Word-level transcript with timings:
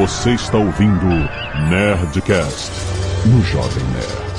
Você 0.00 0.30
está 0.30 0.56
ouvindo 0.56 1.06
Nerdcast 1.68 2.72
no 3.26 3.42
Jovem 3.42 3.84
Nerd. 3.92 4.30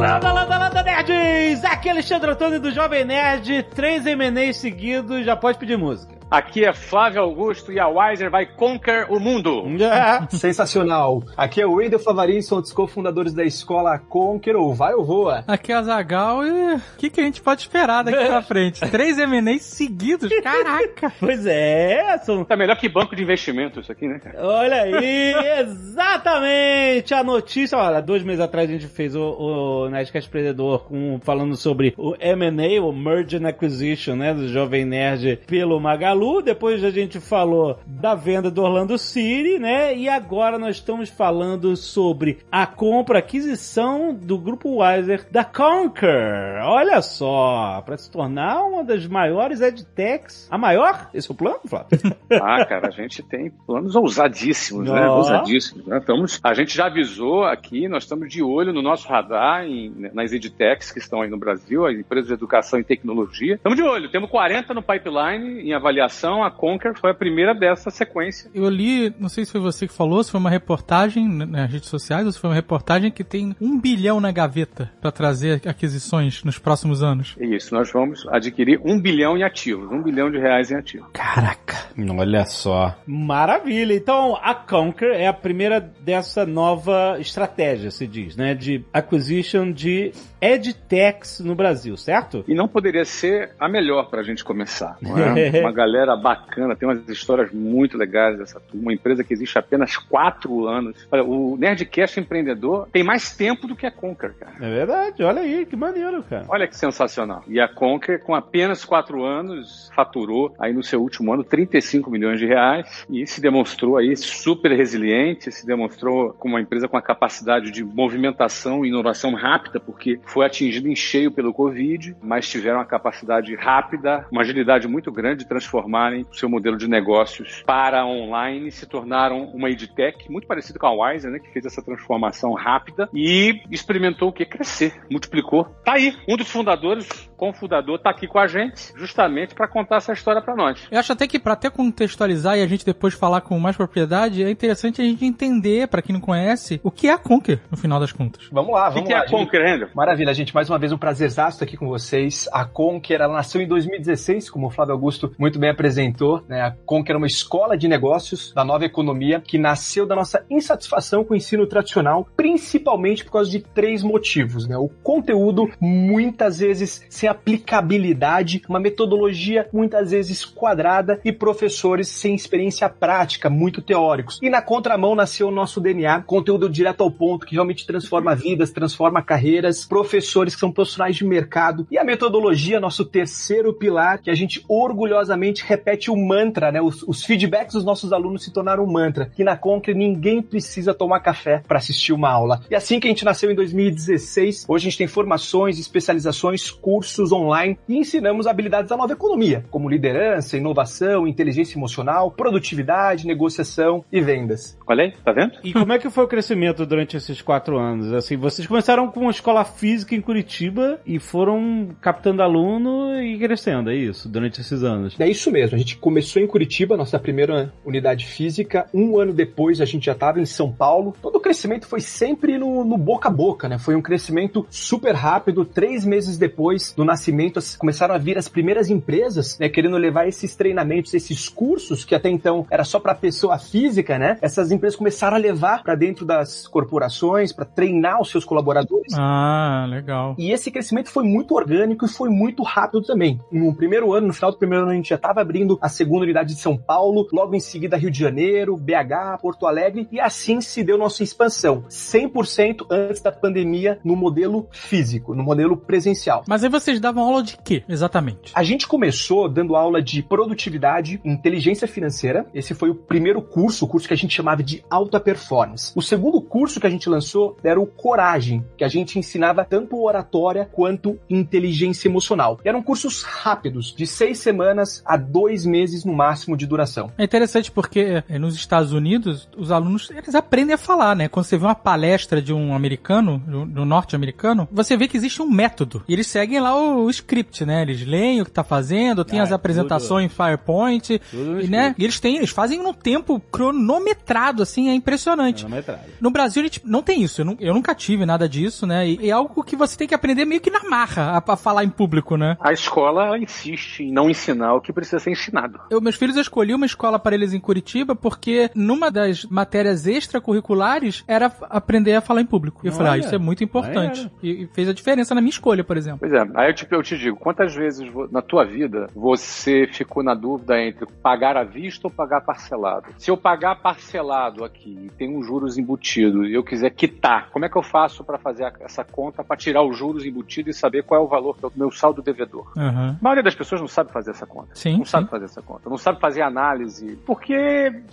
Landa, 0.00 0.32
landa, 0.32 0.58
landa, 0.58 0.82
nerds! 0.82 1.62
Aqui 1.62 1.88
é 1.90 1.92
Alexandre 1.92 2.30
Antônio 2.30 2.58
do 2.58 2.70
Jovem 2.70 3.04
Nerd. 3.04 3.64
Três 3.74 4.06
MNEs 4.06 4.56
seguidos, 4.56 5.26
já 5.26 5.36
pode 5.36 5.58
pedir 5.58 5.76
música. 5.76 6.13
Aqui 6.30 6.64
é 6.64 6.72
Flávio 6.72 7.20
Augusto 7.20 7.70
e 7.70 7.78
a 7.78 7.86
Wiser 7.86 8.30
vai 8.30 8.46
conquer 8.46 9.06
o 9.10 9.20
mundo. 9.20 9.64
Sensacional. 10.30 11.22
Aqui 11.36 11.60
é 11.60 11.66
o 11.66 11.74
Wendel 11.74 11.98
Flavarin, 11.98 12.40
são 12.42 12.58
os 12.58 12.72
cofundadores 12.72 13.32
da 13.32 13.44
escola 13.44 13.98
Conquer, 13.98 14.56
ou 14.56 14.74
Vai 14.74 14.94
ou 14.94 15.04
Voa. 15.04 15.44
Aqui 15.46 15.72
é 15.72 15.76
a 15.76 15.82
Zagal 15.82 16.44
e 16.44 16.74
o 16.74 16.80
que, 16.98 17.10
que 17.10 17.20
a 17.20 17.24
gente 17.24 17.40
pode 17.40 17.62
esperar 17.62 18.02
daqui 18.02 18.24
pra 18.26 18.42
frente? 18.42 18.80
Três 18.90 19.18
MNEs 19.18 19.62
seguidos? 19.62 20.30
Caraca! 20.42 21.12
Pois 21.24 21.46
é, 21.46 22.18
são... 22.18 22.44
Tá 22.44 22.56
melhor 22.56 22.76
que 22.76 22.88
banco 22.88 23.16
de 23.16 23.22
investimento 23.22 23.80
isso 23.80 23.90
aqui, 23.90 24.06
né, 24.06 24.18
cara? 24.18 24.44
Olha 24.44 24.82
aí, 24.82 25.34
exatamente 25.60 27.14
a 27.14 27.22
notícia. 27.24 27.78
Olha, 27.78 28.02
dois 28.02 28.22
meses 28.22 28.40
atrás 28.40 28.68
a 28.68 28.72
gente 28.72 28.86
fez 28.86 29.14
o, 29.14 29.22
o 29.22 29.88
Nerdcast 29.88 30.28
Predador 30.28 30.84
com, 30.84 31.18
falando 31.22 31.56
sobre 31.56 31.94
o 31.96 32.14
M&A, 32.18 32.82
o 32.82 32.92
Merge 32.92 33.36
and 33.36 33.48
Acquisition, 33.48 34.16
né, 34.16 34.34
do 34.34 34.48
Jovem 34.48 34.84
Nerd 34.84 35.40
pelo 35.46 35.80
Magalu. 35.80 36.13
Depois 36.42 36.84
a 36.84 36.90
gente 36.90 37.18
falou 37.18 37.78
da 37.86 38.14
venda 38.14 38.50
do 38.50 38.62
Orlando 38.62 38.96
City, 38.96 39.58
né, 39.58 39.96
e 39.96 40.08
agora 40.08 40.58
nós 40.58 40.76
estamos 40.76 41.08
falando 41.08 41.76
sobre 41.76 42.38
a 42.52 42.66
compra, 42.66 43.18
aquisição 43.18 44.14
do 44.14 44.38
grupo 44.38 44.80
Wiser 44.80 45.26
da 45.30 45.44
Conquer. 45.44 46.62
Olha 46.62 47.02
só, 47.02 47.82
para 47.84 47.96
se 47.96 48.08
tornar 48.10 48.62
uma 48.62 48.84
das 48.84 49.06
maiores 49.06 49.60
edtechs. 49.60 50.48
A 50.50 50.56
maior? 50.56 51.10
Esse 51.12 51.30
é 51.30 51.32
o 51.32 51.36
plano, 51.36 51.60
Flávio? 51.66 51.88
Ah, 52.30 52.64
cara, 52.64 52.88
a 52.88 52.90
gente 52.90 53.22
tem 53.22 53.50
planos 53.66 53.94
ousadíssimos, 53.94 54.90
né? 54.90 55.08
Ousadíssimos. 55.08 55.86
Né? 55.86 55.98
Estamos, 55.98 56.40
a 56.42 56.52
gente 56.52 56.76
já 56.76 56.86
avisou 56.86 57.44
aqui, 57.44 57.88
nós 57.88 58.02
estamos 58.02 58.28
de 58.28 58.42
olho 58.42 58.72
no 58.72 58.82
nosso 58.82 59.08
radar, 59.08 59.64
em, 59.64 60.10
nas 60.12 60.32
edtechs 60.32 60.90
que 60.90 60.98
estão 60.98 61.22
aí 61.22 61.30
no 61.30 61.38
Brasil, 61.38 61.86
as 61.86 61.96
empresas 61.96 62.28
de 62.28 62.34
educação 62.34 62.78
e 62.78 62.84
tecnologia. 62.84 63.54
Estamos 63.54 63.76
de 63.76 63.82
olho, 63.82 64.10
temos 64.10 64.30
40 64.30 64.74
no 64.74 64.82
pipeline 64.82 65.60
em 65.62 65.72
avaliação. 65.72 66.03
A 66.42 66.50
Conquer 66.50 66.94
foi 66.98 67.10
a 67.10 67.14
primeira 67.14 67.54
dessa 67.54 67.90
sequência. 67.90 68.50
Eu 68.54 68.68
li, 68.68 69.14
não 69.18 69.28
sei 69.28 69.44
se 69.44 69.52
foi 69.52 69.60
você 69.60 69.86
que 69.86 69.92
falou, 69.92 70.22
se 70.22 70.30
foi 70.30 70.40
uma 70.40 70.50
reportagem 70.50 71.28
nas 71.28 71.70
redes 71.70 71.88
sociais 71.88 72.26
ou 72.26 72.32
se 72.32 72.38
foi 72.38 72.50
uma 72.50 72.56
reportagem 72.56 73.10
que 73.10 73.24
tem 73.24 73.54
um 73.60 73.80
bilhão 73.80 74.20
na 74.20 74.32
gaveta 74.32 74.90
pra 75.00 75.10
trazer 75.10 75.62
aquisições 75.66 76.42
nos 76.44 76.58
próximos 76.58 77.02
anos. 77.02 77.36
É 77.38 77.46
isso, 77.46 77.74
nós 77.74 77.90
vamos 77.90 78.26
adquirir 78.28 78.80
um 78.84 79.00
bilhão 79.00 79.36
em 79.36 79.42
ativos, 79.42 79.90
um 79.90 80.02
bilhão 80.02 80.30
de 80.30 80.38
reais 80.38 80.70
em 80.70 80.76
ativos. 80.76 81.08
Caraca! 81.12 81.74
Olha 82.16 82.44
só. 82.44 82.96
Maravilha! 83.06 83.94
Então, 83.94 84.36
a 84.42 84.54
Conquer 84.54 85.20
é 85.20 85.26
a 85.26 85.32
primeira 85.32 85.80
dessa 85.80 86.44
nova 86.44 87.16
estratégia, 87.20 87.90
se 87.90 88.06
diz, 88.06 88.36
né? 88.36 88.54
De 88.54 88.84
acquisition 88.92 89.70
de 89.70 90.12
edtechs 90.40 91.40
no 91.40 91.54
Brasil, 91.54 91.96
certo? 91.96 92.44
E 92.46 92.54
não 92.54 92.68
poderia 92.68 93.04
ser 93.04 93.52
a 93.58 93.68
melhor 93.68 94.10
para 94.10 94.20
a 94.20 94.24
gente 94.24 94.44
começar, 94.44 94.96
não 95.00 95.16
é? 95.18 95.60
Uma 95.60 95.72
galera 95.72 95.93
bacana, 96.16 96.76
tem 96.76 96.88
umas 96.88 97.08
histórias 97.08 97.52
muito 97.52 97.96
legais 97.96 98.38
dessa 98.38 98.60
turma. 98.60 98.82
Uma 98.84 98.92
empresa 98.92 99.24
que 99.24 99.32
existe 99.32 99.56
há 99.56 99.60
apenas 99.60 99.96
quatro 99.96 100.66
anos. 100.66 101.06
Olha, 101.10 101.24
o 101.24 101.56
Nerdcast 101.56 102.20
Empreendedor 102.20 102.88
tem 102.92 103.02
mais 103.02 103.36
tempo 103.36 103.66
do 103.66 103.76
que 103.76 103.86
a 103.86 103.90
Conquer, 103.90 104.34
cara. 104.34 104.52
É 104.60 104.70
verdade, 104.70 105.22
olha 105.22 105.40
aí, 105.40 105.64
que 105.64 105.76
maneiro, 105.76 106.22
cara. 106.22 106.44
Olha 106.48 106.66
que 106.66 106.76
sensacional. 106.76 107.42
E 107.46 107.60
a 107.60 107.68
Conquer, 107.68 108.22
com 108.22 108.34
apenas 108.34 108.84
quatro 108.84 109.24
anos, 109.24 109.90
faturou 109.94 110.54
aí 110.58 110.72
no 110.72 110.82
seu 110.82 111.00
último 111.00 111.32
ano 111.32 111.44
35 111.44 112.10
milhões 112.10 112.38
de 112.38 112.46
reais 112.46 113.04
e 113.08 113.26
se 113.26 113.40
demonstrou 113.40 113.96
aí 113.96 114.16
super 114.16 114.72
resiliente, 114.72 115.50
se 115.50 115.66
demonstrou 115.66 116.32
como 116.32 116.54
uma 116.54 116.60
empresa 116.60 116.88
com 116.88 116.96
a 116.96 117.02
capacidade 117.02 117.70
de 117.70 117.84
movimentação 117.84 118.84
e 118.84 118.88
inovação 118.88 119.34
rápida, 119.34 119.80
porque 119.80 120.20
foi 120.24 120.46
atingido 120.46 120.88
em 120.88 120.96
cheio 120.96 121.30
pelo 121.30 121.52
Covid, 121.52 122.16
mas 122.22 122.48
tiveram 122.48 122.78
uma 122.78 122.84
capacidade 122.84 123.54
rápida, 123.54 124.26
uma 124.30 124.42
agilidade 124.42 124.88
muito 124.88 125.10
grande 125.12 125.44
de 125.44 125.48
transformarem 125.84 126.26
o 126.30 126.34
seu 126.34 126.48
modelo 126.48 126.76
de 126.76 126.88
negócios 126.88 127.62
para 127.66 128.04
online 128.06 128.68
e 128.68 128.72
se 128.72 128.86
tornaram 128.86 129.44
uma 129.54 129.70
edtech 129.70 130.30
muito 130.30 130.46
parecida 130.46 130.78
com 130.78 130.86
a 130.86 130.92
Wiser, 130.92 131.30
né, 131.30 131.38
que 131.38 131.52
fez 131.52 131.66
essa 131.66 131.82
transformação 131.82 132.52
rápida 132.54 133.08
e 133.12 133.62
experimentou 133.70 134.28
o 134.28 134.32
que? 134.32 134.44
Crescer, 134.44 134.94
multiplicou. 135.10 135.64
Tá 135.84 135.94
aí, 135.94 136.14
um 136.28 136.36
dos 136.36 136.50
fundadores, 136.50 137.08
cofundador, 137.36 137.98
tá 137.98 138.10
aqui 138.10 138.26
com 138.26 138.38
a 138.38 138.46
gente, 138.46 138.92
justamente 138.96 139.54
para 139.54 139.68
contar 139.68 139.96
essa 139.96 140.12
história 140.12 140.40
para 140.40 140.54
nós. 140.54 140.86
Eu 140.90 140.98
acho 140.98 141.12
até 141.12 141.26
que 141.26 141.38
pra 141.38 141.52
até 141.54 141.70
contextualizar 141.70 142.56
e 142.56 142.62
a 142.62 142.66
gente 142.66 142.84
depois 142.84 143.14
falar 143.14 143.40
com 143.40 143.58
mais 143.58 143.76
propriedade, 143.76 144.42
é 144.42 144.50
interessante 144.50 145.00
a 145.00 145.04
gente 145.04 145.24
entender, 145.24 145.88
pra 145.88 146.02
quem 146.02 146.12
não 146.14 146.20
conhece, 146.20 146.80
o 146.82 146.90
que 146.90 147.08
é 147.08 147.12
a 147.12 147.18
Conquer, 147.18 147.60
no 147.70 147.76
final 147.76 147.98
das 148.00 148.12
contas. 148.12 148.48
Vamos 148.50 148.72
lá, 148.72 148.88
O 148.88 148.88
que, 148.88 148.94
vamos 148.94 149.08
que 149.08 149.14
é 149.14 149.18
lá. 149.18 149.24
a 149.24 149.28
Conquer, 149.28 149.66
Andrew? 149.74 149.88
Maravilha, 149.94 150.32
gente. 150.34 150.54
Mais 150.54 150.68
uma 150.68 150.78
vez 150.78 150.92
um 150.92 150.98
prazerzaço 150.98 151.56
estar 151.56 151.64
aqui 151.64 151.76
com 151.76 151.88
vocês. 151.88 152.48
A 152.52 152.64
Conquer, 152.64 153.20
ela 153.20 153.34
nasceu 153.34 153.60
em 153.60 153.66
2016, 153.66 154.50
como 154.50 154.66
o 154.66 154.70
Flávio 154.70 154.92
Augusto 154.94 155.34
muito 155.38 155.58
bem 155.58 155.70
apresentou. 155.74 156.42
Né? 156.48 156.60
A 156.62 156.70
Conquer 156.86 157.14
é 157.14 157.18
uma 157.18 157.26
escola 157.26 157.76
de 157.76 157.86
negócios 157.86 158.52
da 158.52 158.64
nova 158.64 158.84
economia 158.84 159.40
que 159.40 159.58
nasceu 159.58 160.06
da 160.06 160.16
nossa 160.16 160.44
insatisfação 160.50 161.24
com 161.24 161.34
o 161.34 161.36
ensino 161.36 161.66
tradicional, 161.66 162.26
principalmente 162.36 163.24
por 163.24 163.32
causa 163.32 163.50
de 163.50 163.60
três 163.60 164.02
motivos. 164.02 164.66
Né? 164.66 164.76
O 164.76 164.88
conteúdo, 165.02 165.68
muitas 165.80 166.58
vezes 166.58 167.04
sem 167.08 167.28
aplicabilidade, 167.28 168.62
uma 168.68 168.80
metodologia 168.80 169.68
muitas 169.72 170.10
vezes 170.10 170.44
quadrada 170.44 171.20
e 171.24 171.32
professores 171.32 172.08
sem 172.08 172.34
experiência 172.34 172.88
prática, 172.88 173.50
muito 173.50 173.82
teóricos. 173.82 174.38
E 174.42 174.48
na 174.48 174.62
contramão 174.62 175.14
nasceu 175.14 175.48
o 175.48 175.50
nosso 175.50 175.80
DNA, 175.80 176.22
conteúdo 176.22 176.68
direto 176.68 177.02
ao 177.02 177.10
ponto, 177.10 177.46
que 177.46 177.54
realmente 177.54 177.86
transforma 177.86 178.34
vidas, 178.34 178.70
transforma 178.70 179.22
carreiras, 179.22 179.84
professores 179.84 180.54
que 180.54 180.60
são 180.60 180.72
profissionais 180.72 181.16
de 181.16 181.24
mercado 181.24 181.86
e 181.90 181.98
a 181.98 182.04
metodologia, 182.04 182.80
nosso 182.80 183.04
terceiro 183.04 183.72
pilar, 183.72 184.20
que 184.20 184.30
a 184.30 184.34
gente 184.34 184.64
orgulhosamente 184.68 185.63
repete 185.66 186.10
o 186.10 186.16
mantra, 186.16 186.70
né? 186.70 186.80
Os, 186.80 187.02
os 187.02 187.24
feedbacks 187.24 187.74
dos 187.74 187.84
nossos 187.84 188.12
alunos 188.12 188.44
se 188.44 188.52
tornaram 188.52 188.84
um 188.84 188.90
mantra, 188.90 189.30
que 189.34 189.44
na 189.44 189.56
Conquer 189.56 189.94
ninguém 189.94 190.42
precisa 190.42 190.94
tomar 190.94 191.20
café 191.20 191.62
para 191.66 191.78
assistir 191.78 192.12
uma 192.12 192.30
aula. 192.30 192.60
E 192.70 192.74
assim 192.74 193.00
que 193.00 193.06
a 193.06 193.10
gente 193.10 193.24
nasceu 193.24 193.50
em 193.50 193.54
2016, 193.54 194.66
hoje 194.68 194.86
a 194.86 194.90
gente 194.90 194.98
tem 194.98 195.06
formações, 195.06 195.78
especializações, 195.78 196.70
cursos 196.70 197.32
online 197.32 197.78
e 197.88 197.96
ensinamos 197.96 198.46
habilidades 198.46 198.90
da 198.90 198.96
nova 198.96 199.12
economia, 199.12 199.64
como 199.70 199.88
liderança, 199.88 200.56
inovação, 200.56 201.26
inteligência 201.26 201.76
emocional, 201.76 202.30
produtividade, 202.30 203.26
negociação 203.26 204.04
e 204.12 204.20
vendas. 204.20 204.78
Olha 204.86 205.04
aí, 205.04 205.12
tá 205.24 205.32
vendo? 205.32 205.52
E 205.64 205.72
como 205.72 205.92
é 205.92 205.98
que 205.98 206.10
foi 206.10 206.24
o 206.24 206.28
crescimento 206.28 206.84
durante 206.84 207.16
esses 207.16 207.40
quatro 207.40 207.78
anos? 207.78 208.12
Assim, 208.12 208.36
vocês 208.36 208.66
começaram 208.68 209.10
com 209.10 209.20
uma 209.20 209.30
escola 209.30 209.64
física 209.64 210.14
em 210.14 210.20
Curitiba 210.20 211.00
e 211.06 211.18
foram 211.18 211.88
captando 212.02 212.42
aluno 212.42 213.18
e 213.22 213.38
crescendo, 213.38 213.90
é 213.90 213.94
isso, 213.96 214.28
durante 214.28 214.60
esses 214.60 214.82
anos. 214.84 215.16
É 215.18 215.26
isso 215.26 215.50
mesmo, 215.50 215.74
a 215.74 215.78
gente 215.78 215.96
começou 215.96 216.42
em 216.42 216.46
Curitiba, 216.46 216.96
nossa 216.98 217.18
primeira 217.18 217.72
unidade 217.84 218.26
física. 218.26 218.86
Um 218.92 219.18
ano 219.18 219.32
depois 219.32 219.80
a 219.80 219.86
gente 219.86 220.04
já 220.04 220.12
estava 220.12 220.38
em 220.38 220.44
São 220.44 220.70
Paulo. 220.70 221.16
Todo 221.22 221.36
o 221.36 221.40
crescimento 221.40 221.86
foi 221.86 222.00
sempre 222.00 222.58
no, 222.58 222.84
no 222.84 222.98
boca 222.98 223.28
a 223.28 223.32
boca, 223.32 223.68
né? 223.68 223.78
Foi 223.78 223.94
um 223.94 224.02
crescimento 224.02 224.66
super 224.68 225.14
rápido. 225.14 225.64
Três 225.64 226.04
meses 226.04 226.36
depois 226.36 226.92
do 226.94 227.04
nascimento, 227.06 227.58
as- 227.58 227.74
começaram 227.74 228.14
a 228.14 228.18
vir 228.18 228.36
as 228.36 228.48
primeiras 228.48 228.90
empresas, 228.90 229.58
né? 229.58 229.68
Querendo 229.68 229.96
levar 229.96 230.28
esses 230.28 230.54
treinamentos, 230.54 231.14
esses 231.14 231.48
cursos 231.48 232.04
que 232.04 232.14
até 232.14 232.28
então 232.28 232.66
era 232.70 232.84
só 232.84 233.00
para 233.00 233.14
pessoa 233.14 233.58
física, 233.58 234.18
né? 234.18 234.36
Essas 234.42 234.73
empresas 234.74 234.96
começaram 234.96 235.36
a 235.36 235.40
levar 235.40 235.82
para 235.82 235.94
dentro 235.94 236.26
das 236.26 236.66
corporações, 236.66 237.52
para 237.52 237.64
treinar 237.64 238.20
os 238.20 238.30
seus 238.30 238.44
colaboradores. 238.44 239.12
Ah, 239.16 239.86
legal. 239.88 240.34
E 240.38 240.50
esse 240.50 240.70
crescimento 240.70 241.10
foi 241.10 241.24
muito 241.24 241.54
orgânico 241.54 242.04
e 242.04 242.08
foi 242.08 242.28
muito 242.28 242.62
rápido 242.62 243.02
também. 243.02 243.40
No 243.50 243.74
primeiro 243.74 244.12
ano, 244.12 244.28
no 244.28 244.32
final 244.32 244.50
do 244.50 244.58
primeiro 244.58 244.84
ano, 244.84 244.92
a 244.92 244.96
gente 244.96 245.08
já 245.08 245.16
estava 245.16 245.40
abrindo 245.40 245.78
a 245.80 245.88
segunda 245.88 246.24
unidade 246.24 246.54
de 246.54 246.60
São 246.60 246.76
Paulo, 246.76 247.26
logo 247.32 247.54
em 247.54 247.60
seguida 247.60 247.96
Rio 247.96 248.10
de 248.10 248.18
Janeiro, 248.18 248.76
BH, 248.76 249.40
Porto 249.40 249.66
Alegre, 249.66 250.08
e 250.10 250.20
assim 250.20 250.60
se 250.60 250.82
deu 250.82 250.98
nossa 250.98 251.22
expansão. 251.22 251.84
100% 251.88 252.86
antes 252.90 253.22
da 253.22 253.30
pandemia 253.30 253.98
no 254.04 254.16
modelo 254.16 254.68
físico, 254.70 255.34
no 255.34 255.42
modelo 255.42 255.76
presencial. 255.76 256.44
Mas 256.48 256.64
aí 256.64 256.70
vocês 256.70 257.00
davam 257.00 257.22
aula 257.22 257.42
de 257.42 257.56
quê, 257.58 257.84
exatamente? 257.88 258.52
A 258.54 258.62
gente 258.62 258.86
começou 258.86 259.48
dando 259.48 259.76
aula 259.76 260.02
de 260.02 260.22
produtividade, 260.22 261.20
inteligência 261.24 261.86
financeira. 261.86 262.46
Esse 262.54 262.74
foi 262.74 262.90
o 262.90 262.94
primeiro 262.94 263.40
curso, 263.42 263.84
o 263.84 263.88
curso 263.88 264.08
que 264.08 264.14
a 264.14 264.16
gente 264.16 264.34
chamava 264.34 264.62
de 264.64 264.84
alta 264.90 265.20
performance. 265.20 265.92
O 265.94 266.02
segundo 266.02 266.40
curso 266.40 266.80
que 266.80 266.86
a 266.86 266.90
gente 266.90 267.08
lançou 267.08 267.56
era 267.62 267.80
o 267.80 267.86
Coragem, 267.86 268.64
que 268.76 268.84
a 268.84 268.88
gente 268.88 269.18
ensinava 269.18 269.64
tanto 269.64 270.02
oratória 270.02 270.68
quanto 270.72 271.18
inteligência 271.28 272.08
emocional. 272.08 272.58
E 272.64 272.68
eram 272.68 272.82
cursos 272.82 273.22
rápidos, 273.22 273.94
de 273.94 274.06
seis 274.06 274.38
semanas 274.38 275.02
a 275.04 275.16
dois 275.16 275.64
meses 275.64 276.04
no 276.04 276.14
máximo 276.14 276.56
de 276.56 276.66
duração. 276.66 277.10
É 277.18 277.24
interessante 277.24 277.70
porque 277.70 278.22
eh, 278.28 278.38
nos 278.38 278.54
Estados 278.54 278.92
Unidos, 278.92 279.48
os 279.56 279.70
alunos, 279.70 280.10
eles 280.10 280.34
aprendem 280.34 280.74
a 280.74 280.78
falar, 280.78 281.14
né? 281.16 281.28
Quando 281.28 281.46
você 281.46 281.56
vê 281.56 281.64
uma 281.64 281.74
palestra 281.74 282.40
de 282.40 282.52
um 282.52 282.74
americano, 282.74 283.42
de 283.68 283.80
um 283.80 283.84
norte-americano, 283.84 284.68
você 284.70 284.96
vê 284.96 285.08
que 285.08 285.16
existe 285.16 285.42
um 285.42 285.50
método. 285.50 286.02
E 286.08 286.12
eles 286.12 286.26
seguem 286.26 286.60
lá 286.60 286.76
o, 286.76 287.04
o 287.04 287.10
script, 287.10 287.64
né? 287.64 287.82
Eles 287.82 288.06
leem 288.06 288.40
o 288.40 288.44
que 288.44 288.50
tá 288.50 288.64
fazendo, 288.64 289.24
tem 289.24 289.40
Ah, 289.40 289.44
as 289.44 289.50
é 289.50 289.54
apresentações 289.54 290.30
em 290.30 290.34
PowerPoint, 290.34 291.18
Tudo 291.30 291.60
e, 291.60 291.68
né? 291.68 291.94
E 291.98 292.04
eles 292.04 292.20
têm, 292.20 292.36
eles 292.36 292.50
fazem 292.50 292.82
num 292.82 292.92
tempo 292.92 293.40
cronometrado, 293.50 294.53
assim, 294.62 294.88
é 294.88 294.94
impressionante. 294.94 295.60
Cronometrado. 295.64 296.00
No 296.20 296.30
Brasil, 296.30 296.62
a 296.62 296.66
gente 296.66 296.80
não 296.84 297.02
tem 297.02 297.22
isso. 297.22 297.40
Eu, 297.40 297.44
nu- 297.44 297.56
eu 297.60 297.74
nunca 297.74 297.94
tive 297.94 298.24
nada 298.26 298.48
disso, 298.48 298.86
né? 298.86 299.08
E 299.08 299.28
é 299.28 299.32
algo 299.32 299.62
que 299.62 299.76
você 299.76 299.96
tem 299.96 300.06
que 300.08 300.14
aprender 300.14 300.44
meio 300.44 300.60
que 300.60 300.70
na 300.70 300.84
marra, 300.88 301.32
a, 301.46 301.52
a 301.52 301.56
falar 301.56 301.84
em 301.84 301.88
público, 301.90 302.36
né? 302.36 302.56
A 302.60 302.72
escola 302.72 303.26
ela 303.26 303.38
insiste 303.38 304.00
em 304.00 304.12
não 304.12 304.28
ensinar 304.30 304.74
o 304.74 304.80
que 304.80 304.92
precisa 304.92 305.18
ser 305.18 305.30
ensinado. 305.30 305.80
Eu, 305.90 306.00
meus 306.00 306.16
filhos, 306.16 306.36
eu 306.36 306.42
escolhi 306.42 306.74
uma 306.74 306.86
escola 306.86 307.18
para 307.18 307.34
eles 307.34 307.52
em 307.52 307.60
Curitiba 307.60 308.14
porque 308.14 308.70
numa 308.74 309.10
das 309.10 309.44
matérias 309.44 310.06
extracurriculares 310.06 311.24
era 311.26 311.50
aprender 311.70 312.14
a 312.14 312.20
falar 312.20 312.40
em 312.40 312.46
público. 312.46 312.80
E 312.84 312.88
eu 312.88 312.92
falei, 312.92 313.12
ah, 313.12 313.18
isso 313.18 313.34
é 313.34 313.38
muito 313.38 313.64
importante. 313.64 314.30
E, 314.42 314.62
e 314.64 314.66
fez 314.68 314.88
a 314.88 314.92
diferença 314.92 315.34
na 315.34 315.40
minha 315.40 315.50
escolha, 315.50 315.82
por 315.84 315.96
exemplo. 315.96 316.20
Pois 316.20 316.32
é, 316.32 316.46
aí 316.54 316.70
eu 316.70 316.74
te, 316.74 316.86
eu 316.90 317.02
te 317.02 317.18
digo, 317.18 317.36
quantas 317.36 317.74
vezes 317.74 318.06
na 318.30 318.42
tua 318.42 318.64
vida 318.64 319.08
você 319.14 319.88
ficou 319.92 320.22
na 320.22 320.34
dúvida 320.34 320.80
entre 320.80 321.06
pagar 321.22 321.56
à 321.56 321.64
vista 321.64 322.06
ou 322.06 322.10
pagar 322.10 322.40
parcelado? 322.42 323.06
Se 323.18 323.30
eu 323.30 323.36
pagar 323.36 323.76
parcelado 323.76 324.43
aqui 324.64 324.96
e 325.06 325.10
tem 325.10 325.34
uns 325.36 325.46
juros 325.46 325.78
embutidos 325.78 326.48
e 326.48 326.52
eu 326.54 326.62
quiser 326.64 326.90
quitar, 326.90 327.50
como 327.50 327.64
é 327.64 327.68
que 327.68 327.76
eu 327.78 327.82
faço 327.82 328.24
para 328.24 328.38
fazer 328.38 328.72
essa 328.80 329.04
conta 329.04 329.42
para 329.44 329.56
tirar 329.56 329.82
os 329.82 329.96
juros 329.96 330.24
embutidos 330.24 330.76
e 330.76 330.78
saber 330.78 331.02
qual 331.04 331.20
é 331.20 331.24
o 331.24 331.28
valor 331.28 331.56
que 331.56 331.64
é 331.64 331.68
meu 331.74 331.90
saldo 331.90 332.20
devedor? 332.22 332.72
Aham. 332.76 333.16
A 333.20 333.22
maioria 333.24 333.42
das 333.42 333.54
pessoas 333.54 333.80
não 333.80 333.88
sabe 333.88 334.12
fazer 334.12 334.30
essa 334.32 334.46
conta. 334.46 334.74
Sim, 334.74 334.98
Não 334.98 335.04
sabe 335.04 335.24
sim. 335.24 335.30
fazer 335.30 335.44
essa 335.46 335.62
conta. 335.62 335.88
Não 335.88 335.96
sabe 335.98 336.20
fazer 336.20 336.42
análise. 336.42 337.16
Porque 337.26 337.54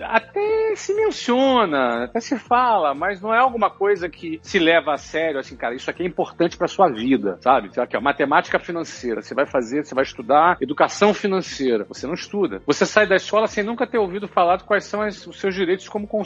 até 0.02 0.76
se 0.76 0.94
menciona, 0.94 2.06
até 2.06 2.20
se 2.20 2.38
fala, 2.38 2.94
mas 2.94 3.22
não 3.22 3.34
é 3.34 3.40
alguma 3.40 3.70
coisa 3.70 4.10
que 4.10 4.40
se 4.44 4.60
leva 4.60 4.94
a 4.94 4.98
sério, 4.98 5.40
assim, 5.40 5.56
cara, 5.56 5.76
isso 5.76 5.90
aqui 5.90 6.04
é 6.04 6.06
importante 6.06 6.58
para 6.58 6.68
sua 6.68 6.90
vida, 6.90 7.38
sabe? 7.42 7.70
Aqui, 7.78 7.98
ó, 7.98 8.02
matemática 8.02 8.60
financeira. 8.60 9.22
Você 9.22 9.34
vai 9.34 9.46
fazer, 9.46 9.84
você 9.86 9.96
vai 9.96 10.04
estudar 10.04 10.58
educação 10.62 11.14
financeira. 11.14 11.86
Você 11.88 12.06
não 12.08 12.14
estuda. 12.14 12.62
Você 12.66 12.86
sai 12.86 13.08
da 13.08 13.16
escola 13.16 13.48
sem 13.48 13.64
nunca 13.64 13.88
ter 13.88 13.98
ouvido 13.98 14.28
falar 14.28 14.58
de 14.58 14.64
quais 14.64 14.84
são 14.86 15.02
as- 15.02 15.26
os 15.28 15.40
seus 15.40 15.56
direitos 15.56 15.88
como 15.90 16.08
consumidor. 16.08 16.21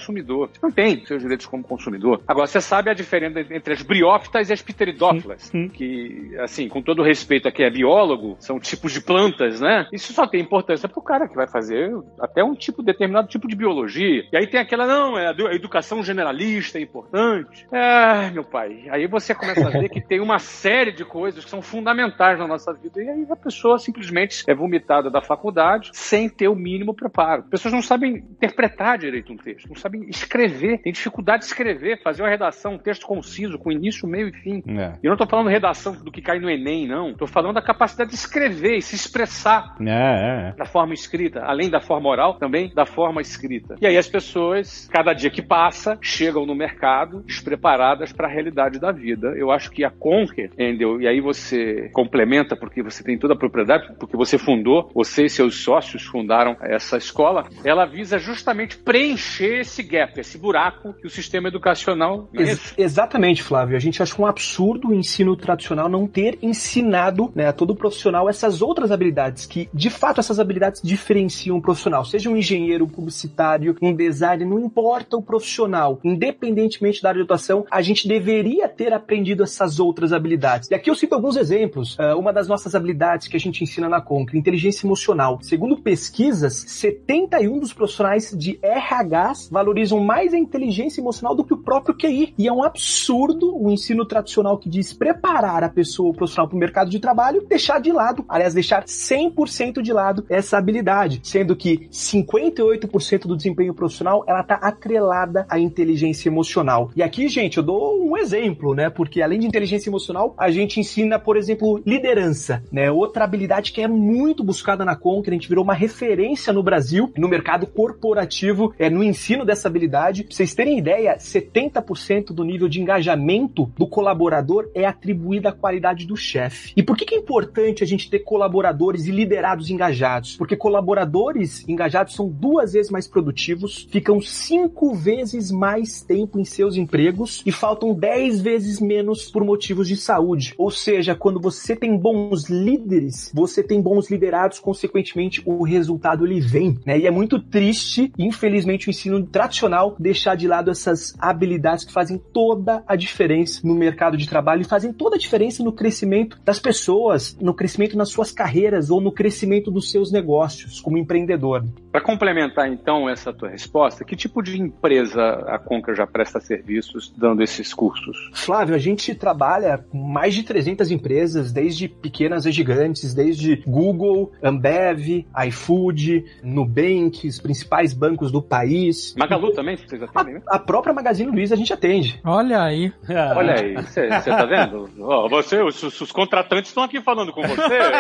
Você 0.54 0.60
não 0.62 0.72
tem 0.72 1.06
seus 1.06 1.22
direitos 1.22 1.46
como 1.46 1.64
consumidor. 1.64 2.22
Agora, 2.28 2.48
você 2.48 2.62
sabe 2.62 2.90
a 2.90 2.94
diferença 2.94 3.40
entre 3.54 3.74
as 3.74 3.82
briófitas 3.82 4.50
e 4.50 4.54
as 4.54 4.62
pteridófilas. 4.62 5.52
que, 5.70 6.36
assim, 6.40 6.68
com 6.68 6.82
todo 6.82 7.04
respeito 7.04 7.48
a 7.48 7.52
quem 7.52 7.66
é 7.66 7.70
biólogo, 7.70 8.36
são 8.40 8.60
tipos 8.60 8.92
de 8.94 9.02
plantas, 9.02 9.60
né? 9.62 9.88
Isso 9.92 10.14
só 10.14 10.28
tem 10.28 10.42
importância 10.42 10.88
pro 10.88 11.02
cara 11.02 11.28
que 11.28 11.36
vai 11.36 11.48
fazer 11.48 11.92
até 12.20 12.44
um 12.44 12.54
tipo, 12.56 12.82
determinado 12.84 13.28
tipo 13.28 13.48
de 13.48 13.56
biologia. 13.56 14.24
E 14.32 14.38
aí 14.38 14.48
tem 14.48 14.60
aquela, 14.60 14.86
não, 14.86 15.18
é 15.18 15.28
a 15.28 15.32
edu- 15.32 15.48
a 15.48 15.54
educação 15.54 16.04
generalista 16.04 16.78
é 16.78 16.82
importante. 16.82 17.66
É, 17.72 18.30
meu 18.32 18.44
pai. 18.44 18.86
Aí 18.90 19.08
você 19.08 19.34
começa 19.34 19.68
a 19.68 19.72
ver 19.72 19.90
que 19.90 20.02
tem 20.02 20.20
uma 20.20 20.40
série 20.40 20.92
de 20.92 21.04
coisas 21.06 21.44
que 21.44 21.50
são 21.50 21.62
fundamentais 21.62 22.38
na 22.40 22.48
nossa 22.48 22.74
vida. 22.74 23.02
E 23.02 23.10
aí 23.10 23.26
a 23.30 23.36
pessoa 23.36 23.78
simplesmente 23.80 24.44
é 24.48 24.54
vomitada 24.56 25.10
da 25.10 25.22
faculdade 25.22 25.90
sem 25.94 26.30
ter 26.30 26.48
o 26.48 26.56
mínimo 26.56 26.94
preparo. 26.94 27.44
As 27.44 27.50
pessoas 27.50 27.74
não 27.74 27.82
sabem 27.82 28.16
interpretar 28.16 28.98
direito 28.98 29.32
um 29.34 29.38
texto, 29.38 29.68
não 29.68 29.76
sabem 29.86 30.06
escrever, 30.10 30.80
tem 30.80 30.92
dificuldade 30.92 31.42
de 31.42 31.46
escrever, 31.46 32.02
fazer 32.02 32.24
uma 32.24 32.30
redação, 32.30 32.74
um 32.74 32.78
texto 32.78 33.06
conciso, 33.06 33.60
com 33.60 33.72
início, 33.72 34.08
meio 34.08 34.30
e 34.30 34.34
fim. 34.34 34.64
É. 34.68 34.94
E 35.02 35.06
eu 35.06 35.12
não 35.12 35.18
tô 35.18 35.28
falando 35.28 35.48
redação 35.48 35.94
do 35.94 36.12
que 36.12 36.22
cai 36.22 36.40
no 36.40 36.50
Enem, 36.50 36.88
não. 36.88 37.14
Tô 37.14 37.28
falando 37.28 37.54
da 37.54 37.62
capacidade 37.62 38.10
de 38.10 38.16
escrever 38.16 38.78
e 38.78 38.82
se 38.82 38.96
expressar 38.96 39.76
É, 39.80 39.86
é, 39.86 40.50
é. 40.50 40.56
da 40.58 40.66
forma 40.66 40.94
escrita, 40.94 41.42
além 41.44 41.70
da 41.70 41.80
forma 41.80 42.10
oral, 42.10 42.36
também 42.36 42.74
da 42.74 42.86
forma 42.86 43.22
escrita. 43.22 43.76
E 43.80 43.86
aí 43.86 43.98
as 43.98 44.08
pessoas, 44.08 44.90
cada 44.92 45.14
dia 45.14 45.30
que 45.30 45.42
passa, 45.42 45.98
chegam 46.02 46.46
no 46.46 46.56
mercado 46.56 47.22
despreparadas 47.22 48.12
para 48.12 48.28
a 48.28 48.32
realidade 48.32 48.80
da 48.80 48.92
vida. 48.92 49.34
Eu 49.38 49.52
acho 49.52 49.70
que 49.70 49.84
a 49.84 49.92
Conquer, 49.92 50.46
entendeu? 50.54 51.00
E 51.00 51.08
aí 51.08 51.22
você 51.22 51.90
complementa 51.94 52.56
porque 52.56 52.82
você 52.82 53.04
tem 53.04 53.18
toda 53.18 53.34
a 53.34 53.38
propriedade, 53.38 53.94
porque 54.00 54.18
você 54.18 54.38
fundou, 54.38 54.90
você 54.94 55.26
e 55.26 55.30
seus 55.30 55.64
sócios 55.64 56.04
fundaram 56.04 56.58
essa 56.62 56.98
escola. 56.98 57.46
Ela 57.64 57.86
visa 57.86 58.18
justamente 58.18 58.78
preencher 58.78 59.60
esse 59.60 59.75
gap, 59.84 60.20
esse 60.20 60.38
buraco 60.38 60.94
que 60.94 61.08
o 61.08 61.10
sistema 61.10 61.48
educacional 61.48 62.30
Ex- 62.34 62.74
exatamente, 62.78 63.42
Flávio. 63.42 63.76
A 63.76 63.80
gente 63.80 64.02
acha 64.02 64.22
um 64.22 64.26
absurdo 64.26 64.90
o 64.90 64.94
ensino 64.94 65.36
tradicional 65.36 65.90
não 65.90 66.08
ter 66.08 66.38
ensinado 66.42 67.32
né, 67.36 67.48
a 67.48 67.54
todo 67.54 67.76
profissional 67.76 68.30
essas 68.30 68.62
outras 68.62 68.92
habilidades, 68.92 69.46
que 69.46 69.70
de 69.74 69.90
fato 69.90 70.20
essas 70.20 70.40
habilidades 70.40 70.82
diferenciam 70.84 71.58
o 71.58 71.62
profissional. 71.62 72.06
Seja 72.06 72.30
um 72.30 72.38
engenheiro, 72.38 72.86
um 72.86 72.90
publicitário, 72.90 73.76
um 73.82 73.94
designer, 73.94 74.48
não 74.48 74.60
importa 74.60 75.18
o 75.18 75.22
profissional, 75.22 76.00
independentemente 76.04 77.02
da 77.02 77.10
área 77.10 77.20
de 77.20 77.26
atuação, 77.26 77.66
a 77.70 77.82
gente 77.82 78.08
deveria 78.08 78.68
ter 78.68 78.94
aprendido 78.94 79.44
essas 79.44 79.80
outras 79.80 80.14
habilidades. 80.14 80.70
E 80.70 80.76
aqui 80.76 80.90
eu 80.90 80.96
cito 80.96 81.16
alguns 81.16 81.36
exemplos. 81.36 81.96
Ah, 82.00 82.16
uma 82.16 82.32
das 82.32 82.48
nossas 82.48 82.76
habilidades 82.76 83.28
que 83.28 83.36
a 83.36 83.40
gente 83.40 83.64
ensina 83.64 83.90
na 83.90 84.02
Concre, 84.02 84.38
inteligência 84.38 84.86
emocional. 84.86 85.40
Segundo 85.42 85.78
pesquisas, 85.78 86.64
71 86.68 87.60
dos 87.60 87.74
profissionais 87.74 88.36
de 88.38 88.60
RHs 88.64 89.50
valorizam 89.66 90.00
mais 90.00 90.32
a 90.34 90.38
inteligência 90.38 91.02
emocional 91.02 91.36
do 91.36 91.44
que 91.44 91.54
o 91.54 91.58
próprio 91.58 91.96
QI. 91.96 92.34
E 92.38 92.48
é 92.48 92.54
um 92.54 92.64
absurdo 92.64 93.56
o 93.56 93.72
ensino 93.72 94.06
tradicional 94.06 94.58
que 94.60 94.70
diz 94.70 94.94
preparar 94.94 95.64
a 95.64 95.70
pessoa, 95.70 96.14
profissional 96.14 96.48
para 96.48 96.56
o 96.56 96.60
mercado 96.60 96.90
de 96.90 97.00
trabalho, 97.00 97.46
deixar 97.48 97.82
de 97.82 97.92
lado, 97.92 98.24
aliás, 98.30 98.54
deixar 98.54 98.86
100% 98.86 99.82
de 99.82 99.92
lado 99.92 100.24
essa 100.30 100.58
habilidade, 100.58 101.20
sendo 101.24 101.56
que 101.56 101.88
58% 101.92 103.22
do 103.26 103.36
desempenho 103.36 103.74
profissional 103.74 104.24
ela 104.28 104.42
está 104.42 104.56
atrelada 104.56 105.48
à 105.50 105.58
inteligência 105.58 106.30
emocional. 106.30 106.92
E 106.96 107.02
aqui, 107.02 107.28
gente, 107.28 107.58
eu 107.58 107.64
dou 107.64 108.06
um 108.06 108.16
exemplo, 108.16 108.76
né? 108.76 108.90
Porque 108.90 109.22
além 109.22 109.40
de 109.40 109.48
inteligência 109.48 109.90
emocional, 109.90 110.36
a 110.38 110.52
gente 110.52 110.80
ensina, 110.80 111.18
por 111.18 111.38
exemplo, 111.38 111.82
liderança, 111.86 112.64
né? 112.72 112.92
Outra 112.92 113.24
habilidade 113.24 113.72
que 113.72 113.82
é 113.82 113.88
muito 113.88 114.44
buscada 114.44 114.86
na 114.86 114.96
Conquer, 114.96 115.32
a 115.32 115.34
gente 115.34 115.50
virou 115.50 115.64
uma 115.64 115.74
referência 115.74 116.54
no 116.54 116.62
Brasil, 116.62 117.12
no 117.18 117.28
mercado 117.28 117.66
corporativo, 117.66 118.74
é 118.78 118.90
no 118.90 119.04
ensino 119.04 119.45
dessa 119.46 119.68
habilidade. 119.68 120.24
Pra 120.24 120.36
vocês 120.36 120.54
terem 120.54 120.78
ideia, 120.78 121.18
70% 121.18 122.28
do 122.28 122.44
nível 122.44 122.68
de 122.68 122.82
engajamento 122.82 123.72
do 123.78 123.88
colaborador 123.88 124.70
é 124.74 124.86
atribuído 124.86 125.48
à 125.48 125.52
qualidade 125.52 126.06
do 126.06 126.16
chefe. 126.16 126.74
E 126.76 126.84
por 126.84 126.98
que, 126.98 127.06
que 127.06 127.16
é 127.16 127.18
importante 127.18 127.84
a 127.84 127.88
gente 127.88 128.10
ter 128.10 128.20
colaboradores 128.20 129.06
e 129.06 129.12
liderados 129.12 129.70
engajados? 129.70 130.36
Porque 130.36 130.56
colaboradores 130.56 131.68
engajados 131.68 132.16
são 132.16 132.28
duas 132.28 132.74
vezes 132.74 132.92
mais 132.92 133.08
produtivos, 133.08 133.88
ficam 133.92 134.20
cinco 134.22 134.94
vezes 134.94 135.52
mais 135.52 136.02
tempo 136.02 136.40
em 136.40 136.46
seus 136.46 136.76
empregos 136.76 137.42
e 137.46 137.52
faltam 137.52 137.94
dez 137.94 138.42
vezes 138.42 138.80
menos 138.80 139.30
por 139.30 139.44
motivos 139.44 139.88
de 139.88 139.98
saúde. 139.98 140.54
Ou 140.58 140.72
seja, 140.72 141.16
quando 141.16 141.40
você 141.40 141.76
tem 141.76 141.98
bons 141.98 142.50
líderes, 142.50 143.32
você 143.34 143.64
tem 143.64 143.82
bons 143.82 144.10
liderados, 144.10 144.60
consequentemente 144.60 145.42
o 145.46 145.64
resultado 145.64 146.26
ele 146.26 146.40
vem, 146.40 146.78
né? 146.86 147.00
E 147.00 147.08
é 147.08 147.12
muito 147.12 147.40
triste, 147.40 148.12
infelizmente, 148.18 148.88
o 148.88 148.92
ensino 148.92 149.24
tradicional 149.36 149.98
deixar 150.00 150.36
de 150.36 150.48
lado 150.48 150.72
essas 150.72 151.14
habilidades 151.20 151.84
que 151.84 151.92
fazem 151.92 152.18
toda 152.18 152.82
a 152.88 152.96
diferença 152.96 153.60
no 153.68 153.76
mercado 153.76 154.16
de 154.16 154.30
trabalho 154.30 154.62
e 154.62 154.64
fazem 154.64 154.94
toda 154.94 155.18
a 155.18 155.20
diferença 155.20 155.62
no 155.62 155.74
crescimento 155.74 156.40
das 156.46 156.58
pessoas, 156.58 157.38
no 157.42 157.54
crescimento 157.54 157.98
nas 157.98 158.08
suas 158.08 158.32
carreiras 158.32 158.90
ou 158.90 159.02
no 159.02 159.12
crescimento 159.12 159.70
dos 159.70 159.92
seus 159.92 160.10
negócios 160.10 160.80
como 160.80 160.98
empreendedor. 160.98 161.66
Para 161.92 162.00
complementar 162.00 162.72
então 162.72 163.10
essa 163.10 163.34
tua 163.34 163.50
resposta, 163.50 164.06
que 164.06 164.16
tipo 164.16 164.42
de 164.42 164.58
empresa 164.58 165.22
a 165.48 165.60
Conquer 165.60 165.98
já 165.98 166.08
presta 166.08 166.40
serviços 166.40 167.14
dando 167.18 167.44
esses 167.44 167.74
cursos? 167.74 168.32
Flávio, 168.34 168.74
a 168.74 168.78
gente 168.80 169.14
trabalha 169.14 169.80
com 169.80 169.98
mais 169.98 170.34
de 170.34 170.44
300 170.44 170.92
empresas, 170.92 171.52
desde 171.52 171.90
pequenas 171.90 172.48
a 172.48 172.52
gigantes, 172.52 173.14
desde 173.14 173.58
Google, 173.68 174.32
Ambev, 174.42 175.26
iFood, 175.46 176.24
Nubank, 176.42 177.28
os 177.28 177.40
principais 177.42 177.94
bancos 177.94 178.32
do 178.32 178.42
país. 178.42 179.14
Magalu 179.26 179.52
também, 179.52 179.76
vocês 179.76 180.02
atendem, 180.02 180.36
né? 180.36 180.42
A 180.48 180.60
própria 180.60 180.94
Magazine 180.94 181.32
Luiza 181.32 181.56
a 181.56 181.58
gente 181.58 181.74
atende. 181.74 182.20
Olha 182.24 182.62
aí. 182.62 182.94
Olha 183.36 183.56
aí, 183.60 183.74
você 183.76 184.08
tá 184.08 184.46
vendo? 184.46 184.90
Ó, 185.00 185.28
você, 185.28 185.62
os, 185.62 185.82
os 185.84 186.12
contratantes 186.12 186.70
estão 186.70 186.84
aqui 186.84 187.02
falando 187.02 187.32
com 187.32 187.42
você. 187.42 187.56
Você 187.56 187.92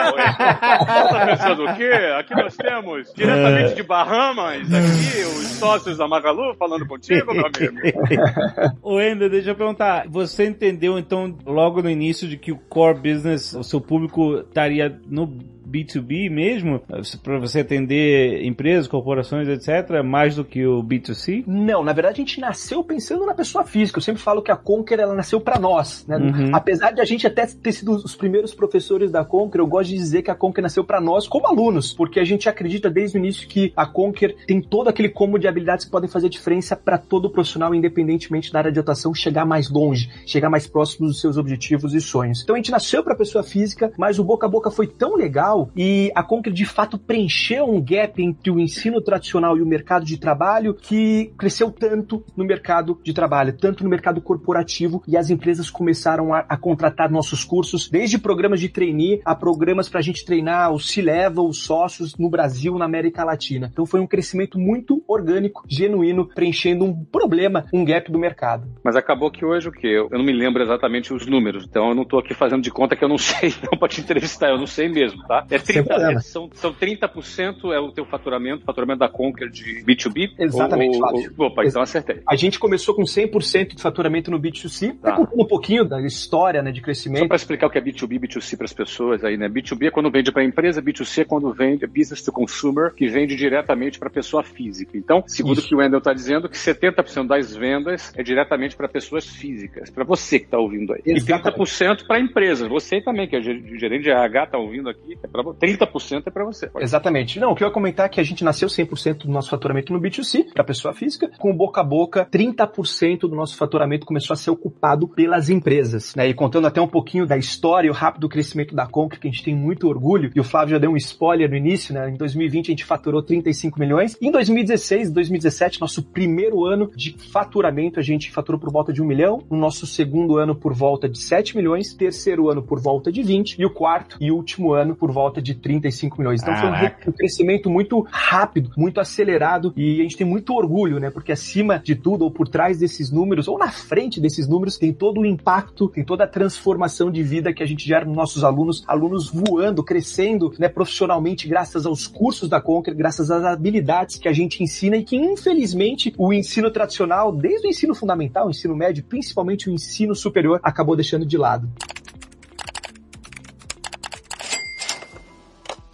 tá 0.85 1.25
pensando 1.25 1.65
o 1.65 1.75
quê? 1.75 1.91
Aqui 2.19 2.35
nós 2.35 2.55
temos 2.55 3.13
diretamente 3.13 3.75
de 3.75 3.83
Bahamas, 3.83 4.71
aqui, 4.73 5.21
os 5.21 5.47
sócios 5.57 5.97
da 5.97 6.07
Magalu 6.07 6.55
falando 6.55 6.85
contigo, 6.87 7.33
meu 7.33 7.45
amigo. 7.45 8.77
Ô, 8.81 8.99
Ender, 9.01 9.29
deixa 9.29 9.51
eu 9.51 9.55
perguntar. 9.55 10.05
Você 10.09 10.45
entendeu, 10.45 10.97
então, 10.97 11.35
logo 11.45 11.81
no 11.81 11.89
início 11.89 12.27
de 12.27 12.37
que 12.37 12.51
o 12.51 12.57
core 12.57 12.99
business, 12.99 13.53
o 13.53 13.63
seu 13.63 13.81
público 13.81 14.39
estaria 14.39 14.99
no 15.07 15.54
B2B 15.67 16.29
mesmo, 16.29 16.81
para 17.23 17.39
você 17.39 17.61
atender 17.61 18.45
empresas, 18.45 18.87
corporações, 18.87 19.47
etc., 19.47 20.03
mais 20.03 20.35
do 20.35 20.45
que 20.45 20.65
o 20.65 20.83
B2C? 20.83 21.43
Não, 21.47 21.83
na 21.83 21.93
verdade 21.93 22.21
a 22.21 22.25
gente 22.25 22.39
nasceu 22.39 22.83
pensando 22.83 23.25
na 23.25 23.33
pessoa 23.33 23.63
física. 23.63 23.97
Eu 23.97 24.03
sempre 24.03 24.21
falo 24.21 24.41
que 24.41 24.51
a 24.51 24.55
Conquer 24.55 24.99
ela 24.99 25.13
nasceu 25.13 25.39
para 25.41 25.59
nós, 25.59 26.05
né? 26.07 26.17
Uhum. 26.17 26.49
Apesar 26.53 26.91
de 26.91 27.01
a 27.01 27.05
gente 27.05 27.27
até 27.27 27.45
ter 27.45 27.71
sido 27.71 27.91
os 27.91 28.15
primeiros 28.15 28.53
professores 28.53 29.11
da 29.11 29.23
Conquer, 29.25 29.59
eu 29.59 29.67
gosto 29.67 29.89
de 29.89 29.95
dizer 29.95 30.21
que 30.21 30.31
a 30.31 30.35
Conquer 30.35 30.61
nasceu 30.61 30.83
para 30.83 31.01
nós 31.01 31.27
como 31.27 31.47
alunos, 31.47 31.93
porque 31.93 32.19
a 32.19 32.23
gente 32.23 32.47
acredita 32.47 32.89
desde 32.89 33.17
o 33.17 33.19
início 33.19 33.47
que 33.47 33.73
a 33.75 33.85
Conquer 33.85 34.35
tem 34.47 34.61
todo 34.61 34.87
aquele 34.87 35.09
combo 35.09 35.37
de 35.37 35.47
habilidades 35.47 35.85
que 35.85 35.91
podem 35.91 36.09
fazer 36.09 36.29
diferença 36.29 36.75
para 36.75 36.97
todo 36.97 37.29
profissional, 37.29 37.73
independentemente 37.73 38.51
da 38.51 38.59
área 38.59 38.71
de 38.71 38.79
atuação, 38.79 39.13
chegar 39.13 39.45
mais 39.45 39.69
longe, 39.69 40.09
chegar 40.25 40.49
mais 40.49 40.67
próximo 40.67 41.07
dos 41.07 41.19
seus 41.19 41.37
objetivos 41.37 41.93
e 41.93 42.01
sonhos. 42.01 42.41
Então 42.43 42.55
a 42.55 42.59
gente 42.59 42.71
nasceu 42.71 43.03
para 43.03 43.15
pessoa 43.15 43.43
física, 43.43 43.91
mas 43.97 44.19
o 44.19 44.23
boca 44.23 44.45
a 44.45 44.49
boca 44.49 44.69
foi 44.69 44.87
tão 44.87 45.15
legal 45.15 45.54
e 45.75 46.11
a 46.15 46.23
Conquer 46.23 46.51
de 46.51 46.65
fato 46.65 46.97
preencheu 46.97 47.65
um 47.65 47.81
gap 47.81 48.21
entre 48.21 48.51
o 48.51 48.59
ensino 48.59 49.01
tradicional 49.01 49.57
e 49.57 49.61
o 49.61 49.65
mercado 49.65 50.05
de 50.05 50.17
trabalho 50.17 50.73
que 50.73 51.31
cresceu 51.37 51.71
tanto 51.71 52.23
no 52.35 52.43
mercado 52.43 52.99
de 53.03 53.13
trabalho, 53.13 53.53
tanto 53.53 53.83
no 53.83 53.89
mercado 53.89 54.21
corporativo 54.21 55.03
e 55.07 55.15
as 55.15 55.29
empresas 55.29 55.69
começaram 55.69 56.33
a, 56.33 56.39
a 56.39 56.57
contratar 56.57 57.11
nossos 57.11 57.43
cursos, 57.43 57.89
desde 57.89 58.17
programas 58.17 58.59
de 58.59 58.69
trainee 58.69 59.21
a 59.23 59.35
programas 59.35 59.87
para 59.87 59.99
a 59.99 60.03
gente 60.03 60.25
treinar 60.25 60.73
os 60.73 60.87
C-level, 60.87 61.45
os 61.45 61.63
sócios 61.63 62.15
no 62.17 62.29
Brasil, 62.29 62.77
na 62.77 62.85
América 62.85 63.23
Latina. 63.23 63.69
Então 63.71 63.85
foi 63.85 63.99
um 63.99 64.07
crescimento 64.07 64.59
muito 64.59 65.03
orgânico, 65.07 65.63
genuíno, 65.67 66.27
preenchendo 66.27 66.85
um 66.85 67.05
problema, 67.05 67.65
um 67.73 67.85
gap 67.85 68.11
do 68.11 68.19
mercado. 68.19 68.67
Mas 68.83 68.95
acabou 68.95 69.31
que 69.31 69.45
hoje 69.45 69.69
o 69.69 69.71
quê? 69.71 69.87
Eu 69.87 70.17
não 70.17 70.25
me 70.25 70.33
lembro 70.33 70.61
exatamente 70.61 71.13
os 71.13 71.25
números, 71.25 71.65
então 71.65 71.89
eu 71.89 71.95
não 71.95 72.03
estou 72.03 72.19
aqui 72.19 72.33
fazendo 72.33 72.61
de 72.61 72.71
conta 72.71 72.95
que 72.95 73.03
eu 73.03 73.09
não 73.09 73.17
sei, 73.19 73.53
não 73.71 73.77
para 73.77 73.87
te 73.87 74.01
entrevistar, 74.01 74.49
eu 74.49 74.57
não 74.57 74.67
sei 74.67 74.89
mesmo, 74.89 75.23
tá? 75.27 75.44
É 75.49 75.59
30, 75.59 75.93
é, 75.93 76.19
são, 76.19 76.49
são 76.53 76.73
30% 76.73 77.71
é 77.71 77.79
o 77.79 77.91
teu 77.91 78.05
faturamento, 78.05 78.63
faturamento 78.65 78.99
da 78.99 79.09
Conquer 79.09 79.49
de 79.49 79.83
B2B? 79.83 80.31
Exatamente, 80.39 80.97
ou, 81.37 81.47
Opa, 81.47 81.65
então 81.65 81.81
acertei. 81.81 82.21
A 82.27 82.35
gente 82.35 82.59
começou 82.59 82.95
com 82.95 83.03
100% 83.03 83.75
de 83.75 83.81
faturamento 83.81 84.31
no 84.31 84.39
B2C, 84.39 84.95
tá. 84.99 85.13
contando 85.15 85.41
um 85.41 85.47
pouquinho 85.47 85.85
da 85.85 86.01
história 86.01 86.61
né, 86.61 86.71
de 86.71 86.81
crescimento. 86.81 87.21
Só 87.21 87.27
para 87.27 87.35
explicar 87.35 87.67
o 87.67 87.69
que 87.69 87.77
é 87.77 87.81
B2B 87.81 88.15
e 88.15 88.19
B2C 88.19 88.57
para 88.57 88.65
as 88.65 88.73
pessoas 88.73 89.23
aí, 89.23 89.37
né? 89.37 89.47
B2B 89.47 89.87
é 89.87 89.91
quando 89.91 90.11
vende 90.11 90.31
para 90.31 90.41
a 90.41 90.45
empresa, 90.45 90.81
B2C 90.81 91.21
é 91.21 91.25
quando 91.25 91.51
vende 91.53 91.85
business 91.87 92.21
to 92.21 92.31
consumer, 92.31 92.93
que 92.93 93.07
vende 93.07 93.35
diretamente 93.35 93.99
para 93.99 94.09
pessoa 94.09 94.43
física. 94.43 94.97
Então, 94.97 95.23
segundo 95.27 95.57
Isso. 95.57 95.67
o 95.67 95.69
que 95.69 95.75
o 95.75 95.77
Wendel 95.79 95.99
está 95.99 96.13
dizendo, 96.13 96.49
que 96.49 96.57
70% 96.57 97.27
das 97.27 97.55
vendas 97.55 98.13
é 98.15 98.23
diretamente 98.23 98.75
para 98.75 98.87
pessoas 98.87 99.25
físicas, 99.27 99.89
para 99.89 100.03
você 100.03 100.39
que 100.39 100.45
está 100.45 100.57
ouvindo 100.57 100.93
aí. 100.93 101.01
Exatamente. 101.05 101.59
E 101.59 101.65
30% 101.65 102.07
para 102.07 102.19
empresas. 102.19 102.67
Você 102.67 103.01
também, 103.01 103.27
que 103.27 103.35
é 103.35 103.41
gerente 103.41 104.03
de 104.03 104.09
RH, 104.09 104.43
está 104.43 104.57
ouvindo 104.57 104.89
aqui, 104.89 105.17
pra, 105.43 105.53
30% 105.53 106.23
é 106.25 106.29
para 106.29 106.45
você. 106.45 106.67
Pode. 106.67 106.83
Exatamente. 106.83 107.39
Não, 107.39 107.51
o 107.51 107.55
que 107.55 107.63
eu 107.63 107.67
ia 107.67 107.73
comentar 107.73 108.05
é 108.05 108.09
que 108.09 108.19
a 108.19 108.23
gente 108.23 108.43
nasceu 108.43 108.67
100% 108.67 109.25
do 109.25 109.31
nosso 109.31 109.49
faturamento 109.49 109.93
no 109.93 109.99
B2C, 109.99 110.53
para 110.53 110.63
pessoa 110.63 110.93
física, 110.93 111.29
com 111.37 111.55
boca 111.55 111.81
a 111.81 111.83
boca, 111.83 112.27
30% 112.31 113.21
do 113.21 113.35
nosso 113.35 113.57
faturamento 113.57 114.05
começou 114.05 114.33
a 114.33 114.37
ser 114.37 114.51
ocupado 114.51 115.07
pelas 115.07 115.49
empresas. 115.49 116.15
Né? 116.15 116.29
E 116.29 116.33
contando 116.33 116.67
até 116.67 116.81
um 116.81 116.87
pouquinho 116.87 117.25
da 117.25 117.37
história 117.37 117.87
e 117.87 117.89
o 117.89 117.93
rápido 117.93 118.29
crescimento 118.29 118.75
da 118.75 118.85
Conquer, 118.85 119.19
que 119.19 119.27
a 119.27 119.31
gente 119.31 119.43
tem 119.43 119.55
muito 119.55 119.87
orgulho, 119.87 120.31
e 120.35 120.39
o 120.39 120.43
Flávio 120.43 120.73
já 120.73 120.77
deu 120.77 120.91
um 120.91 120.97
spoiler 120.97 121.49
no 121.49 121.55
início, 121.55 121.93
né? 121.93 122.09
Em 122.09 122.15
2020 122.15 122.67
a 122.67 122.71
gente 122.71 122.85
faturou 122.85 123.21
35 123.21 123.79
milhões. 123.79 124.17
E 124.21 124.27
em 124.27 124.31
2016, 124.31 125.11
2017, 125.11 125.81
nosso 125.81 126.03
primeiro 126.03 126.65
ano 126.65 126.91
de 126.95 127.15
faturamento, 127.31 127.99
a 127.99 128.03
gente 128.03 128.31
faturou 128.31 128.59
por 128.59 128.71
volta 128.71 128.93
de 128.93 129.01
um 129.01 129.05
milhão. 129.05 129.43
No 129.49 129.57
nosso 129.57 129.85
segundo 129.85 130.37
ano, 130.37 130.55
por 130.55 130.73
volta 130.73 131.09
de 131.09 131.19
7 131.19 131.55
milhões. 131.55 131.93
Terceiro 131.93 132.49
ano, 132.49 132.61
por 132.63 132.79
volta 132.79 133.11
de 133.11 133.21
20. 133.21 133.59
E 133.59 133.65
o 133.65 133.69
quarto 133.69 134.17
e 134.19 134.31
último 134.31 134.73
ano, 134.73 134.95
por 134.95 135.11
volta 135.11 135.24
de 135.41 135.55
35 135.55 136.17
milhões. 136.17 136.41
Então 136.41 136.55
foi 136.55 136.69
um, 136.69 137.09
um 137.09 137.11
crescimento 137.11 137.69
muito 137.69 138.05
rápido, 138.09 138.71
muito 138.77 138.99
acelerado. 138.99 139.73
E 139.75 139.99
a 139.99 140.03
gente 140.03 140.17
tem 140.17 140.27
muito 140.27 140.53
orgulho, 140.53 140.99
né? 140.99 141.09
Porque 141.09 141.31
acima 141.31 141.79
de 141.79 141.95
tudo, 141.95 142.23
ou 142.23 142.31
por 142.31 142.47
trás 142.47 142.79
desses 142.79 143.11
números, 143.11 143.47
ou 143.47 143.57
na 143.57 143.71
frente 143.71 144.19
desses 144.19 144.47
números, 144.47 144.77
tem 144.77 144.93
todo 144.93 145.21
o 145.21 145.25
impacto, 145.25 145.89
tem 145.89 146.03
toda 146.03 146.23
a 146.23 146.27
transformação 146.27 147.11
de 147.11 147.23
vida 147.23 147.53
que 147.53 147.63
a 147.63 147.65
gente 147.65 147.85
gera 147.85 148.05
nos 148.05 148.15
nossos 148.15 148.43
alunos, 148.43 148.83
alunos 148.87 149.29
voando, 149.29 149.83
crescendo, 149.83 150.53
né, 150.59 150.67
profissionalmente, 150.67 151.47
graças 151.47 151.85
aos 151.85 152.07
cursos 152.07 152.49
da 152.49 152.61
Conquer, 152.61 152.93
graças 152.93 153.31
às 153.31 153.43
habilidades 153.43 154.17
que 154.17 154.27
a 154.27 154.33
gente 154.33 154.63
ensina 154.63 154.97
e 154.97 155.03
que, 155.03 155.15
infelizmente, 155.15 156.13
o 156.17 156.33
ensino 156.33 156.71
tradicional, 156.71 157.31
desde 157.31 157.67
o 157.67 157.69
ensino 157.69 157.95
fundamental, 157.95 158.47
o 158.47 158.49
ensino 158.49 158.75
médio, 158.75 159.03
principalmente 159.03 159.69
o 159.69 159.73
ensino 159.73 160.15
superior, 160.15 160.59
acabou 160.63 160.95
deixando 160.95 161.25
de 161.25 161.37
lado. 161.37 161.69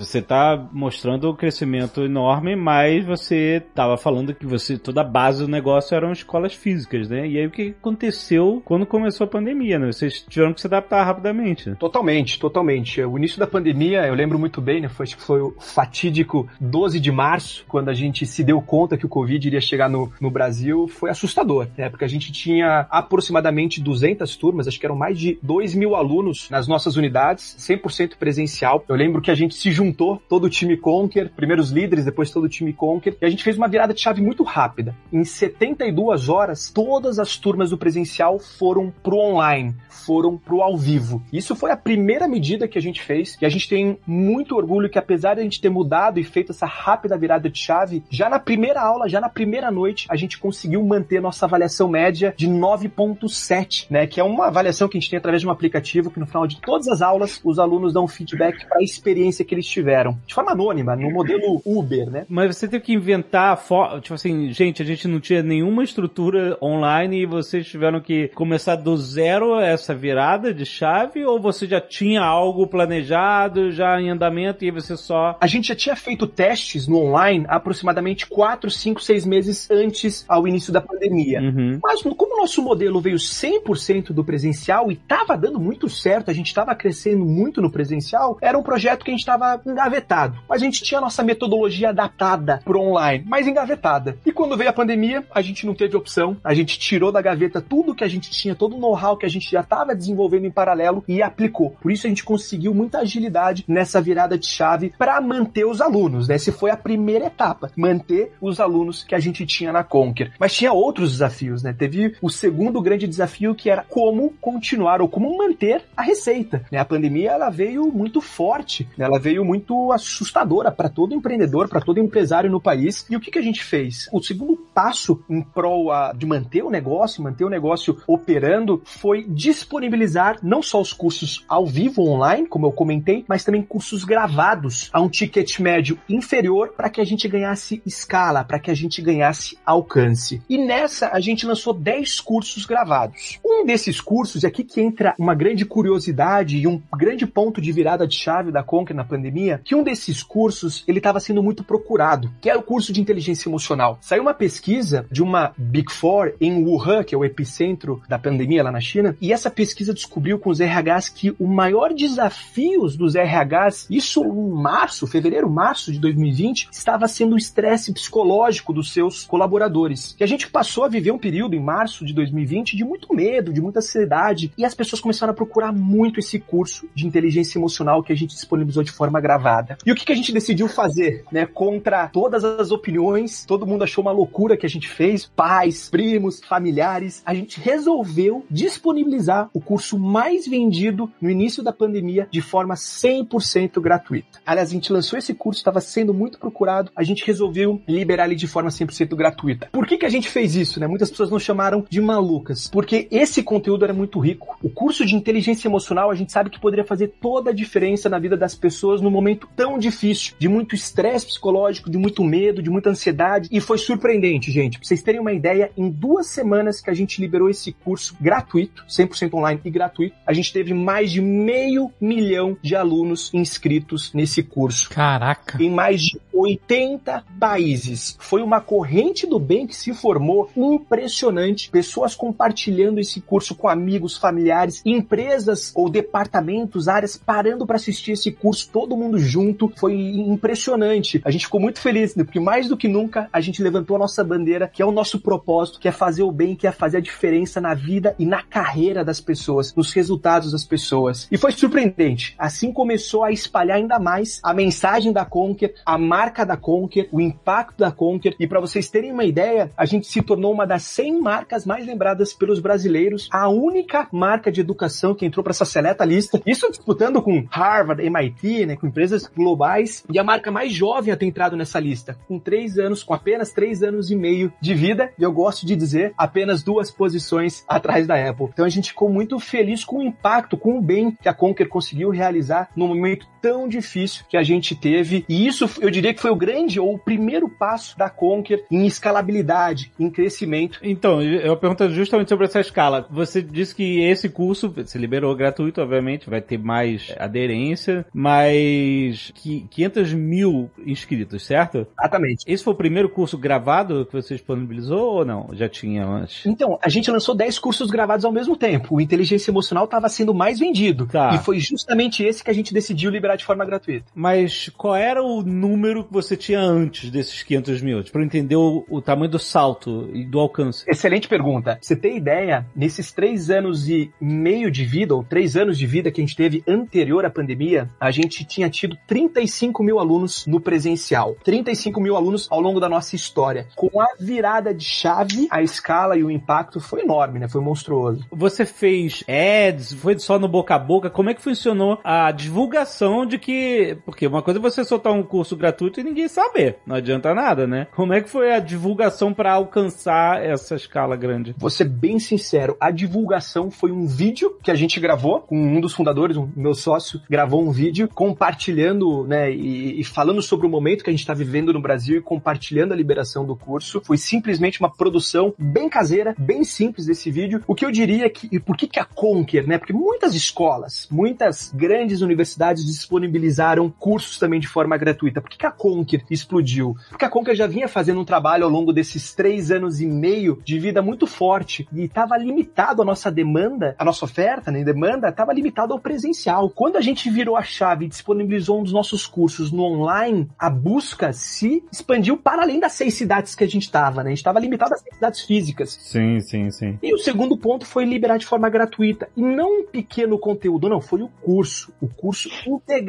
Você 0.02 0.18
está 0.18 0.68
mostrando 0.72 1.30
um 1.30 1.36
crescimento 1.36 2.04
enorme, 2.04 2.56
mas 2.56 3.06
você 3.06 3.64
estava 3.68 3.96
falando 3.98 4.34
que 4.34 4.48
você 4.48 4.76
toda 4.76 5.02
a 5.02 5.04
base 5.04 5.46
do 5.46 5.48
negócio 5.48 5.94
eram 5.94 6.12
escolas 6.12 6.56
físicas, 6.56 7.08
né? 7.08 7.28
E 7.28 7.38
aí 7.38 7.46
o 7.46 7.52
que 7.52 7.76
aconteceu 7.80 8.64
quando 8.66 8.84
começou 8.84 9.26
a 9.26 9.30
pandemia, 9.30 9.78
né? 9.78 9.92
Vocês 9.92 10.26
tiveram 10.28 10.54
que 10.54 10.62
se 10.62 10.66
adaptar 10.66 11.04
rapidamente. 11.04 11.76
Totalmente, 11.76 12.40
totalmente. 12.40 13.00
O 13.04 13.16
início 13.16 13.40
da 13.40 13.46
pandemia, 13.46 14.08
eu 14.08 14.16
lembro 14.16 14.40
muito 14.40 14.60
bem, 14.60 14.82
né? 14.82 14.90
Foi, 14.90 15.04
acho 15.04 15.16
que 15.16 15.24
foi 15.24 15.40
o 15.40 15.54
fatídico 15.60 16.50
12 16.60 17.00
de 17.00 17.12
março, 17.12 17.64
quando 17.68 17.90
a 17.90 17.94
gente 17.94 18.26
se 18.26 18.44
deu 18.44 18.60
conta 18.60 18.98
que 18.98 19.06
o 19.06 19.10
Covid 19.10 19.46
iria 19.46 19.62
chegar 19.62 19.88
no, 19.88 20.12
no 20.20 20.32
Brasil, 20.32 20.88
foi 20.88 21.12
assustador, 21.12 21.68
né? 21.78 21.90
Porque 21.90 22.06
a 22.06 22.10
gente 22.10 22.32
tinha 22.32 22.88
aproximadamente 22.90 23.80
200 23.80 24.36
turmas, 24.36 24.68
acho 24.68 24.80
que 24.80 24.86
eram 24.86 24.96
mais 24.96 25.20
de 25.20 25.38
2 25.44 25.76
mil 25.76 25.96
alunos 25.96 26.50
nas 26.50 26.68
nossas 26.68 26.96
unidades, 26.96 27.56
100% 27.60 28.16
presencial. 28.18 28.84
Eu 28.90 28.96
lembro 28.96 29.22
que 29.22 29.30
a 29.30 29.36
gente 29.36 29.54
se 29.54 29.72
juntou 29.72 29.91
juntou 29.92 30.22
todo 30.30 30.46
o 30.46 30.50
time 30.50 30.78
Conquer, 30.78 31.30
primeiros 31.30 31.70
líderes, 31.70 32.06
depois 32.06 32.32
todo 32.32 32.46
o 32.46 32.50
time 32.50 32.72
Conquer, 32.72 33.16
e 33.22 33.26
a 33.26 33.30
gente 33.30 33.44
fez 33.44 33.58
uma 33.58 33.68
virada 33.68 33.94
de 33.94 34.00
chave 34.00 34.22
muito 34.22 34.44
rápida. 34.44 34.96
Em 35.12 35.24
72 35.24 36.30
horas, 36.30 36.72
todas 36.72 37.20
as 37.20 37.36
turmas 37.36 37.70
do 37.70 37.78
presencial 37.78 38.40
foram 38.40 38.92
pro 39.04 39.18
online, 39.18 39.76
foram 39.90 40.38
pro 40.38 40.62
ao 40.62 40.78
vivo. 40.78 41.22
Isso 41.32 41.56
foi 41.56 41.72
a 41.72 41.78
primeira 41.78 42.28
medida 42.28 42.68
que 42.68 42.78
a 42.78 42.82
gente 42.82 43.02
fez, 43.02 43.38
e 43.42 43.46
a 43.46 43.50
gente 43.50 43.68
tem 43.68 43.98
muito 44.08 44.56
orgulho 44.56 44.90
que 44.90 44.98
apesar 44.98 45.36
de 45.36 45.42
a 45.42 45.44
gente 45.44 45.60
ter 45.60 45.70
mudado 45.70 46.20
e 46.20 46.24
feito 46.24 46.52
essa 46.52 46.66
rápida 46.66 47.18
virada 47.18 47.50
de 47.50 47.60
chave, 47.60 48.04
já 48.10 48.30
na 48.30 48.40
primeira 48.40 48.82
aula, 48.82 49.10
já 49.10 49.20
na 49.20 49.30
primeira 49.30 49.70
noite, 49.70 50.08
a 50.10 50.16
gente 50.16 50.40
conseguiu 50.40 50.84
manter 50.84 51.22
nossa 51.22 51.46
avaliação 51.46 51.90
média 51.90 52.34
de 52.38 52.48
9.7, 52.48 53.88
né, 53.90 54.08
que 54.08 54.20
é 54.20 54.24
uma 54.24 54.48
avaliação 54.48 54.88
que 54.88 54.98
a 54.98 55.02
gente 55.02 55.10
tem 55.10 55.18
através 55.18 55.42
de 55.42 55.48
um 55.48 55.52
aplicativo 55.52 56.10
que 56.10 56.20
no 56.20 56.26
final 56.26 56.48
de 56.48 56.62
todas 56.62 56.88
as 56.88 57.02
aulas 57.02 57.42
os 57.44 57.60
alunos 57.60 57.94
dão 57.94 58.08
feedback 58.08 58.66
para 58.68 58.80
a 58.80 58.84
experiência 58.84 59.44
que 59.44 59.54
eles 59.54 59.66
tiveram 59.66 59.81
tiveram. 59.82 60.18
De 60.26 60.34
forma 60.34 60.52
anônima, 60.52 60.96
no 60.96 61.12
modelo 61.12 61.62
Uber, 61.66 62.10
né? 62.10 62.26
Mas 62.30 62.56
você 62.56 62.68
teve 62.68 62.84
que 62.84 62.94
inventar, 62.94 63.60
tipo 64.02 64.14
assim, 64.14 64.52
gente, 64.54 64.82
a 64.82 64.86
gente 64.86 65.08
não 65.08 65.20
tinha 65.20 65.42
nenhuma 65.42 65.84
estrutura 65.84 66.58
online 66.62 67.24
e 67.24 67.26
vocês 67.26 67.68
tiveram 67.68 68.00
que 68.00 68.30
começar 68.30 68.76
do 68.76 68.96
zero 68.96 69.60
essa 69.60 69.94
virada 69.94 70.54
de 70.54 70.66
chave 70.66 71.26
ou 71.26 71.40
você 71.40 71.66
já 71.66 71.82
tinha 71.82 72.22
algo 72.22 72.68
planejado, 72.68 73.72
já 73.72 74.00
em 74.00 74.10
andamento 74.10 74.64
e 74.64 74.72
você 74.72 74.96
só... 74.96 75.38
A 75.42 75.48
gente 75.48 75.70
já 75.70 75.76
tinha 75.76 75.96
feito 75.96 76.28
testes 76.28 76.88
no 76.88 76.98
online 76.98 77.46
aproximadamente 77.48 78.28
4, 78.28 78.70
5, 78.70 79.02
6 79.02 79.26
meses 79.26 79.70
antes 79.72 80.26
ao 80.28 80.48
início 80.48 80.72
da 80.72 80.82
pandemia. 80.82 81.42
Uhum. 81.42 81.80
Mas 81.82 82.02
como 82.02 82.36
o 82.36 82.42
nosso 82.42 82.62
modelo 82.62 83.02
veio 83.02 83.18
100% 83.18 84.12
do 84.12 84.24
presencial 84.24 84.92
e 84.92 84.94
estava 84.94 85.36
dando 85.36 85.60
muito 85.60 85.90
certo, 85.90 86.30
a 86.30 86.34
gente 86.34 86.48
estava 86.48 86.76
crescendo 86.76 87.26
muito 87.26 87.62
no 87.62 87.72
presencial, 87.72 88.38
era 88.42 88.58
um 88.58 88.64
projeto 88.64 89.04
que 89.04 89.12
a 89.12 89.14
gente 89.14 89.22
estava 89.22 89.61
engavetado. 89.66 90.38
A 90.50 90.58
gente 90.58 90.84
tinha 90.84 91.00
a 91.00 91.02
nossa 91.02 91.24
metodologia 91.24 91.90
adaptada 91.90 92.62
pro 92.64 92.80
online, 92.80 93.26
mas 93.28 93.48
engavetada. 93.48 94.18
E 94.26 94.32
quando 94.32 94.58
veio 94.58 94.70
a 94.70 94.74
pandemia, 94.74 95.26
a 95.34 95.42
gente 95.42 95.66
não 95.66 95.74
teve 95.74 95.96
opção, 95.96 96.38
a 96.44 96.54
gente 96.54 96.80
tirou 96.80 97.12
da 97.12 97.22
gaveta 97.22 97.62
tudo 97.62 97.96
que 97.96 98.04
a 98.04 98.08
gente 98.08 98.30
tinha, 98.30 98.56
todo 98.56 98.76
o 98.76 98.80
know-how 98.80 99.18
que 99.18 99.26
a 99.26 99.30
gente 99.30 99.50
já 99.50 99.62
estava 99.62 99.96
desenvolvendo 99.96 100.46
em 100.46 100.52
paralelo 100.52 101.04
e 101.08 101.22
aplicou. 101.22 101.72
Por 101.82 101.92
isso 101.92 102.08
a 102.08 102.10
gente 102.10 102.24
conseguiu 102.24 102.74
muita 102.74 103.00
agilidade 103.00 103.64
nessa 103.68 104.02
virada 104.02 104.38
de 104.38 104.48
chave 104.48 104.94
para 104.98 105.20
manter 105.22 105.66
os 105.66 105.82
alunos, 105.82 106.28
né? 106.28 106.36
Essa 106.36 106.52
foi 106.52 106.72
a 106.72 106.78
primeira 106.78 107.26
etapa, 107.26 107.72
manter 107.76 108.34
os 108.42 108.60
alunos 108.60 109.04
que 109.04 109.16
a 109.16 109.20
gente 109.20 109.46
tinha 109.46 109.72
na 109.72 109.84
Conquer. 109.84 110.32
Mas 110.40 110.54
tinha 110.54 110.74
outros 110.74 111.12
desafios, 111.12 111.64
né? 111.64 111.74
Teve 111.74 112.16
o 112.22 112.30
segundo 112.30 112.82
grande 112.82 113.08
desafio 113.08 113.56
que 113.56 113.70
era 113.70 113.84
como 113.84 114.34
continuar 114.42 115.02
ou 115.02 115.10
como 115.10 115.38
manter 115.38 115.84
a 115.96 116.02
receita. 116.02 116.66
Né? 116.72 116.80
A 116.80 116.86
pandemia 116.86 117.32
ela 117.32 117.50
veio 117.50 117.92
muito 117.92 118.22
forte, 118.22 118.88
né? 118.98 119.06
ela 119.06 119.20
veio 119.20 119.46
muito 119.52 119.92
assustadora 119.92 120.72
para 120.72 120.88
todo 120.88 121.14
empreendedor, 121.14 121.68
para 121.68 121.82
todo 121.82 122.00
empresário 122.00 122.50
no 122.50 122.62
país. 122.62 123.06
E 123.10 123.18
o 123.18 123.20
que, 123.20 123.30
que 123.30 123.38
a 123.38 123.42
gente 123.42 123.62
fez? 123.62 124.08
O 124.14 124.22
segundo 124.24 124.56
passo 124.74 125.22
em 125.30 125.42
prol 125.42 125.92
a, 125.92 126.14
de 126.14 126.26
manter 126.26 126.64
o 126.64 126.70
negócio, 126.70 127.22
manter 127.22 127.44
o 127.44 127.50
negócio 127.50 127.98
operando, 128.08 128.82
foi 128.86 129.26
disponibilizar 129.28 130.38
não 130.42 130.64
só 130.64 130.80
os 130.80 130.94
cursos 130.94 131.44
ao 131.50 131.68
vivo 131.68 132.02
online, 132.02 132.48
como 132.48 132.66
eu 132.66 132.72
comentei, 132.72 133.26
mas 133.28 133.44
também 133.44 133.62
cursos 133.62 134.06
gravados 134.06 134.90
a 134.94 135.02
um 135.02 135.10
ticket 135.10 135.60
médio 135.60 136.00
inferior 136.08 136.70
para 136.70 136.90
que 136.90 137.02
a 137.02 137.06
gente 137.06 137.28
ganhasse 137.28 137.82
escala, 137.86 138.46
para 138.46 138.58
que 138.58 138.72
a 138.72 138.74
gente 138.74 139.02
ganhasse 139.02 139.58
alcance. 139.66 140.42
E 140.50 140.58
nessa 140.58 141.10
a 141.12 141.20
gente 141.20 141.46
lançou 141.46 141.74
10 141.74 142.22
cursos 142.22 142.66
gravados. 142.66 143.38
Um 143.46 143.66
desses 143.66 144.00
cursos, 144.00 144.44
e 144.44 144.48
aqui 144.48 144.64
que 144.64 144.80
entra 144.80 145.14
uma 145.20 145.36
grande 145.36 145.66
curiosidade 145.66 146.58
e 146.58 146.66
um 146.66 146.82
grande 146.98 147.28
ponto 147.28 147.60
de 147.60 147.72
virada 147.74 148.08
de 148.08 148.16
chave 148.16 148.50
da 148.50 148.64
Conquer 148.64 148.94
na 148.94 149.04
pandemia, 149.04 149.41
pandemia 149.42 149.62
que 149.64 149.76
um 149.76 149.84
desses 149.84 150.22
cursos 150.22 150.84
ele 150.88 151.00
estava 151.00 151.20
sendo 151.20 151.42
muito 151.42 151.64
procurado, 151.64 152.32
que 152.40 152.50
era 152.50 152.60
o 152.60 152.64
curso 152.64 152.94
de 152.94 153.02
inteligência 153.02 153.50
emocional. 153.50 153.98
Saiu 154.02 154.22
uma 154.22 154.34
pesquisa 154.34 155.06
de 155.12 155.24
uma 155.24 155.54
Big 155.58 155.92
Four 155.92 156.34
em 156.40 156.64
Wuhan, 156.64 157.04
que 157.04 157.16
é 157.16 157.18
o 157.18 157.26
epicentro 157.26 158.02
da 158.08 158.20
pandemia 158.20 158.64
lá 158.64 158.72
na 158.72 158.80
China, 158.80 159.16
e 159.20 159.34
essa 159.34 159.50
pesquisa 159.50 159.94
descobriu 159.94 160.38
com 160.38 160.50
os 160.50 160.60
RHs 160.60 161.10
que 161.10 161.36
o 161.40 161.48
maior 161.48 161.94
desafio 161.94 162.88
dos 162.98 163.16
RHs, 163.16 163.88
isso 163.90 164.24
em 164.24 164.50
março, 164.62 165.08
fevereiro, 165.08 165.50
março 165.50 165.92
de 165.92 166.00
2020, 166.00 166.70
estava 166.72 167.08
sendo 167.08 167.36
o 167.36 167.38
estresse 167.38 167.94
psicológico 167.94 168.74
dos 168.74 168.92
seus 168.92 169.24
colaboradores. 169.24 170.16
E 170.20 170.24
a 170.24 170.28
gente 170.28 170.50
passou 170.50 170.84
a 170.84 170.88
viver 170.88 171.12
um 171.12 171.18
período 171.18 171.56
em 171.56 171.60
março 171.60 172.06
de 172.06 172.14
2020 172.14 172.76
de 172.76 172.84
muito 172.84 173.14
medo, 173.14 173.54
de 173.54 173.62
muita 173.62 173.80
ansiedade, 173.80 174.52
e 174.58 174.66
as 174.66 174.74
pessoas 174.74 175.02
começaram 175.02 175.32
a 175.32 175.36
procurar 175.36 175.72
muito 175.72 176.20
esse 176.20 176.40
curso 176.40 176.88
de 176.94 177.08
inteligência 177.08 177.58
emocional 177.58 178.04
que 178.04 178.12
a 178.12 178.16
gente 178.16 178.36
disponibilizou 178.36 178.84
de 178.84 178.92
forma 178.92 179.20
gravada. 179.32 179.78
E 179.86 179.92
o 179.92 179.96
que, 179.96 180.06
que 180.06 180.12
a 180.12 180.16
gente 180.16 180.34
decidiu 180.34 180.68
fazer, 180.68 181.24
né? 181.32 181.46
Contra 181.46 182.08
todas 182.08 182.44
as 182.44 182.72
opiniões, 182.72 183.46
todo 183.46 183.66
mundo 183.66 183.84
achou 183.84 184.02
uma 184.02 184.12
loucura 184.12 184.58
que 184.58 184.66
a 184.66 184.70
gente 184.70 184.90
fez, 184.90 185.26
pais, 185.26 185.90
primos, 185.90 186.42
familiares, 186.44 187.22
a 187.26 187.34
gente 187.34 187.60
resolveu 187.60 188.46
disponibilizar 188.50 189.50
o 189.54 189.62
curso 189.62 189.98
mais 189.98 190.48
vendido 190.48 191.10
no 191.22 191.30
início 191.30 191.64
da 191.64 191.72
pandemia 191.72 192.28
de 192.30 192.42
forma 192.42 192.76
100% 192.76 193.80
gratuita. 193.80 194.40
Aliás, 194.46 194.70
a 194.70 194.74
gente 194.74 194.92
lançou 194.92 195.18
esse 195.18 195.34
curso, 195.34 195.60
estava 195.60 195.80
sendo 195.80 196.14
muito 196.14 196.38
procurado, 196.38 196.92
a 196.96 197.04
gente 197.04 197.26
resolveu 197.26 197.82
liberar 197.88 198.26
ele 198.26 198.36
de 198.36 198.48
forma 198.48 198.70
100% 198.70 199.16
gratuita. 199.16 199.70
Por 199.72 199.88
que, 199.88 199.98
que 199.98 200.06
a 200.06 200.10
gente 200.10 200.30
fez 200.30 200.56
isso, 200.56 200.80
né? 200.80 200.88
Muitas 200.88 201.10
pessoas 201.10 201.30
nos 201.30 201.44
chamaram 201.44 201.86
de 201.90 202.02
malucas, 202.02 202.70
porque 202.70 203.08
esse 203.12 203.44
conteúdo 203.44 203.86
era 203.86 203.94
muito 203.94 204.20
rico. 204.20 204.58
O 204.62 204.70
curso 204.70 205.06
de 205.06 205.16
inteligência 205.16 205.68
emocional, 205.68 206.12
a 206.12 206.16
gente 206.16 206.32
sabe 206.32 206.50
que 206.50 206.60
poderia 206.60 206.86
fazer 206.86 207.14
toda 207.22 207.52
a 207.52 207.54
diferença 207.54 208.10
na 208.10 208.20
vida 208.20 208.36
das 208.36 208.56
pessoas 208.56 209.02
num 209.02 209.10
momento 209.10 209.21
tão 209.56 209.78
difícil, 209.78 210.34
de 210.38 210.48
muito 210.48 210.76
estresse 210.76 211.26
psicológico, 211.26 211.90
de 211.90 211.98
muito 211.98 212.24
medo, 212.24 212.62
de 212.62 212.70
muita 212.70 212.90
ansiedade, 212.90 213.50
e 213.52 213.60
foi 213.60 213.78
surpreendente, 213.78 214.52
gente. 214.52 214.78
Pra 214.78 214.88
vocês 214.88 215.04
terem 215.04 215.22
uma 215.22 215.34
ideia, 215.34 215.72
em 215.78 215.90
duas 215.90 216.28
semanas 216.28 216.82
que 216.82 216.90
a 216.90 216.94
gente 216.94 217.22
liberou 217.22 217.50
esse 217.50 217.72
curso 217.72 218.16
gratuito, 218.20 218.84
100% 218.90 219.34
online 219.34 219.62
e 219.64 219.70
gratuito, 219.70 220.16
a 220.26 220.34
gente 220.34 220.52
teve 220.52 220.74
mais 220.74 221.12
de 221.12 221.22
meio 221.22 221.92
milhão 222.00 222.58
de 222.62 222.76
alunos 222.76 223.32
inscritos 223.34 224.14
nesse 224.14 224.44
curso. 224.44 224.90
Caraca. 224.90 225.62
Em 225.62 225.70
mais 225.70 226.02
de 226.02 226.20
80 226.34 227.24
países. 227.40 228.16
Foi 228.20 228.42
uma 228.42 228.62
corrente 228.62 229.28
do 229.28 229.40
bem 229.40 229.68
que 229.68 229.76
se 229.76 229.94
formou 229.94 230.50
impressionante. 230.56 231.70
Pessoas 231.70 232.16
compartilhando 232.16 233.00
esse 233.00 233.22
curso 233.22 233.56
com 233.56 233.68
amigos, 233.68 234.18
familiares, 234.18 234.82
empresas 234.86 235.72
ou 235.76 235.90
departamentos, 235.90 236.88
áreas 236.88 237.18
parando 237.18 237.66
para 237.66 237.76
assistir 237.76 238.14
esse 238.14 238.32
curso, 238.32 238.70
todo 238.72 238.98
mundo 238.98 239.11
junto. 239.18 239.72
Foi 239.78 239.94
impressionante. 239.94 241.22
A 241.24 241.32
gente 241.32 241.46
ficou 241.46 241.60
muito 241.60 241.80
feliz, 241.80 242.16
né? 242.16 242.24
porque 242.24 242.40
mais 242.40 242.68
do 242.68 242.78
que 242.78 242.88
nunca 242.88 243.30
a 243.32 243.42
gente 243.42 243.62
levantou 243.62 243.96
a 243.96 244.00
nossa 244.00 244.24
bandeira, 244.24 244.68
que 244.68 244.82
é 244.82 244.86
o 244.86 244.92
nosso 244.92 245.20
propósito, 245.20 245.80
que 245.80 245.88
é 245.88 245.92
fazer 245.92 246.24
o 246.24 246.32
bem, 246.32 246.56
que 246.56 246.68
é 246.68 246.72
fazer 246.72 246.98
a 246.98 247.02
diferença 247.02 247.60
na 247.60 247.74
vida 247.74 248.16
e 248.18 248.26
na 248.26 248.44
carreira 248.44 249.04
das 249.04 249.20
pessoas, 249.20 249.74
nos 249.76 249.92
resultados 249.94 250.52
das 250.52 250.64
pessoas. 250.64 251.28
E 251.32 251.38
foi 251.38 251.52
surpreendente. 251.52 252.36
Assim 252.38 252.72
começou 252.72 253.24
a 253.24 253.32
espalhar 253.32 253.78
ainda 253.78 254.00
mais 254.00 254.40
a 254.44 254.54
mensagem 254.54 255.12
da 255.12 255.26
Conquer, 255.26 255.74
a 255.86 255.98
marca 255.98 256.46
da 256.46 256.58
Conquer, 256.58 257.08
o 257.12 257.20
impacto 257.20 257.80
da 257.80 257.92
Conquer. 257.92 258.36
E 258.40 258.48
para 258.48 258.60
vocês 258.60 258.90
terem 258.90 259.12
uma 259.12 259.24
ideia, 259.24 259.72
a 259.76 259.86
gente 259.86 260.08
se 260.08 260.22
tornou 260.22 260.54
uma 260.54 260.66
das 260.66 260.84
100 260.84 261.22
marcas 261.22 261.66
mais 261.66 261.86
lembradas 261.86 262.34
pelos 262.34 262.60
brasileiros, 262.60 263.28
a 263.32 263.50
única 263.50 264.08
marca 264.12 264.52
de 264.52 264.62
educação 264.62 265.16
que 265.16 265.26
entrou 265.26 265.44
para 265.44 265.52
essa 265.52 265.66
seleta 265.66 266.06
lista. 266.06 266.42
Isso 266.46 266.70
disputando 266.70 267.22
com 267.22 267.46
Harvard, 267.50 268.04
MIT, 268.04 268.66
né, 268.66 268.76
com 268.76 268.88
empresas 268.88 269.01
globais. 269.36 270.04
E 270.12 270.20
a 270.20 270.24
marca 270.24 270.52
mais 270.52 270.74
jovem 270.74 271.14
a 271.14 271.18
ter 271.18 271.26
entrado 271.26 271.56
nessa 271.56 271.80
lista, 271.80 272.18
com 272.28 272.40
três 272.40 272.78
anos, 272.78 273.04
com 273.04 273.14
apenas 273.14 273.52
três 273.52 273.84
anos 273.84 274.12
e 274.12 274.16
meio 274.16 274.52
de 274.62 274.74
vida. 274.74 275.12
E 275.18 275.24
eu 275.24 275.32
gosto 275.32 275.66
de 275.66 275.76
dizer, 275.76 276.14
apenas 276.18 276.64
duas 276.64 276.92
posições 276.92 277.64
atrás 277.68 278.06
da 278.06 278.16
Apple. 278.16 278.48
Então 278.52 278.66
a 278.66 278.70
gente 278.70 278.90
ficou 278.90 279.10
muito 279.10 279.40
feliz 279.40 279.84
com 279.84 279.98
o 279.98 280.04
impacto, 280.04 280.58
com 280.58 280.78
o 280.78 280.82
bem 280.82 281.12
que 281.22 281.30
a 281.30 281.34
Conquer 281.34 281.68
conseguiu 281.68 282.10
realizar 282.10 282.70
num 282.76 282.88
momento 282.88 283.28
tão 283.42 283.68
difícil 283.68 284.26
que 284.30 284.38
a 284.38 284.44
gente 284.44 284.76
teve. 284.76 285.26
E 285.28 285.48
isso, 285.48 285.70
eu 285.80 285.90
diria 285.90 286.14
que 286.14 286.22
foi 286.22 286.32
o 286.32 286.36
grande 286.36 286.80
ou 286.80 286.94
o 286.94 287.00
primeiro 287.00 287.50
passo 287.50 287.98
da 287.98 288.10
Conquer 288.10 288.64
em 288.70 288.86
escalabilidade, 288.86 289.92
em 290.00 290.10
crescimento. 290.10 290.80
Então, 290.84 291.22
eu 291.22 291.58
pergunto 291.58 291.90
justamente 291.90 292.30
sobre 292.30 292.46
essa 292.46 292.60
escala. 292.60 293.08
Você 293.10 293.42
disse 293.42 293.76
que 293.76 294.02
esse 294.02 294.30
curso 294.30 294.74
se 294.86 294.98
liberou 294.98 295.36
gratuito, 295.36 295.82
obviamente, 295.82 296.30
vai 296.30 296.42
ter 296.42 296.58
mais 296.58 297.14
aderência, 297.18 298.06
mas 298.14 299.32
que 299.36 299.66
500 299.70 300.14
mil 300.14 300.70
inscritos, 300.86 301.44
certo? 301.44 301.88
Exatamente. 302.00 302.44
Esse 302.48 302.64
foi 302.64 302.74
o 302.74 302.78
primeiro 302.78 303.10
curso 303.10 303.38
gravado 303.38 304.06
que 304.06 304.14
você 304.14 304.36
disponibilizou 304.36 305.16
ou 305.16 305.26
não? 305.26 305.50
Já 305.54 305.68
tinha 305.68 306.06
antes? 306.06 306.46
Então, 306.46 306.78
a 306.84 306.90
gente 306.90 307.10
lançou 307.10 307.36
10 307.36 307.58
cursos 307.60 307.90
gravados 307.90 308.26
ao 308.26 308.32
mesmo 308.32 308.56
tempo. 308.56 308.96
O 308.96 309.02
Inteligência 309.02 309.52
Emocional 309.52 309.86
estava 309.86 310.10
sendo 310.10 310.34
mais 310.34 310.60
vendido. 310.60 311.08
Tá. 311.08 311.34
E 311.34 311.40
foi 311.40 311.60
justamente 311.60 312.24
esse 312.24 312.44
que 312.44 312.52
a 312.52 312.54
gente 312.54 312.74
decidiu 312.74 313.10
liberar 313.10 313.31
de 313.36 313.46
forma 313.46 313.66
gratuita. 313.66 314.06
Mas 314.14 314.70
qual 314.78 314.96
era 314.96 315.24
o 315.24 315.42
número 315.42 316.04
que 316.04 316.14
você 316.14 316.36
tinha 316.36 316.60
antes 316.60 317.10
desses 317.10 317.44
500 317.44 317.82
mil? 317.82 318.04
Para 318.04 318.22
eu 318.22 318.26
entender 318.26 318.56
o, 318.56 318.86
o 318.90 319.02
tamanho 319.02 319.32
do 319.32 319.40
salto 319.40 320.10
e 320.14 320.26
do 320.26 320.40
alcance. 320.40 320.86
Excelente 320.88 321.28
pergunta. 321.28 321.78
Você 321.82 321.96
ter 321.96 322.16
ideia, 322.16 322.66
nesses 322.76 323.12
três 323.12 323.50
anos 323.50 323.88
e 323.88 324.12
meio 324.20 324.72
de 324.72 324.86
vida, 324.86 325.16
ou 325.16 325.24
três 325.24 325.56
anos 325.56 325.78
de 325.78 325.86
vida 325.86 326.12
que 326.12 326.22
a 326.22 326.24
gente 326.24 326.36
teve 326.36 326.64
anterior 326.68 327.26
à 327.26 327.30
pandemia, 327.30 327.90
a 328.00 328.12
gente 328.12 328.46
tinha 328.46 328.70
tido 328.70 328.98
35 329.08 329.84
mil 329.84 330.00
alunos 330.00 330.46
no 330.46 330.60
presencial. 330.60 331.36
35 331.44 332.00
mil 332.00 332.16
alunos 332.16 332.48
ao 332.50 332.62
longo 332.62 332.80
da 332.80 332.90
nossa 332.90 333.16
história. 333.16 333.68
Com 333.76 334.02
a 334.02 334.08
virada 334.20 334.74
de 334.74 334.86
chave, 334.86 335.48
a 335.50 335.62
escala 335.62 336.18
e 336.18 336.24
o 336.24 336.32
impacto 336.32 336.80
foi 336.80 337.02
enorme, 337.02 337.40
né? 337.40 337.48
Foi 337.48 337.62
monstruoso. 337.62 338.26
Você 338.32 338.66
fez 338.66 339.24
ads? 339.28 339.94
Foi 339.94 340.18
só 340.20 340.40
no 340.40 340.48
boca 340.48 340.76
a 340.76 340.80
boca? 340.80 341.10
Como 341.10 341.30
é 341.30 341.34
que 341.34 341.42
funcionou 341.42 342.00
a 342.04 342.32
divulgação 342.32 343.21
de 343.26 343.38
que. 343.38 343.98
Porque 344.06 344.28
uma 344.28 344.42
coisa 344.42 344.60
é 344.60 344.62
você 344.62 344.84
soltar 344.84 345.14
um 345.14 345.24
curso 345.24 345.56
gratuito 345.56 346.00
e 346.00 346.04
ninguém 346.04 346.28
saber. 346.28 346.78
Não 346.86 346.96
adianta 346.96 347.34
nada, 347.34 347.68
né? 347.68 347.88
Como 347.96 348.14
é 348.14 348.22
que 348.22 348.30
foi 348.30 348.54
a 348.54 348.60
divulgação 348.60 349.34
para 349.34 349.54
alcançar 349.54 350.44
essa 350.44 350.76
escala 350.76 351.16
grande? 351.16 351.56
Vou 351.58 351.70
ser 351.70 351.86
bem 351.86 352.20
sincero, 352.20 352.76
a 352.80 352.92
divulgação 352.92 353.70
foi 353.70 353.92
um 353.92 354.06
vídeo 354.06 354.58
que 354.64 354.72
a 354.72 354.76
gente 354.76 355.00
gravou 355.00 355.42
com 355.42 355.58
um 355.58 355.82
dos 355.82 355.94
fundadores, 355.94 356.38
um 356.38 356.50
meu 356.56 356.74
sócio, 356.74 357.22
gravou 357.30 357.62
um 357.64 357.72
vídeo 357.72 358.08
compartilhando, 358.08 359.26
né, 359.28 359.52
e, 359.52 360.00
e 360.00 360.04
falando 360.04 360.42
sobre 360.42 360.66
o 360.66 360.70
momento 360.70 361.04
que 361.04 361.10
a 361.10 361.14
gente 361.14 361.22
está 361.22 361.34
vivendo 361.34 361.74
no 361.74 361.82
Brasil 361.82 362.18
e 362.18 362.22
compartilhando 362.22 362.94
a 362.94 362.96
liberação 362.96 363.46
do 363.46 363.56
curso. 363.56 364.02
Foi 364.04 364.18
simplesmente 364.18 364.80
uma 364.80 364.90
produção 364.90 365.54
bem 365.58 365.90
caseira, 365.90 366.36
bem 366.38 366.64
simples 366.64 367.06
desse 367.06 367.32
vídeo. 367.32 367.64
O 367.68 367.76
que 367.76 367.86
eu 367.86 367.92
diria 367.92 368.30
que, 368.30 368.48
e 368.52 368.60
por 368.60 368.78
que 368.78 368.88
que 368.88 369.00
a 369.00 369.06
Conquer, 369.06 369.68
né? 369.68 369.78
Porque 369.78 369.94
muitas 369.94 370.34
escolas, 370.34 371.08
muitas 371.12 371.72
grandes 371.74 372.22
universidades 372.22 372.88
disponibilizaram 373.12 373.90
cursos 373.90 374.40
também 374.40 374.60
de 374.60 374.68
forma 374.68 374.96
gratuita. 374.96 375.42
Por 375.42 375.50
que 375.50 375.58
que 375.58 375.66
a 375.66 375.72
Conquer 375.72 376.24
explodiu? 376.30 376.96
Porque 377.10 377.26
a 377.26 377.30
Conquer 377.30 377.56
já 377.56 377.68
vinha 377.68 377.88
fazendo 377.88 378.22
um 378.22 378.26
trabalho 378.26 378.64
ao 378.64 378.70
longo 378.70 378.94
desses 378.94 379.34
três 379.34 379.70
anos 379.70 380.00
e 380.00 380.06
meio 380.06 380.62
de 380.64 380.80
vida 380.80 381.02
muito 381.02 381.28
forte 381.28 381.88
e 381.94 382.04
estava 382.04 382.38
limitado 382.38 383.02
a 383.02 383.06
nossa 383.06 383.30
demanda, 383.30 383.96
a 384.00 384.06
nossa 384.06 384.24
oferta, 384.24 384.72
né, 384.72 384.84
demanda, 384.84 385.28
estava 385.28 385.52
limitado 385.52 385.92
ao 385.92 386.00
presencial. 386.00 386.70
Quando 386.70 386.96
a 386.96 387.02
gente 387.02 387.30
virou 387.30 387.58
a 387.58 387.64
chave 387.64 388.06
e 388.06 388.08
disponibilizou 388.08 388.80
um 388.80 388.84
dos 388.84 388.94
nossos 388.94 389.28
cursos 389.28 389.72
no 389.72 389.84
online, 389.84 390.50
a 390.58 390.70
busca 390.70 391.34
se 391.34 391.84
expandiu 391.92 392.38
para 392.38 392.62
além 392.62 392.80
das 392.80 392.94
seis 392.94 393.14
cidades 393.16 393.56
que 393.56 393.64
a 393.64 393.68
gente 393.68 393.84
estava, 393.84 394.24
né? 394.24 394.30
A 394.30 394.32
gente 394.32 394.38
estava 394.38 394.60
limitado 394.60 394.94
às 394.94 395.02
seis 395.02 395.16
cidades 395.16 395.42
físicas. 395.42 396.00
Sim, 396.02 396.40
sim, 396.40 396.72
sim. 396.72 396.98
E 397.04 397.14
o 397.14 397.18
segundo 397.18 397.58
ponto 397.58 397.86
foi 397.86 398.06
liberar 398.06 398.38
de 398.38 398.46
forma 398.46 398.70
gratuita. 398.70 399.28
E 399.36 399.42
não 399.42 399.82
um 399.82 399.86
pequeno 399.86 400.38
conteúdo, 400.40 400.88
não, 400.88 401.02
foi 401.02 401.22
o 401.22 401.28
curso. 401.28 401.94
O 402.00 402.08
curso 402.08 402.50
integral 402.68 403.01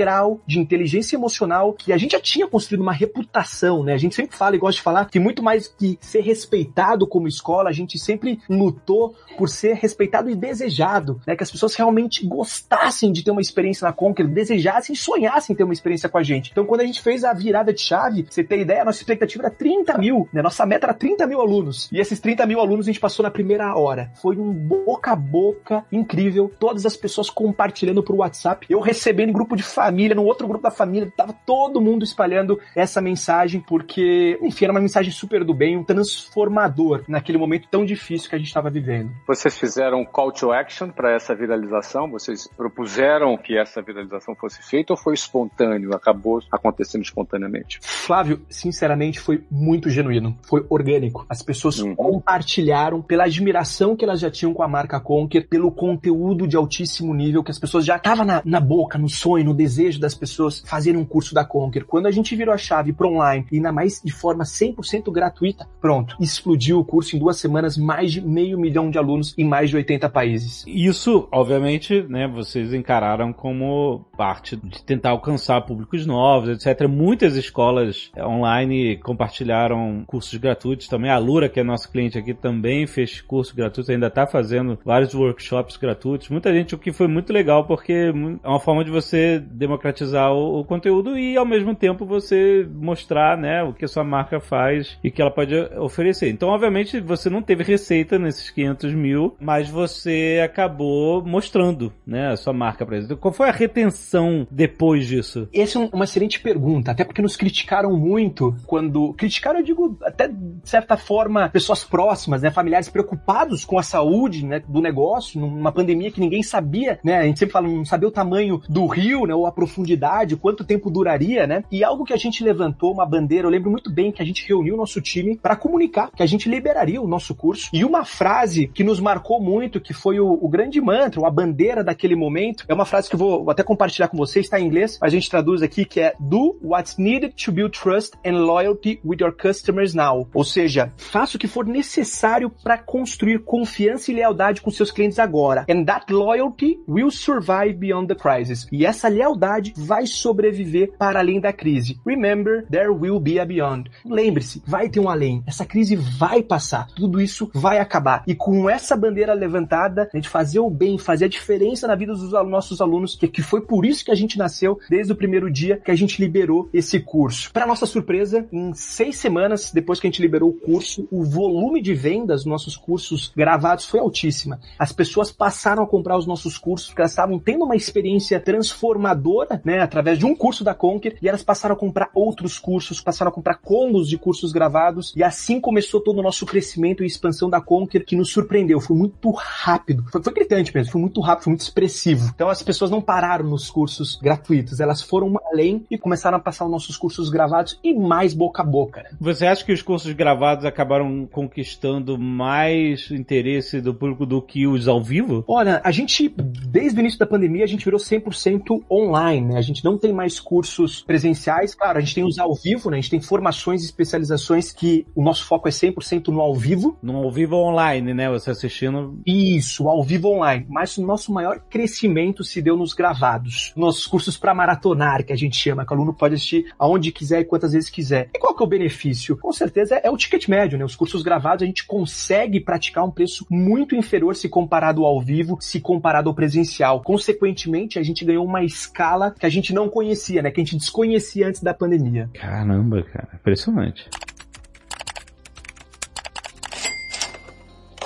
de 0.47 0.59
inteligência 0.59 1.17
emocional 1.17 1.73
que 1.73 1.93
a 1.93 1.99
gente 1.99 2.13
já 2.13 2.21
tinha 2.21 2.47
construído 2.47 2.81
uma 2.81 2.93
reputação, 2.93 3.83
né? 3.83 3.93
A 3.93 3.99
gente 3.99 4.15
sempre 4.15 4.37
fala 4.37 4.57
e 4.57 4.59
gosta 4.59 4.77
de 4.77 4.83
falar 4.83 5.07
que 5.07 5.19
muito 5.19 5.43
mais 5.43 5.69
que 5.69 5.99
ser 6.01 6.21
respeitado 6.21 7.07
como 7.07 7.29
escola, 7.29 7.71
a 7.71 7.73
gente 7.73 7.99
sempre 7.99 8.41
lutou 8.49 9.15
por 9.37 9.49
ser 9.49 9.75
respeitado 9.75 10.31
e 10.31 10.35
desejado, 10.35 11.21
né? 11.27 11.37
Que 11.37 11.43
as 11.43 11.51
pessoas 11.51 11.75
realmente 11.75 12.27
gostassem 12.27 13.13
de 13.13 13.23
ter 13.23 13.31
uma 13.31 13.41
experiência 13.41 13.87
na 13.87 13.93
Conquer, 13.93 14.27
desejassem 14.27 14.95
sonhassem 14.95 15.55
ter 15.55 15.65
uma 15.65 15.73
experiência 15.73 16.09
com 16.09 16.19
a 16.19 16.23
gente. 16.23 16.51
Então, 16.51 16.65
quando 16.65 16.81
a 16.81 16.87
gente 16.87 17.01
fez 17.01 17.25
a 17.25 17.33
virada 17.33 17.73
de 17.73 17.81
chave, 17.81 18.27
você 18.29 18.43
ter 18.43 18.61
ideia, 18.61 18.85
nossa 18.85 19.01
expectativa 19.01 19.45
era 19.45 19.51
30 19.51 19.99
mil, 19.99 20.29
né? 20.33 20.43
Nossa 20.43 20.65
meta 20.67 20.87
era 20.87 20.95
30 20.95 21.27
mil 21.27 21.41
alunos. 21.41 21.89
E 21.93 21.99
esses 21.99 22.21
30 22.21 22.47
mil 22.47 22.61
alunos 22.61 22.87
a 22.87 22.91
gente 22.91 23.01
passou 23.01 23.23
na 23.23 23.31
primeira 23.31 23.75
hora. 23.77 24.11
Foi 24.21 24.37
um 24.37 24.53
boca 24.53 25.13
a 25.13 25.17
boca 25.17 25.85
incrível, 25.91 26.51
todas 26.59 26.87
as 26.87 26.97
pessoas 26.97 27.29
compartilhando 27.29 28.03
por 28.03 28.17
WhatsApp, 28.17 28.67
eu 28.69 28.81
recebendo 28.81 29.33
grupo 29.33 29.57
de 29.57 29.63
família, 29.63 29.82
no 29.91 30.25
outro 30.25 30.47
grupo 30.47 30.63
da 30.63 30.71
família, 30.71 31.13
tava 31.17 31.33
todo 31.33 31.81
mundo 31.81 32.05
espalhando 32.05 32.61
essa 32.77 33.01
mensagem, 33.01 33.61
porque, 33.61 34.39
enfim, 34.43 34.65
era 34.65 34.73
uma 34.73 34.81
mensagem 34.81 35.13
super 35.13 35.45
do 35.45 35.55
bem, 35.55 35.77
um 35.77 35.85
transformador 35.85 37.03
naquele 37.09 37.39
momento 37.39 37.69
tão 37.71 37.85
difícil 37.85 38.29
que 38.29 38.37
a 38.37 38.39
gente 38.39 38.49
estava 38.49 38.71
vivendo. 38.71 39.11
Vocês 39.27 39.59
fizeram 39.59 40.01
um 40.01 40.05
call 40.05 40.33
to 40.33 40.53
action 40.53 40.91
para 40.91 41.15
essa 41.15 41.35
viralização? 41.35 42.11
Vocês 42.11 42.49
propuseram 42.57 43.37
que 43.37 43.59
essa 43.59 43.83
viralização 43.83 44.35
fosse 44.35 44.63
feita 44.63 44.93
ou 44.93 44.97
foi 44.97 45.15
espontâneo? 45.15 45.95
Acabou 45.95 46.41
acontecendo 46.51 47.03
espontaneamente? 47.03 47.79
Flávio, 47.83 48.41
sinceramente, 48.49 49.21
foi 49.21 49.45
muito 49.51 49.91
genuíno. 49.91 50.37
Foi 50.43 50.65
orgânico. 50.69 51.27
As 51.29 51.43
pessoas 51.43 51.81
uhum. 51.81 51.95
compartilharam 51.95 53.03
pela 53.03 53.25
admiração 53.25 53.97
que 53.97 54.05
elas 54.05 54.21
já 54.21 54.31
tinham 54.31 54.55
com 54.55 54.63
a 54.63 54.69
marca 54.69 55.01
Conquer, 55.01 55.49
pelo 55.49 55.71
conteúdo 55.71 56.47
de 56.47 56.57
altíssimo 56.57 57.15
nível 57.15 57.43
que 57.43 57.51
as 57.51 57.59
pessoas 57.59 57.85
já 57.85 57.97
estavam 57.97 58.25
na, 58.25 58.43
na 58.45 58.61
boca, 58.61 58.99
no 58.99 59.09
sonho, 59.09 59.45
no 59.45 59.55
desejo 59.55 59.72
das 59.99 60.15
pessoas 60.15 60.63
fazerem 60.67 61.01
um 61.01 61.05
curso 61.05 61.35
da 61.35 61.45
Conquer. 61.45 61.85
Quando 61.85 62.07
a 62.07 62.11
gente 62.11 62.35
virou 62.37 62.55
a 62.55 62.59
chave 62.59 62.93
para 62.93 63.09
online 63.09 63.47
e 63.51 63.57
ainda 63.57 63.73
mais 63.73 64.01
de 64.05 64.13
forma 64.13 64.45
100% 64.45 65.11
gratuita, 65.11 65.69
pronto, 65.81 66.17
explodiu 66.21 66.79
o 66.79 66.85
curso 66.85 67.17
em 67.17 67.19
duas 67.19 67.39
semanas, 67.39 67.77
mais 67.77 68.13
de 68.13 68.21
meio 68.21 68.59
milhão 68.59 68.91
de 68.91 68.99
alunos 68.99 69.35
em 69.37 69.45
mais 69.45 69.71
de 69.71 69.77
80 69.77 70.09
países. 70.09 70.65
Isso, 70.67 71.29
obviamente, 71.31 72.03
né, 72.09 72.29
vocês 72.29 72.73
encararam 72.73 73.33
como 73.33 74.05
parte 74.17 74.57
de 74.57 74.83
tentar 74.83 75.11
alcançar 75.11 75.61
públicos 75.63 76.07
novos, 76.07 76.49
etc. 76.49 76.87
Muitas 76.89 77.37
escolas 77.37 78.11
online 78.19 78.97
compartilharam 78.99 80.05
cursos 80.07 80.39
gratuitos 80.39 80.89
também. 80.89 81.11
A 81.11 81.19
Lura, 81.19 81.49
que 81.49 81.61
é 81.61 81.63
nosso 81.63 81.91
cliente 81.91 82.19
aqui, 82.19 82.35
também 82.35 82.87
fez 82.87 83.21
curso 83.21 83.55
gratuito, 83.55 83.91
ainda 83.91 84.07
está 84.09 84.27
fazendo 84.27 84.79
vários 84.85 85.15
workshops 85.15 85.77
gratuitos. 85.77 86.29
Muita 86.29 86.53
gente, 86.53 86.75
o 86.75 86.79
que 86.79 86.93
foi 86.93 87.09
muito 87.09 87.33
legal, 87.33 87.65
porque 87.65 88.13
é 88.43 88.49
uma 88.49 88.61
forma 88.61 88.85
de 88.85 88.91
você 88.91 89.43
democratizar 89.53 90.33
o, 90.33 90.61
o 90.61 90.65
conteúdo 90.65 91.19
e, 91.19 91.37
ao 91.37 91.45
mesmo 91.45 91.75
tempo, 91.75 92.05
você 92.05 92.67
mostrar 92.73 93.37
né, 93.37 93.63
o 93.63 93.73
que 93.73 93.85
a 93.85 93.89
sua 93.89 94.05
marca 94.05 94.41
faz 94.41 94.99
e 95.03 95.11
que 95.11 95.21
ela 95.21 95.31
pode 95.31 95.55
oferecer. 95.79 96.31
Então, 96.31 96.49
obviamente, 96.49 97.01
você 97.01 97.29
não 97.29 97.43
teve 97.43 97.63
receita 97.63 98.19
nesses 98.19 98.51
500 98.51 98.95
mil, 98.95 99.37
mas 99.41 99.69
você 99.69 100.41
acabou 100.45 101.25
mostrando 101.25 101.93
né, 102.07 102.29
a 102.29 102.37
sua 102.37 102.53
marca 102.53 102.85
para 102.85 102.97
eles. 102.97 103.13
Qual 103.15 103.33
foi 103.33 103.49
a 103.49 103.53
retenção 103.53 104.47
depois 104.51 105.07
disso? 105.07 105.49
Essa 105.55 105.79
é 105.79 105.89
uma 105.93 106.05
excelente 106.05 106.41
pergunta, 106.41 106.91
até 106.91 107.05
porque 107.05 107.23
nos 107.23 107.37
criticaram 107.37 107.97
muito 107.97 108.55
quando. 108.67 109.13
Criticaram, 109.15 109.61
eu 109.61 109.65
digo, 109.65 109.99
até 110.03 110.29
de 110.29 110.37
certa 110.65 110.97
forma, 110.97 111.49
pessoas 111.49 111.85
próximas, 111.85 112.43
né, 112.43 112.51
familiares 112.51 112.89
preocupados 112.89 113.65
com 113.65 113.79
a 113.79 113.83
saúde 113.83 114.45
né, 114.45 114.61
do 114.67 114.81
negócio, 114.81 115.41
numa 115.41 115.73
pandemia 115.73 116.11
que 116.11 116.21
ninguém 116.21 116.43
sabia, 116.43 116.99
né? 117.05 117.19
A 117.19 117.25
gente 117.25 117.39
sempre 117.39 117.53
fala, 117.53 117.69
não 117.69 117.85
sabia 117.85 118.09
o 118.09 118.13
tamanho 118.13 118.61
do 118.69 118.87
rio, 118.87 119.27
né, 119.27 119.35
ou 119.43 119.47
a 119.47 119.53
profundidade, 119.53 120.37
quanto 120.37 120.65
tempo 120.65 120.91
duraria, 120.91 121.47
né? 121.47 121.65
E 121.71 121.85
algo 121.85 122.05
que 122.05 122.13
a 122.13 122.17
gente 122.17 122.43
levantou, 122.43 122.93
uma 122.93 123.07
bandeira, 123.07 123.47
eu 123.47 123.51
lembro 123.51 123.71
muito 123.71 123.93
bem 123.93 124.13
que 124.13 124.23
a 124.23 124.25
gente 124.25 124.47
reuniu 124.47 124.75
o 124.75 124.77
nosso 124.77 125.01
time 125.01 125.37
para 125.37 125.57
comunicar 125.57 126.11
que 126.15 126.23
a 126.23 126.27
gente 126.27 126.49
liberaria 126.49 127.01
o 127.01 127.09
nosso 127.09 127.35
curso. 127.35 127.69
E 127.73 127.85
uma 127.85 128.05
frase 128.05 128.69
que 128.69 128.85
nos 128.85 129.01
marcou 129.01 129.41
muito, 129.41 129.81
que 129.81 129.93
foi 129.93 130.21
o, 130.21 130.33
o 130.33 130.49
grande 130.49 130.81
mantra, 130.81 131.27
a 131.27 131.31
bandeira 131.31 131.83
daquele 131.83 132.15
momento, 132.15 132.65
é 132.69 132.75
uma 132.75 132.85
frase 132.85 133.09
que 133.09 133.15
eu 133.15 133.19
vou 133.19 133.51
até 133.51 133.63
compartilhar 133.63 134.09
com 134.09 134.17
vocês, 134.17 134.47
está 134.47 134.61
em 134.61 134.67
inglês, 134.67 134.99
a 135.01 135.09
gente 135.09 135.29
traduz 135.29 135.63
aqui 135.63 135.85
que 135.85 136.01
é 136.01 136.15
do 136.19 136.57
what's 136.63 136.97
needed 136.97 137.35
to 137.35 137.53
build 137.53 137.79
trust 137.79 138.13
and 138.25 138.39
loyalty 138.45 139.01
with 139.05 139.19
your 139.21 139.33
customers 139.33 139.95
now. 139.95 140.29
Ou 140.33 140.45
seja, 140.45 140.93
faça 140.97 141.37
o 141.37 141.41
que 141.41 141.49
for 141.49 141.67
necessário 141.67 142.51
para 142.63 142.79
construir 142.79 143.41
confiança 143.41 144.11
e 144.11 144.15
lealdade 144.15 144.61
com 144.61 144.71
seus 144.71 144.91
clientes 144.91 145.19
agora. 145.19 145.65
And 145.69 145.85
that 145.85 146.13
loyalty 146.13 146.79
will 146.89 147.11
survive 147.11 147.75
beyond 147.75 148.09
the 148.09 148.15
crisis. 148.15 148.67
E 148.71 148.85
essa 148.85 149.09
lealdade 149.09 149.32
vai 149.77 150.07
sobreviver 150.07 150.93
para 150.99 151.21
além 151.21 151.41
da 151.41 151.53
crise. 151.53 152.01
Remember, 152.05 152.67
there 152.71 152.91
will 152.91 153.21
be 153.21 153.39
a 153.39 153.45
beyond. 153.45 153.91
Lembre-se, 154.05 154.63
vai 154.67 154.89
ter 154.89 155.01
um 155.01 155.09
além. 155.09 155.43
Essa 155.47 155.65
crise 155.65 155.97
vai 155.97 156.43
passar. 156.43 156.87
Tudo 156.95 157.21
isso 157.21 157.51
vai 157.55 157.79
acabar. 157.79 158.23
E 158.27 158.35
com 158.35 158.69
essa 158.69 158.97
bandeira 158.97 159.33
levantada, 159.33 160.09
a 160.13 160.17
gente 160.17 160.29
fazer 160.29 160.61
o 160.61 160.71
bem, 160.71 160.99
fazer 160.99 161.27
a 161.27 161.29
diferença 161.29 161.87
na 161.87 161.95
vida 161.95 162.13
dos 162.13 162.33
nossos 162.33 162.81
alunos, 162.81 163.15
que, 163.15 163.29
que 163.29 163.43
foi 163.43 163.61
por 163.61 163.85
isso 163.85 164.05
que 164.05 164.11
a 164.11 164.15
gente 164.15 164.39
nasceu 164.39 164.79
desde 164.89 165.13
o 165.13 165.17
primeiro 165.17 165.51
dia 165.51 165.77
que 165.77 165.91
a 165.91 165.95
gente 165.95 166.21
liberou 166.21 166.69
esse 166.73 167.01
curso. 167.01 167.53
Para 167.53 167.67
nossa 167.67 167.87
surpresa, 167.87 168.47
em 168.53 168.73
seis 168.75 169.17
semanas 169.17 169.71
depois 169.73 170.01
que 170.01 170.07
a 170.07 170.11
gente 170.11 170.23
liberou 170.23 170.51
o 170.51 170.53
curso, 170.53 171.07
o 171.11 171.25
volume 171.25 171.81
de 171.83 171.95
vendas 171.95 172.43
dos 172.43 172.47
nossos 172.47 172.77
cursos 172.77 173.33
gravados 173.37 173.85
foi 173.85 174.01
altíssima. 174.01 174.61
As 174.79 174.93
pessoas 174.93 175.31
passaram 175.31 175.83
a 175.83 175.87
comprar 175.87 176.17
os 176.17 176.27
nossos 176.27 176.59
cursos 176.59 176.89
porque 176.89 177.03
elas 177.03 177.13
estavam 177.13 177.39
tendo 177.39 177.65
uma 177.65 177.77
experiência 177.77 178.41
transformadora, 178.41 179.22
né, 179.65 179.81
através 179.81 180.19
de 180.19 180.27
um 180.27 180.35
curso 180.35 180.65
da 180.65 180.75
Conquer, 180.75 181.17
e 181.21 181.29
elas 181.29 181.43
passaram 181.43 181.75
a 181.75 181.79
comprar 181.79 182.11
outros 182.15 182.59
cursos, 182.59 183.01
passaram 183.01 183.31
a 183.31 183.35
comprar 183.35 183.55
combos 183.57 184.09
de 184.09 184.19
cursos 184.19 184.53
gravados, 184.53 185.13
e 185.17 185.23
assim 185.23 185.61
começou 185.61 186.01
todo 186.01 186.19
o 186.19 186.23
nosso 186.23 186.47
crescimento 186.47 187.03
e 187.03 187.07
expansão 187.07 187.49
da 187.49 187.61
Conquer, 187.61 188.05
que 188.05 188.17
nos 188.17 188.31
surpreendeu. 188.31 188.81
Foi 188.81 188.97
muito 188.97 189.31
rápido. 189.31 190.05
Foi, 190.11 190.23
foi 190.23 190.33
gritante 190.33 190.75
mesmo, 190.75 190.93
foi 190.93 191.01
muito 191.01 191.21
rápido, 191.21 191.45
foi 191.45 191.51
muito 191.53 191.63
expressivo. 191.63 192.31
Então 192.35 192.49
as 192.49 192.63
pessoas 192.63 192.91
não 192.91 193.01
pararam 193.01 193.45
nos 193.45 193.71
cursos 193.71 194.19
gratuitos, 194.21 194.81
elas 194.81 195.03
foram 195.03 195.35
além 195.51 195.85
e 195.91 195.99
começaram 195.99 196.37
a 196.37 196.41
passar 196.41 196.65
os 196.65 196.71
nossos 196.71 196.97
cursos 196.97 197.29
gravados 197.29 197.79
e 197.83 197.95
mais 197.95 198.35
boca 198.35 198.63
a 198.63 198.65
boca. 198.65 199.03
Né? 199.03 199.11
Você 199.21 199.47
acha 199.47 199.65
que 199.65 199.73
os 199.73 199.83
cursos 199.83 200.13
gravados 200.13 200.65
acabaram 200.65 201.27
conquistando 201.31 202.19
mais 202.19 203.11
interesse 203.11 203.81
do 203.81 203.95
público 203.95 204.27
do 204.27 204.41
que 204.41 204.67
os 204.67 204.89
ao 204.89 205.03
vivo? 205.03 205.45
Olha, 205.47 205.81
a 205.85 205.91
gente, 205.91 206.29
desde 206.29 206.99
o 206.99 207.01
início 207.01 207.19
da 207.19 207.27
pandemia, 207.27 207.65
a 207.65 207.69
gente 207.69 207.85
virou 207.85 208.01
100% 208.01 208.83
online, 208.91 209.12
né? 209.41 209.59
A 209.59 209.63
gente 209.63 209.85
não 209.85 209.99
tem 209.99 210.13
mais 210.13 210.41
cursos 210.41 211.03
presenciais. 211.03 211.75
Claro, 211.75 211.99
a 211.99 212.01
gente 212.01 212.15
tem 212.15 212.25
os 212.25 212.39
ao 212.39 212.55
vivo, 212.55 212.91
né? 212.91 212.99
A 212.99 213.01
gente 213.01 213.11
tem 213.11 213.21
formações 213.21 213.83
e 213.83 213.87
especializações 213.87 214.73
que 214.73 215.07
o 215.15 215.23
nosso 215.23 215.45
foco 215.45 215.69
é 215.69 215.71
100% 215.71 216.29
no 216.29 216.41
ao 216.41 216.55
vivo. 216.55 216.97
No 217.03 217.17
ao 217.17 217.31
vivo 217.31 217.57
online, 217.57 218.15
né? 218.15 218.31
Você 218.31 218.51
assistindo. 218.51 219.21
Isso, 219.27 219.89
ao 219.89 220.03
vivo 220.03 220.29
online. 220.29 220.67
Mas 220.69 220.97
o 220.97 221.07
nosso 221.07 221.33
maior 221.33 221.61
crescimento 221.71 222.45
se 222.45 222.61
deu 222.63 222.77
nos 222.77 222.95
gravados. 222.95 223.73
Nossos 223.77 224.07
cursos 224.07 224.37
para 224.37 224.55
maratonar, 224.55 225.25
que 225.25 225.33
a 225.33 225.37
gente 225.37 225.57
chama, 225.57 225.85
que 225.85 225.93
o 225.93 225.97
aluno 225.97 226.15
pode 226.15 226.35
assistir 226.35 226.73
aonde 226.79 227.13
quiser 227.13 227.41
e 227.41 227.45
quantas 227.45 227.73
vezes 227.73 227.91
quiser. 227.91 228.31
E 228.35 228.39
qual 228.39 228.55
que 228.55 228.63
é 228.63 228.67
o 228.67 228.69
benefício? 228.69 229.37
Com 229.37 229.53
certeza 229.53 229.97
é 229.97 230.11
o 230.11 230.17
ticket 230.17 230.49
médio, 230.49 230.79
né? 230.79 230.85
Os 230.85 230.97
cursos 230.97 231.23
gravados 231.23 231.63
a 231.63 231.67
gente 231.67 231.87
consegue 231.87 232.61
praticar 232.61 233.05
um 233.05 233.11
preço 233.11 233.47
muito 233.51 233.95
inferior 233.95 234.35
se 234.35 234.49
comparado 234.49 235.05
ao 235.05 235.21
vivo, 235.21 235.59
se 235.61 235.81
comparado 235.81 236.29
ao 236.29 236.35
presencial. 236.35 237.03
Consequentemente, 237.03 237.99
a 237.99 238.03
gente 238.03 238.25
ganhou 238.25 238.45
uma 238.45 238.65
escala 238.65 239.02
que 239.39 239.47
a 239.47 239.49
gente 239.49 239.73
não 239.73 239.89
conhecia, 239.89 240.43
né? 240.43 240.51
Que 240.51 240.61
a 240.61 240.65
gente 240.65 240.77
desconhecia 240.77 241.49
antes 241.49 241.63
da 241.63 241.75
pandemia. 241.75 242.29
Caramba, 242.35 243.03
cara, 243.03 243.29
impressionante. 243.35 244.09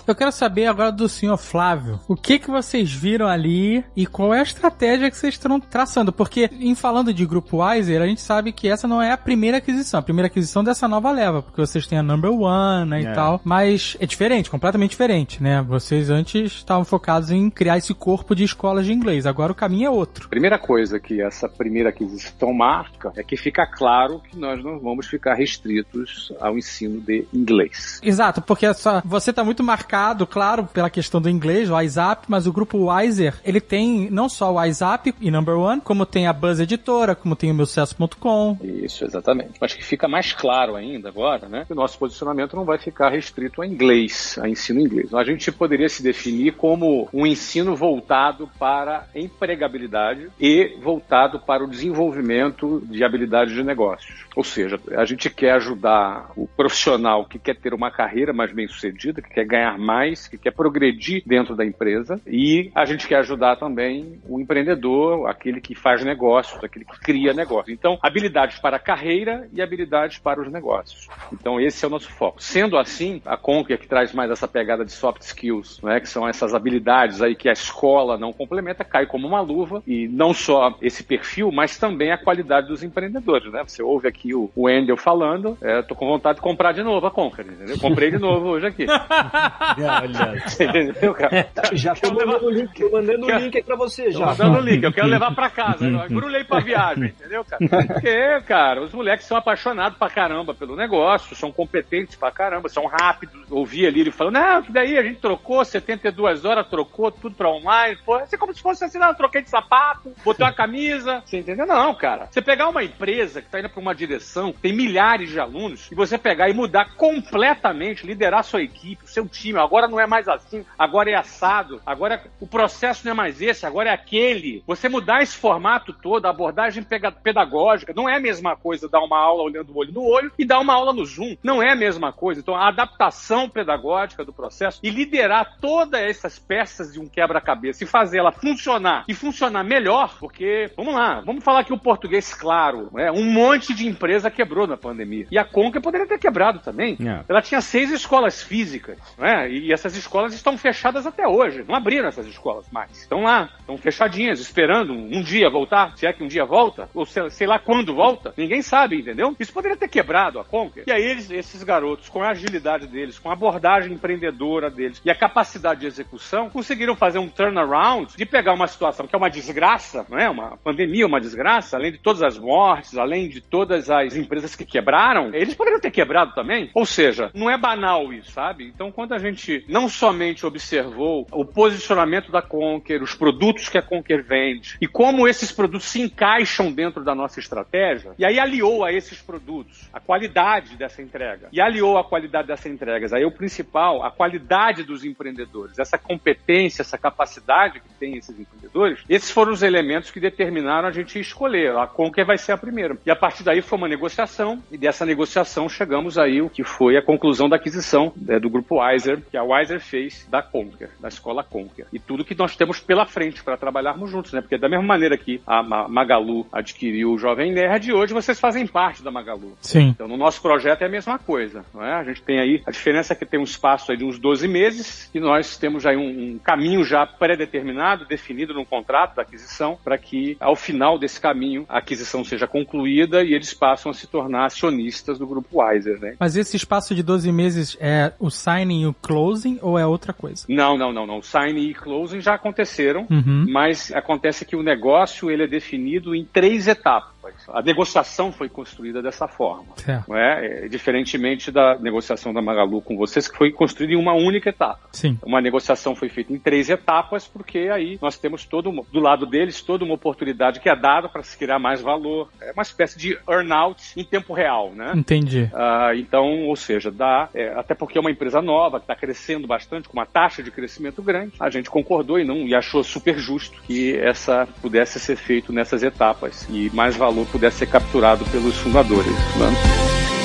Eu 0.07 0.15
quero 0.15 0.31
saber 0.31 0.67
agora 0.67 0.93
do 0.93 1.09
senhor 1.09 1.37
Flávio. 1.37 1.99
O 2.07 2.15
que 2.15 2.39
que 2.39 2.49
vocês 2.49 2.93
viram 2.93 3.27
ali 3.27 3.85
e 3.97 4.07
qual 4.07 4.33
é 4.33 4.39
a 4.39 4.43
estratégia 4.43 5.11
que 5.11 5.17
vocês 5.17 5.35
estão 5.35 5.59
traçando? 5.59 6.13
Porque 6.13 6.49
em 6.61 6.77
falando 6.77 7.13
de 7.13 7.27
Grupo 7.27 7.61
Wiser, 7.61 8.01
a 8.01 8.07
gente 8.07 8.21
sabe 8.21 8.53
que 8.53 8.69
essa 8.69 8.87
não 8.87 9.03
é 9.03 9.11
a 9.11 9.17
primeira 9.17 9.57
aquisição, 9.57 9.99
a 9.99 10.03
primeira 10.05 10.29
aquisição 10.29 10.63
dessa 10.63 10.87
nova 10.87 11.11
leva, 11.11 11.43
porque 11.43 11.61
vocês 11.61 11.89
têm 11.89 11.99
a 11.99 12.05
Number 12.05 12.31
One 12.31 12.89
né, 12.89 13.03
é. 13.03 13.03
e 13.03 13.15
tal, 13.15 13.41
mas 13.43 13.97
é 13.99 14.07
diferente, 14.07 14.49
completamente 14.49 14.91
diferente, 14.91 15.43
né? 15.43 15.61
Vocês 15.63 16.09
antes 16.09 16.53
estavam 16.53 16.85
focados 16.85 17.33
em 17.33 17.51
criar 17.51 17.79
esse 17.79 17.93
corpo 17.93 18.33
de 18.37 18.45
escolas 18.45 18.87
de 18.87 18.93
inglês, 18.93 19.27
agora 19.27 19.51
o 19.51 19.57
caminho 19.57 19.87
é 19.87 19.91
outro. 19.91 20.29
Primeira 20.29 20.59
coisa 20.59 21.01
que 21.01 21.21
essa 21.21 21.49
primeira 21.49 21.89
aquisição 21.89 22.53
marca 22.53 23.13
é 23.17 23.25
que 23.25 23.37
fica 23.37 23.67
claro 23.67 24.21
que 24.21 24.39
nós 24.39 24.63
não 24.63 24.79
vamos 24.79 25.09
ficar 25.09 25.35
restritos 25.35 26.33
ao 26.41 26.57
ensino 26.57 27.01
de 27.01 27.27
inglês. 27.35 28.01
Exato, 28.05 28.41
porque 28.41 28.67
essa, 28.67 29.03
você 29.05 29.31
está 29.31 29.43
muito 29.43 29.65
marcado 29.65 29.96
marcado, 29.97 30.27
claro, 30.27 30.65
pela 30.67 30.91
questão 30.91 31.21
do 31.21 31.31
inglês, 31.31 31.71
o 31.71 31.73
WhatsApp, 31.73 32.27
mas 32.29 32.47
o 32.47 32.53
grupo 32.53 32.93
Wiser, 32.93 33.35
ele 33.43 33.61
tem 33.61 34.11
não 34.11 34.29
só 34.29 34.51
o 34.51 34.55
WhatsApp 34.55 35.15
e 35.21 35.31
Number 35.31 35.57
One, 35.57 35.81
como 35.81 36.05
tem 36.05 36.27
a 36.27 36.33
Buzz 36.33 36.61
Editora, 36.61 37.15
como 37.15 37.35
tem 37.35 37.51
o 37.51 37.55
meucesso.com. 37.55 38.59
Isso, 38.63 39.05
exatamente. 39.05 39.55
Mas 39.59 39.73
que 39.73 39.83
fica 39.83 40.07
mais 40.07 40.35
claro 40.35 40.77
ainda 40.77 41.09
agora, 41.09 41.49
né? 41.49 41.65
Que 41.67 41.73
o 41.73 41.77
nosso 41.77 41.99
posicionamento 41.99 42.55
não 42.55 42.65
vai 42.65 42.77
ficar 42.77 43.09
restrito 43.09 43.63
a 43.63 43.67
inglês, 43.67 44.39
a 44.43 44.49
ensino 44.49 44.81
inglês. 44.81 45.15
A 45.15 45.25
gente 45.25 45.51
poderia 45.51 45.89
se 45.89 46.03
definir 46.03 46.53
como 46.53 47.09
um 47.13 47.27
ensino 47.27 47.75
voltado 47.75 48.51
para 48.59 49.07
empregabilidade 49.15 50.29
e 50.39 50.77
voltado 50.83 51.41
para 51.41 51.65
o 51.65 51.69
desenvolvimento 51.69 52.83
de 52.85 53.03
habilidades 53.03 53.55
de 53.55 53.63
negócios. 53.63 54.27
Ou 54.37 54.45
seja, 54.45 54.79
a 54.95 55.05
gente 55.07 55.31
quer 55.31 55.53
ajudar 55.53 56.31
o 56.37 56.47
profissional 56.47 57.25
que 57.25 57.39
quer 57.39 57.57
ter 57.57 57.73
uma 57.73 57.91
carreira 57.91 58.35
mais 58.35 58.53
bem 58.53 58.69
sucedida, 58.69 59.23
que 59.23 59.31
quer 59.31 59.47
ganhar 59.47 59.79
mais, 59.87 60.29
que 60.29 60.37
quer 60.37 60.51
progredir 60.51 61.23
dentro 61.25 61.55
da 61.55 61.65
empresa 61.65 62.21
e 62.27 62.71
a 62.75 62.85
gente 62.85 63.07
quer 63.07 63.17
ajudar 63.17 63.57
também 63.57 64.21
o 64.29 64.41
empreendedor, 64.41 65.29
aquele 65.29 65.61
que 65.61 65.75
faz 65.75 66.05
negócios, 66.05 66.63
aquele 66.63 66.85
que 66.85 66.99
cria 67.01 67.33
negócios. 67.33 67.69
Então, 67.69 67.99
habilidades 68.03 68.59
para 68.59 68.77
a 68.77 68.81
carreira 68.81 69.49
e 69.53 69.63
habilidades 69.63 70.19
para 70.19 70.41
os 70.41 70.51
negócios. 70.51 71.09
Então, 71.33 71.61
esse 71.61 71.85
é 71.85 71.89
o 71.89 71.91
nosso 71.91 72.11
foco. 72.11 72.43
Sendo 72.43 72.77
assim, 72.77 73.23
a 73.25 73.37
Conquer 73.37 73.79
que 73.79 73.87
traz 73.87 74.13
mais 74.13 74.31
essa 74.31 74.49
pegada 74.49 74.85
de 74.85 74.93
soft 74.93 75.23
skills, 75.23 75.81
né, 75.83 76.01
que 76.01 76.09
são 76.09 76.29
essas 76.29 76.55
habilidades 76.55 77.23
aí 77.23 77.35
que 77.35 77.49
a 77.49 77.53
escola 77.53 78.19
não 78.19 78.33
complementa, 78.33 78.85
cai 78.85 79.07
como 79.07 79.27
uma 79.27 79.41
luva 79.41 79.83
e 79.87 80.09
não 80.09 80.35
só 80.35 80.77
esse 80.83 81.05
perfil, 81.05 81.53
mas 81.53 81.79
também 81.79 82.11
a 82.11 82.19
qualidade 82.19 82.69
dos 82.69 82.83
empreendedores, 82.83 83.53
né? 83.53 83.63
Você 83.67 83.83
ouve 83.83 84.09
aqui 84.09 84.35
o, 84.35 84.51
o 84.55 84.69
Endel 84.69 84.97
falando, 84.97 85.57
é, 85.61 85.83
tô 85.83 85.95
com 85.95 86.07
vontade 86.07 86.37
de 86.37 86.43
comprar 86.43 86.73
de 86.73 86.83
novo 86.83 87.07
a 87.07 87.11
Conquer, 87.11 87.47
entendeu? 87.47 87.79
Comprei 87.79 88.11
de 88.11 88.19
novo 88.19 88.49
hoje 88.49 88.67
aqui. 88.67 88.87
Olha. 89.79 90.43
entendeu, 90.47 91.15
cara? 91.15 91.49
Já 91.73 91.95
tô 91.95 92.13
mandando 92.13 92.47
o 92.47 92.51
link, 92.51 92.81
tô 92.81 92.91
mandando 92.91 93.27
o 93.27 93.39
link 93.39 93.57
aí 93.57 93.63
pra 93.63 93.77
você 93.77 94.11
já. 94.11 94.19
Tô 94.19 94.27
mandando 94.27 94.59
o 94.59 94.61
link, 94.61 94.83
eu 94.83 94.93
quero 94.93 95.07
levar 95.07 95.35
pra 95.35 95.51
casa. 95.51 95.87
Eu 95.87 96.07
embrulhei 96.07 96.45
pra 96.45 96.61
viagem, 96.61 97.07
entendeu, 97.07 97.45
cara? 97.45 97.67
Porque, 97.69 98.41
cara, 98.47 98.83
os 98.83 98.93
moleques 98.93 99.27
são 99.27 99.37
apaixonados 99.37 99.99
pra 99.99 100.09
caramba 100.09 100.55
pelo 100.55 100.77
negócio, 100.77 101.37
são 101.37 101.53
competentes 101.53 102.17
pra 102.17 102.31
caramba, 102.31 102.69
são 102.69 102.87
rápidos. 102.87 103.37
Ouvi 103.51 103.87
ali 103.87 104.01
ele 104.01 104.11
falando, 104.11 104.35
não, 104.35 104.63
que 104.63 104.73
daí 104.73 104.99
a 104.99 105.03
gente 105.03 105.21
trocou, 105.21 105.65
72 105.65 106.45
horas, 106.45 106.67
trocou 106.69 107.11
tudo 107.11 107.35
pra 107.35 107.51
online. 107.51 107.99
Pô, 108.05 108.19
é 108.19 108.27
como 108.39 108.55
se 108.55 108.63
fosse 108.63 108.85
assim, 108.85 108.99
não, 108.99 109.15
troquei 109.15 109.43
de 109.43 109.51
sapato, 109.51 110.13
botei 110.25 110.45
uma 110.45 110.53
camisa. 110.53 111.23
Você 111.25 111.39
entendeu? 111.39 111.67
Não, 111.67 111.95
cara. 111.95 112.29
Você 112.31 112.43
pegar 112.43 112.69
uma 112.69 112.85
empresa 112.85 113.43
que 113.43 113.49
tá 113.49 113.59
indo 113.59 113.69
pra 113.69 113.81
uma 113.81 113.95
direção, 113.95 114.53
tem 114.53 114.73
milhares 114.73 115.31
de 115.31 115.41
alunos, 115.41 115.91
e 115.91 115.95
você 115.95 116.19
pegar 116.19 116.49
e 116.49 116.55
mudar 116.55 116.95
completamente, 116.97 118.07
liderar 118.07 118.45
sua 118.45 118.63
equipe, 118.63 119.05
o 119.05 119.09
seu 119.09 119.27
time, 119.29 119.59
agora 119.67 119.89
não 119.89 120.01
é 120.01 120.07
mais 120.07 120.29
assim, 120.29 120.65
agora 120.79 121.11
é 121.11 121.15
assado, 121.15 121.81
agora 121.85 122.23
o 122.41 122.47
processo 122.47 123.05
não 123.05 123.13
é 123.13 123.15
mais 123.15 123.41
esse, 123.43 123.67
agora 123.67 123.91
é 123.91 123.93
aquele. 123.93 124.63
Você 124.67 124.89
mudar 124.89 125.23
esse 125.23 125.37
formato 125.37 125.93
todo, 125.93 126.27
a 126.27 126.31
abordagem 126.31 126.85
pedagógica, 127.23 127.93
não 127.95 128.09
é 128.09 128.17
a 128.17 128.21
mesma 128.21 128.57
coisa 128.57 128.89
dar 128.89 129.01
uma 129.01 129.19
aula 129.19 129.43
olhando 129.43 129.73
o 129.73 129.79
olho 129.79 129.93
no 129.93 130.03
olho 130.03 130.33
e 130.39 130.45
dar 130.45 130.61
uma 130.61 130.75
aula 130.75 130.93
no 130.93 131.05
Zoom. 131.05 131.37
Não 131.43 131.63
é 131.63 131.73
a 131.73 131.77
mesma 131.77 132.13
coisa. 132.13 132.41
Então, 132.41 132.55
a 132.55 132.69
adaptação 132.69 133.49
pedagógica 133.49 134.25
do 134.25 134.33
processo 134.33 134.81
e 134.83 134.91
liderar 134.91 135.57
todas 135.61 136.01
essas 136.01 136.39
peças 136.39 136.93
de 136.93 137.01
um 137.01 137.09
quebra-cabeça 137.09 137.85
e 137.85 137.87
fazer 137.87 138.19
ela 138.19 138.33
funcionar 138.33 139.05
e 139.09 139.15
funcionar 139.15 139.65
melhor, 139.65 140.17
porque, 140.19 140.71
vamos 140.77 140.95
lá, 140.95 141.21
vamos 141.21 141.45
falar 141.45 141.61
aqui 141.61 141.73
o 141.73 141.79
português 141.79 142.33
claro, 142.33 142.89
né? 142.93 143.11
um 143.11 143.25
monte 143.25 143.75
de 143.75 143.87
empresa 143.87 144.31
quebrou 144.31 144.67
na 144.67 144.77
pandemia. 144.77 145.27
E 145.31 145.39
a 145.39 145.45
Conca 145.45 145.81
poderia 145.81 146.07
ter 146.07 146.19
quebrado 146.19 146.61
também. 146.61 146.97
É. 147.01 147.25
Ela 147.29 147.43
tinha 147.43 147.61
seis 147.61 147.91
escolas 147.91 148.43
físicas, 148.43 148.99
né? 149.19 149.46
E 149.49 149.73
essas 149.73 149.97
escolas 149.97 150.35
estão 150.35 150.57
fechadas 150.57 151.07
até 151.07 151.27
hoje. 151.27 151.65
Não 151.67 151.75
abriram 151.75 152.09
essas 152.09 152.27
escolas 152.27 152.67
mais. 152.71 152.91
Estão 152.99 153.23
lá, 153.23 153.51
estão 153.59 153.77
fechadinhas, 153.77 154.41
esperando 154.41 154.93
um 154.93 155.23
dia 155.23 155.51
voltar. 155.51 155.97
Se 155.97 156.07
é 156.07 156.13
que 156.13 156.23
um 156.23 156.29
dia 156.29 156.45
volta, 156.45 156.89
ou 156.95 157.07
sei, 157.07 157.31
sei 157.31 157.47
lá 157.47 157.59
quando 157.59 157.95
volta, 157.95 158.33
ninguém 158.37 158.63
sabe, 158.63 159.01
entendeu? 159.01 159.35
Isso 159.39 159.53
poderia 159.53 159.77
ter 159.77 159.89
quebrado 159.89 160.39
a 160.39 160.45
Conquer. 160.45 160.85
E 160.87 160.93
aí 160.93 161.03
eles, 161.03 161.31
esses 161.31 161.63
garotos, 161.63 162.09
com 162.09 162.23
a 162.23 162.31
agilidade 162.31 162.87
deles, 162.87 163.19
com 163.19 163.31
a 163.31 163.33
abordagem 163.33 163.93
empreendedora 163.93 164.71
deles 164.71 165.01
e 165.05 165.11
a 165.11 165.15
capacidade 165.15 165.81
de 165.81 165.87
execução, 165.87 166.51
conseguiram 166.51 166.97
fazer 166.97 167.19
um 167.19 167.29
turnaround 167.29 168.17
de 168.17 168.27
pegar 168.27 168.53
uma 168.55 168.67
situação 168.67 169.07
que 169.07 169.15
é 169.15 169.19
uma 169.19 169.31
desgraça, 169.31 170.07
não 170.09 170.19
é? 170.19 170.29
Uma 170.29 170.57
pandemia, 170.57 171.07
uma 171.07 171.21
desgraça, 171.21 171.77
além 171.77 171.93
de 171.93 171.99
todas 171.99 172.23
as 172.23 172.39
mortes, 172.39 172.97
além 172.97 173.29
de 173.29 173.41
todas 173.41 173.91
as 173.91 174.17
empresas 174.17 174.55
que 174.55 174.65
quebraram, 174.65 175.31
eles 175.35 175.55
poderiam 175.55 175.81
ter 175.81 175.91
quebrado 175.91 176.35
também. 176.35 176.71
Ou 176.75 176.87
seja, 176.87 177.31
não 177.35 177.51
é 177.51 177.57
banal 177.57 178.13
isso, 178.13 178.31
sabe? 178.31 178.67
Então, 178.67 178.93
quando 178.93 179.13
a 179.13 179.19
gente 179.37 179.65
não 179.69 179.89
somente 179.89 180.45
observou 180.47 181.27
o 181.31 181.45
posicionamento 181.45 182.33
da 182.33 182.43
Conquer, 182.43 183.03
os 183.03 183.15
produtos 183.15 183.69
que 183.69 183.79
a 183.79 183.83
Conquer 183.83 184.23
vende 184.23 184.77
e 184.81 184.89
como 184.89 185.29
esses 185.29 185.53
produtos 185.53 185.87
se 185.87 186.01
encaixam 186.01 186.73
dentro 186.73 187.05
da 187.05 187.15
nossa 187.15 187.39
estratégia, 187.39 188.13
e 188.19 188.25
aí 188.25 188.41
aliou 188.41 188.85
a 188.85 188.93
esses 188.93 189.21
produtos 189.21 189.89
a 189.93 190.01
qualidade 190.01 190.77
dessa 190.77 191.03
entrega. 191.03 191.49
E 191.53 191.61
aliou 191.61 191.99
a 191.99 192.05
qualidade 192.05 192.49
dessas 192.49 192.73
entregas. 192.73 193.13
Aí 193.13 193.25
o 193.25 193.31
principal, 193.31 194.03
a 194.03 194.11
qualidade 194.11 194.83
dos 194.83 195.05
empreendedores, 195.05 195.79
essa 195.79 195.99
competência, 195.99 196.83
essa 196.83 196.97
capacidade 196.97 197.81
que 197.81 197.89
tem 198.01 198.17
esses 198.17 198.39
empreendedores, 198.39 199.01
esses 199.09 199.31
foram 199.31 199.53
os 199.53 199.63
elementos 199.63 200.11
que 200.11 200.19
determinaram 200.19 200.89
a 200.89 200.93
gente 200.93 201.21
escolher. 201.21 201.77
A 201.77 201.87
Conquer 201.87 202.25
vai 202.25 202.39
ser 202.39 202.53
a 202.53 202.59
primeira. 202.59 202.97
E 203.05 203.11
a 203.11 203.17
partir 203.17 203.43
daí 203.45 203.61
foi 203.61 203.79
uma 203.79 203.89
negociação, 203.89 204.63
e 204.71 204.79
dessa 204.79 205.05
negociação 205.05 205.69
chegamos 205.69 206.19
aí 206.19 206.41
o 206.41 206.49
que 206.49 206.65
foi 206.65 206.97
a 206.97 207.03
conclusão 207.03 207.49
da 207.49 207.57
aquisição 207.57 208.13
né, 208.17 208.39
do 208.39 208.49
grupo 208.49 208.81
Weiser, 208.81 209.21
que 209.31 209.37
a 209.37 209.43
Weiser 209.43 209.81
fez 209.81 210.27
da 210.31 210.43
Conquer, 210.43 210.91
da 211.01 211.09
escola 211.09 211.43
Conquer. 211.43 211.87
E 211.93 211.99
tudo 211.99 212.25
que 212.25 212.35
nós 212.35 212.57
temos 212.57 212.81
pela 212.81 213.07
frente 213.07 213.43
para 213.43 213.57
trabalharmos 213.57 214.11
juntos, 214.11 214.33
né? 214.33 214.41
Porque 214.41 214.59
da 214.59 214.69
mesma 214.69 214.87
maneira 214.87 215.17
que 215.17 215.41
a 215.47 215.63
Magalu 215.63 216.47
adquiriu 216.53 217.13
o 217.13 217.19
Jovem 217.19 217.53
Nerd, 217.53 217.93
hoje 217.93 218.15
vocês 218.15 218.39
fazem 218.39 218.67
parte 218.67 219.03
da 219.03 219.11
Magalu. 219.11 219.57
Sim. 219.61 219.89
Então, 219.89 220.09
no 220.09 220.17
nosso 220.17 220.41
projeto 220.41 220.83
é 220.83 220.87
a 220.87 220.91
mesma 220.91 221.19
coisa, 221.19 221.65
não 221.75 221.85
é? 221.85 221.95
A 221.95 222.05
gente 222.05 222.23
tem 222.23 222.39
aí, 222.39 222.63
a 222.67 222.71
diferença 222.71 223.13
é 223.13 223.17
que 223.17 223.27
tem 223.27 223.41
um 223.41 223.45
espaço 223.45 223.91
aí 223.91 223.99
de 223.99 224.05
uns 224.05 224.19
12 224.19 224.47
meses 224.49 225.11
e 225.15 225.21
nós 225.21 225.57
temos 225.57 225.87
aí 225.87 225.97
um, 225.97 226.35
um 226.35 226.39
caminho 226.39 226.85
já 226.85 227.07
pré-determinado, 227.07 228.05
definido 228.07 228.55
no 228.55 228.65
contrato 228.65 229.17
da 229.17 229.23
aquisição, 229.23 229.79
para 229.83 229.99
que 229.99 230.37
ao 230.41 230.57
final 230.57 230.99
desse 230.99 231.21
caminho 231.21 231.65
a 231.69 231.79
aquisição 231.79 232.25
seja 232.25 232.47
concluída 232.47 233.23
e 233.23 233.35
eles 233.35 233.53
passam 233.53 233.91
a 233.91 233.95
se 233.95 234.07
tornar 234.07 234.47
acionistas 234.47 235.19
do 235.19 235.27
grupo 235.27 235.61
Weiser, 235.61 235.99
né? 236.01 236.15
Mas 236.19 236.37
esse 236.37 236.57
espaço 236.57 236.95
de 236.95 237.03
12 237.03 237.31
meses 237.33 237.77
é 237.81 238.13
o 238.19 238.31
signing 238.31 238.83
e 238.83 238.87
o 238.87 238.95
closing 238.95 239.16
ou 239.63 239.79
é 239.79 239.87
outra 239.87 240.13
coisa? 240.13 240.45
Não, 240.49 240.77
não, 240.77 240.93
não, 240.93 241.07
não. 241.07 241.23
Signing 241.23 241.69
e 241.71 241.75
closing 241.75 242.21
já 242.21 242.35
aconteceram, 242.35 243.07
Uhum. 243.11 243.47
mas 243.49 243.93
acontece 243.93 244.45
que 244.45 244.57
o 244.57 244.63
negócio 244.63 245.31
ele 245.31 245.45
é 245.45 245.47
definido 245.47 246.15
em 246.15 246.25
três 246.25 246.67
etapas. 246.69 247.16
A 247.49 247.63
negociação 247.63 248.33
foi 248.33 248.49
construída 248.49 249.03
dessa 249.03 249.27
forma. 249.27 249.67
Certo. 249.77 250.09
Não 250.09 250.17
é? 250.17 250.65
É, 250.65 250.69
Diferentemente 250.69 251.51
da 251.51 251.79
negociação 251.79 252.33
da 252.33 252.43
Magalu 252.43 252.83
com 252.83 252.97
vocês, 252.97 253.29
que 253.29 253.37
foi 253.37 253.51
construída 253.51 253.95
em 253.95 253.97
uma 253.97 254.13
única 254.13 254.51
etapa. 254.51 254.81
Sim. 254.93 255.19
Uma 255.25 255.41
negociação 255.41 255.95
foi 255.95 256.09
feita 256.09 256.33
em 256.33 256.39
três 256.39 256.69
etapas, 256.69 257.27
porque 257.27 257.71
aí 257.73 257.99
nós 258.01 258.19
temos 258.19 258.45
todo 258.45 258.71
do 258.93 259.01
lado 259.01 259.27
deles 259.27 259.63
toda 259.63 259.85
uma 259.85 259.95
oportunidade 259.95 260.61
que 260.61 260.69
é 260.69 260.77
dada 260.77 261.09
para 261.09 261.23
se 261.23 261.37
criar 261.37 261.59
mais 261.59 261.81
valor. 261.81 262.29
É 262.41 262.53
uma 262.53 262.63
espécie 262.63 262.99
de 262.99 263.19
earnout 263.29 263.93
em 263.97 264.05
tempo 264.05 264.33
real, 264.35 264.73
né? 264.73 264.93
Entendi. 264.95 265.51
Ah, 265.55 265.93
então, 265.95 266.47
ou 266.47 266.57
seja, 266.57 266.91
dá, 266.91 267.29
é, 267.35 267.49
até 267.57 267.75
porque 267.75 267.99
é 267.99 268.01
uma 268.01 268.11
empresa 268.11 268.43
nova 268.43 268.79
que 268.79 268.85
está 268.85 268.95
crescendo 268.95 269.47
bastante, 269.47 269.89
com 269.89 269.95
uma 269.95 270.07
taxa 270.07 270.43
de 270.43 270.51
crescimento 270.51 271.03
grande, 271.03 271.33
a 271.41 271.51
gente 271.51 271.71
concordou 271.71 272.19
e 272.19 272.25
não 272.25 272.47
e 272.47 272.55
achou 272.55 272.83
super 272.83 273.19
justo 273.19 273.61
que 273.63 273.97
essa 273.97 274.47
pudesse 274.61 274.99
ser 275.01 275.17
feito 275.17 275.53
nessas 275.53 275.83
etapas 275.83 276.47
e 276.51 276.71
mais 276.75 276.97
valor 276.97 277.16
pudesse 277.25 277.59
ser 277.59 277.67
capturado 277.67 278.25
pelos 278.27 278.57
fundadores. 278.57 279.13
Né? 279.37 280.16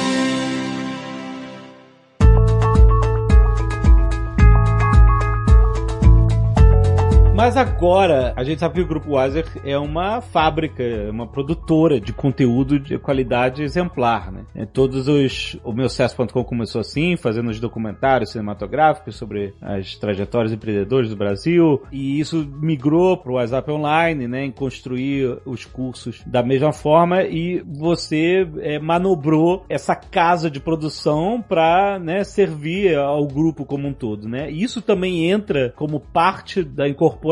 Mas 7.41 7.57
agora, 7.57 8.33
a 8.35 8.43
gente 8.43 8.59
sabe 8.59 8.75
que 8.75 8.81
o 8.81 8.87
Grupo 8.87 9.15
Weiser 9.15 9.47
é 9.65 9.75
uma 9.75 10.21
fábrica, 10.21 10.83
uma 11.09 11.25
produtora 11.25 11.99
de 11.99 12.13
conteúdo 12.13 12.79
de 12.79 12.99
qualidade 12.99 13.63
exemplar, 13.63 14.31
né? 14.31 14.45
É, 14.53 14.63
Todos 14.63 15.07
os... 15.07 15.57
O 15.63 15.73
meu 15.73 15.89
sucesso.com 15.89 16.43
começou 16.43 16.79
assim, 16.79 17.17
fazendo 17.17 17.49
os 17.49 17.59
documentários 17.59 18.29
cinematográficos 18.29 19.15
sobre 19.15 19.55
as 19.59 19.95
trajetórias 19.95 20.51
de 20.51 20.57
empreendedores 20.57 21.09
do 21.09 21.15
Brasil, 21.15 21.81
e 21.91 22.19
isso 22.19 22.47
migrou 22.61 23.17
para 23.17 23.31
o 23.31 23.35
WhatsApp 23.35 23.71
Online, 23.71 24.27
né? 24.27 24.45
Em 24.45 24.51
construir 24.51 25.39
os 25.43 25.65
cursos 25.65 26.21
da 26.27 26.43
mesma 26.43 26.71
forma, 26.71 27.23
e 27.23 27.59
você 27.65 28.47
é, 28.59 28.77
manobrou 28.77 29.65
essa 29.67 29.95
casa 29.95 30.47
de 30.47 30.59
produção 30.59 31.41
para 31.41 31.97
né, 31.97 32.23
servir 32.23 32.95
ao 32.95 33.25
grupo 33.25 33.65
como 33.65 33.87
um 33.87 33.93
todo, 33.93 34.29
né? 34.29 34.51
E 34.51 34.61
isso 34.61 34.79
também 34.79 35.27
entra 35.27 35.73
como 35.75 35.99
parte 35.99 36.63
da 36.63 36.87
incorporação 36.87 37.30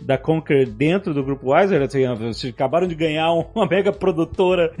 da 0.00 0.18
Conquer 0.18 0.66
dentro 0.66 1.14
do 1.14 1.24
grupo 1.24 1.52
Weiser. 1.52 1.82
Assim, 1.82 2.06
vocês 2.14 2.52
acabaram 2.52 2.86
de 2.86 2.94
ganhar 2.94 3.32
uma 3.54 3.66
mega 3.66 3.92
produtora 3.92 4.72